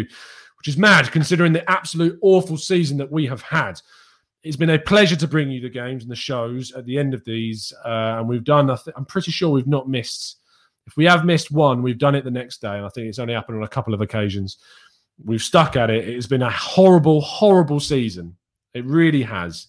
which 0.57 0.67
is 0.67 0.77
mad 0.77 1.11
considering 1.11 1.53
the 1.53 1.69
absolute 1.69 2.17
awful 2.21 2.57
season 2.57 2.97
that 2.97 3.11
we 3.11 3.27
have 3.27 3.41
had. 3.41 3.79
It's 4.43 4.57
been 4.57 4.71
a 4.71 4.79
pleasure 4.79 5.15
to 5.15 5.27
bring 5.27 5.51
you 5.51 5.61
the 5.61 5.69
games 5.69 6.03
and 6.03 6.11
the 6.11 6.15
shows 6.15 6.71
at 6.71 6.85
the 6.85 6.97
end 6.97 7.13
of 7.13 7.23
these. 7.23 7.71
Uh, 7.85 8.17
and 8.17 8.27
we've 8.27 8.43
done, 8.43 8.69
I'm 8.95 9.05
pretty 9.05 9.31
sure 9.31 9.51
we've 9.51 9.67
not 9.67 9.87
missed. 9.87 10.37
If 10.87 10.97
we 10.97 11.05
have 11.05 11.23
missed 11.23 11.51
one, 11.51 11.81
we've 11.81 11.99
done 11.99 12.15
it 12.15 12.25
the 12.25 12.31
next 12.31 12.59
day. 12.59 12.75
And 12.75 12.85
I 12.85 12.89
think 12.89 13.07
it's 13.07 13.19
only 13.19 13.35
happened 13.35 13.57
on 13.59 13.63
a 13.63 13.69
couple 13.69 13.93
of 13.93 14.01
occasions. 14.01 14.57
We've 15.23 15.41
stuck 15.41 15.75
at 15.75 15.89
it. 15.89 16.09
It's 16.09 16.27
been 16.27 16.41
a 16.41 16.49
horrible, 16.49 17.21
horrible 17.21 17.79
season. 17.79 18.35
It 18.73 18.85
really 18.85 19.21
has. 19.21 19.67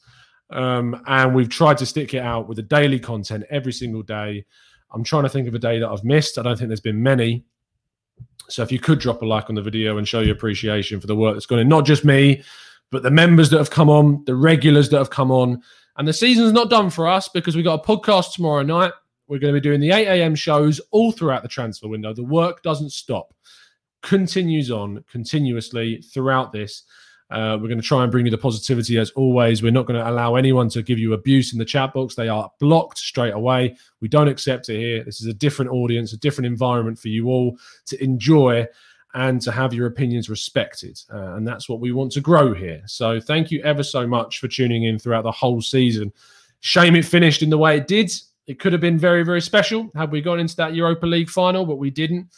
Um, 0.55 1.03
and 1.07 1.35
we've 1.35 1.49
tried 1.49 1.79
to 1.79 1.87
stick 1.87 2.15
it 2.15 2.23
out 2.23 2.49
with 2.49 2.57
the 2.57 2.63
daily 2.63 3.01
content 3.01 3.45
every 3.51 3.73
single 3.73 4.03
day. 4.03 4.47
I'm 4.93 5.03
trying 5.03 5.25
to 5.25 5.29
think 5.29 5.49
of 5.49 5.55
a 5.55 5.59
day 5.59 5.81
that 5.81 5.89
I've 5.89 6.05
missed. 6.05 6.39
I 6.39 6.43
don't 6.43 6.57
think 6.57 6.69
there's 6.69 6.81
been 6.81 7.03
many. 7.03 7.45
So 8.49 8.63
if 8.63 8.71
you 8.71 8.79
could 8.79 9.01
drop 9.01 9.23
a 9.23 9.27
like 9.27 9.49
on 9.49 9.57
the 9.57 9.63
video 9.63 9.99
and 9.99 10.07
show 10.07 10.21
your 10.21 10.37
appreciation 10.37 11.01
for 11.01 11.09
the 11.09 11.17
work 11.17 11.35
that's 11.35 11.47
gone 11.47 11.59
in, 11.59 11.69
not 11.69 11.85
just 11.85 12.05
me, 12.05 12.45
but 12.91 13.03
the 13.03 13.11
members 13.11 13.51
that 13.51 13.59
have 13.59 13.71
come 13.71 13.91
on, 13.91 14.23
the 14.27 14.37
regulars 14.37 14.89
that 14.91 14.99
have 14.99 15.11
come 15.11 15.33
on. 15.33 15.61
And 15.97 16.07
the 16.07 16.13
season's 16.13 16.53
not 16.53 16.71
done 16.71 16.91
for 16.91 17.09
us 17.09 17.29
because 17.29 17.57
we've 17.57 17.65
got 17.65 17.83
a 17.83 17.87
podcast 17.87 18.35
tomorrow 18.35 18.63
night. 18.63 18.93
We're 19.27 19.39
going 19.39 19.55
to 19.55 19.61
be 19.61 19.65
doing 19.65 19.81
the 19.81 19.91
8 19.91 20.07
a.m. 20.07 20.35
shows 20.37 20.81
all 20.93 21.11
throughout 21.11 21.43
the 21.43 21.49
transfer 21.49 21.89
window. 21.89 22.13
The 22.13 22.23
work 22.23 22.63
doesn't 22.63 22.91
stop, 22.91 23.35
continues 24.03 24.71
on 24.71 25.03
continuously 25.11 26.03
throughout 26.03 26.53
this. 26.53 26.85
Uh, 27.31 27.59
we're 27.61 27.69
going 27.69 27.81
to 27.81 27.87
try 27.87 28.03
and 28.03 28.13
bring 28.13 28.27
you 28.27 28.31
the 28.31 28.39
positivity 28.39 28.99
as 28.99 29.11
always. 29.13 29.63
We're 29.63 29.73
not 29.73 29.87
going 29.87 29.99
to 29.99 30.09
allow 30.09 30.37
anyone 30.37 30.69
to 30.71 30.83
give 30.83 30.99
you 30.99 31.15
abuse 31.15 31.53
in 31.53 31.59
the 31.59 31.65
chat 31.65 31.93
box. 31.95 32.15
They 32.15 32.29
are 32.29 32.51
blocked 32.61 32.99
straight 32.99 33.33
away. 33.33 33.77
We 34.01 34.09
don't 34.09 34.29
accept 34.29 34.69
it 34.69 34.79
here. 34.79 35.05
This 35.05 35.21
is 35.21 35.27
a 35.27 35.35
different 35.35 35.71
audience, 35.71 36.13
a 36.13 36.19
different 36.19 36.47
environment 36.47 36.99
for 36.99 37.09
you 37.09 37.29
all 37.29 37.59
to 37.87 38.03
enjoy 38.03 38.67
and 39.15 39.41
to 39.43 39.53
have 39.53 39.73
your 39.73 39.87
opinions 39.87 40.29
respected. 40.29 41.01
Uh, 41.13 41.37
and 41.37 41.47
that's 41.47 41.69
what 41.69 41.81
we 41.81 41.93
want 41.93 42.13
to 42.13 42.21
grow 42.21 42.53
here. 42.53 42.83
So 42.87 43.21
thank 43.21 43.51
you 43.51 43.63
ever 43.63 43.83
so 43.83 44.07
much 44.07 44.41
for 44.41 44.49
tuning 44.49 44.85
in 44.85 44.99
throughout 44.99 45.23
the 45.23 45.33
whole 45.33 45.61
season. 45.61 46.13
Shame 46.61 46.97
it 46.97 47.05
finished 47.05 47.43
in 47.43 47.51
the 47.51 47.59
way 47.59 47.77
it 47.77 47.87
did. 47.87 48.13
It 48.47 48.59
could 48.59 48.73
have 48.73 48.81
been 48.81 48.99
very, 48.99 49.23
very 49.23 49.41
special 49.41 49.91
had 49.95 50.11
we 50.11 50.21
gone 50.21 50.41
into 50.41 50.57
that 50.57 50.75
Europa 50.75 51.07
League 51.07 51.31
final, 51.31 51.65
but 51.65 51.77
we 51.77 51.91
didn't. 51.91 52.29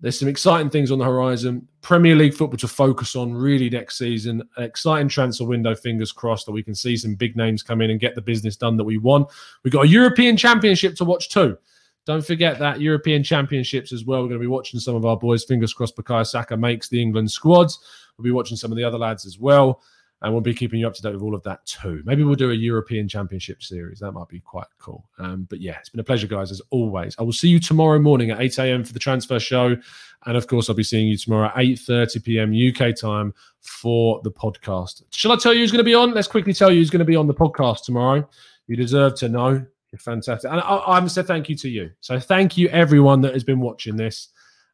There's 0.00 0.18
some 0.18 0.28
exciting 0.28 0.68
things 0.68 0.90
on 0.90 0.98
the 0.98 1.04
horizon. 1.04 1.66
Premier 1.80 2.14
League 2.14 2.34
football 2.34 2.58
to 2.58 2.68
focus 2.68 3.16
on 3.16 3.32
really 3.32 3.70
next 3.70 3.96
season. 3.96 4.42
An 4.56 4.64
exciting 4.64 5.08
transfer 5.08 5.44
window, 5.44 5.74
fingers 5.74 6.12
crossed, 6.12 6.44
that 6.46 6.52
we 6.52 6.62
can 6.62 6.74
see 6.74 6.96
some 6.96 7.14
big 7.14 7.34
names 7.34 7.62
come 7.62 7.80
in 7.80 7.90
and 7.90 8.00
get 8.00 8.14
the 8.14 8.20
business 8.20 8.56
done 8.56 8.76
that 8.76 8.84
we 8.84 8.98
want. 8.98 9.30
We've 9.62 9.72
got 9.72 9.86
a 9.86 9.88
European 9.88 10.36
Championship 10.36 10.96
to 10.96 11.04
watch 11.04 11.30
too. 11.30 11.56
Don't 12.04 12.24
forget 12.24 12.58
that 12.58 12.80
European 12.80 13.22
Championships 13.22 13.92
as 13.92 14.04
well. 14.04 14.20
We're 14.20 14.28
going 14.28 14.40
to 14.40 14.44
be 14.44 14.48
watching 14.48 14.78
some 14.78 14.94
of 14.94 15.06
our 15.06 15.16
boys. 15.16 15.44
Fingers 15.44 15.72
crossed, 15.72 15.96
Bukayo 15.96 16.26
Saka 16.26 16.56
makes 16.56 16.88
the 16.88 17.00
England 17.00 17.30
squads. 17.30 17.78
We'll 18.16 18.24
be 18.24 18.30
watching 18.30 18.56
some 18.56 18.70
of 18.70 18.76
the 18.76 18.84
other 18.84 18.98
lads 18.98 19.26
as 19.26 19.38
well 19.38 19.80
and 20.22 20.32
we'll 20.32 20.40
be 20.40 20.54
keeping 20.54 20.80
you 20.80 20.86
up 20.86 20.94
to 20.94 21.02
date 21.02 21.12
with 21.12 21.22
all 21.22 21.34
of 21.34 21.42
that 21.42 21.64
too. 21.66 22.02
Maybe 22.04 22.24
we'll 22.24 22.36
do 22.36 22.50
a 22.50 22.54
European 22.54 23.06
Championship 23.06 23.62
series. 23.62 24.00
That 24.00 24.12
might 24.12 24.28
be 24.28 24.40
quite 24.40 24.66
cool. 24.78 25.04
Um, 25.18 25.46
but 25.50 25.60
yeah, 25.60 25.76
it's 25.78 25.90
been 25.90 26.00
a 26.00 26.04
pleasure, 26.04 26.26
guys, 26.26 26.50
as 26.50 26.62
always. 26.70 27.14
I 27.18 27.22
will 27.22 27.32
see 27.32 27.48
you 27.48 27.60
tomorrow 27.60 27.98
morning 27.98 28.30
at 28.30 28.40
8 28.40 28.58
a.m. 28.58 28.84
for 28.84 28.92
the 28.94 28.98
transfer 28.98 29.38
show. 29.38 29.76
And 30.24 30.36
of 30.36 30.46
course, 30.46 30.68
I'll 30.68 30.76
be 30.76 30.82
seeing 30.82 31.06
you 31.06 31.18
tomorrow 31.18 31.48
at 31.48 31.56
8.30 31.56 32.24
p.m. 32.24 32.52
UK 32.52 32.96
time 32.96 33.34
for 33.60 34.20
the 34.24 34.30
podcast. 34.30 35.02
Shall 35.10 35.32
I 35.32 35.36
tell 35.36 35.52
you 35.52 35.60
who's 35.60 35.70
going 35.70 35.78
to 35.78 35.84
be 35.84 35.94
on? 35.94 36.14
Let's 36.14 36.28
quickly 36.28 36.54
tell 36.54 36.70
you 36.70 36.78
who's 36.78 36.90
going 36.90 37.00
to 37.00 37.04
be 37.04 37.16
on 37.16 37.26
the 37.26 37.34
podcast 37.34 37.84
tomorrow. 37.84 38.26
You 38.66 38.76
deserve 38.76 39.16
to 39.16 39.28
know. 39.28 39.64
You're 39.92 39.98
fantastic. 39.98 40.50
And 40.50 40.60
I, 40.60 40.82
I 40.86 40.94
haven't 40.94 41.10
said 41.10 41.26
thank 41.26 41.48
you 41.48 41.56
to 41.56 41.68
you. 41.68 41.90
So 42.00 42.18
thank 42.18 42.56
you, 42.56 42.68
everyone 42.68 43.20
that 43.20 43.34
has 43.34 43.44
been 43.44 43.60
watching 43.60 43.96
this. 43.96 44.28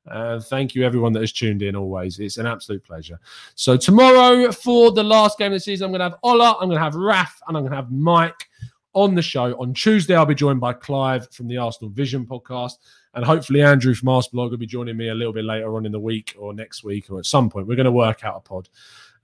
Uh, 0.07 0.41
thank 0.41 0.75
you, 0.75 0.85
everyone 0.85 1.13
that 1.13 1.21
has 1.21 1.33
tuned 1.33 1.63
in 1.63 1.77
always. 1.77 2.19
It's 2.19 2.37
an 2.37 2.47
absolute 2.47 2.83
pleasure. 2.83 3.19
So, 3.55 3.77
tomorrow 3.77 4.51
for 4.51 4.91
the 4.91 5.05
last 5.05 5.39
game 5.39 5.53
of 5.53 5.57
the 5.57 5.61
season, 5.61 5.87
I'm 5.87 5.91
going 5.93 6.01
to 6.01 6.11
have 6.11 6.19
Ola, 6.23 6.57
I'm 6.61 6.69
going 6.69 6.79
to 6.79 6.83
have 6.85 6.95
Raf, 6.95 7.41
and 7.47 7.57
I'm 7.57 7.63
going 7.63 7.71
to 7.71 7.77
have 7.77 7.93
Mike 7.93 8.49
on 8.95 9.15
the 9.15 9.23
show. 9.23 9.59
On 9.61 9.73
Tuesday, 9.73 10.15
I'll 10.15 10.27
be 10.27 10.35
joined 10.35 10.61
by 10.61 10.73
Clive 10.73 11.33
from 11.33 11.47
the 11.47 11.57
Arsenal 11.57 11.91
Vision 11.91 12.27
podcast. 12.27 12.75
And 13.15 13.25
hopefully, 13.25 13.63
Andrew 13.63 13.95
from 13.95 14.09
Arsenal 14.09 14.51
will 14.51 14.57
be 14.57 14.67
joining 14.67 14.97
me 14.97 15.09
a 15.09 15.15
little 15.15 15.33
bit 15.33 15.45
later 15.45 15.77
on 15.77 15.87
in 15.87 15.93
the 15.93 16.01
week 16.01 16.35
or 16.39 16.53
next 16.55 16.83
week 16.83 17.11
or 17.11 17.19
at 17.19 17.27
some 17.27 17.49
point. 17.49 17.67
We're 17.67 17.77
going 17.77 17.85
to 17.85 17.93
work 17.93 18.25
out 18.25 18.37
a 18.37 18.41
pod 18.41 18.69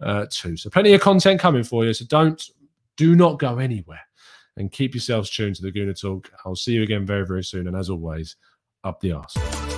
uh, 0.01 0.27
too. 0.31 0.57
So, 0.57 0.71
plenty 0.71 0.95
of 0.95 1.01
content 1.01 1.41
coming 1.41 1.65
for 1.65 1.85
you. 1.85 1.93
So, 1.93 2.05
don't, 2.05 2.43
do 2.97 3.17
not 3.17 3.39
go 3.39 3.59
anywhere 3.59 4.01
and 4.57 4.71
keep 4.71 4.95
yourselves 4.95 5.31
tuned 5.31 5.57
to 5.57 5.63
the 5.63 5.73
Gooner 5.73 5.99
Talk. 5.99 6.31
I'll 6.45 6.57
see 6.57 6.73
you 6.73 6.83
again 6.83 7.07
very, 7.07 7.27
very 7.27 7.45
soon. 7.45 7.67
And 7.67 7.77
as 7.77 7.91
always, 7.91 8.37
up 8.85 9.01
the 9.01 9.13
arse. 9.13 9.78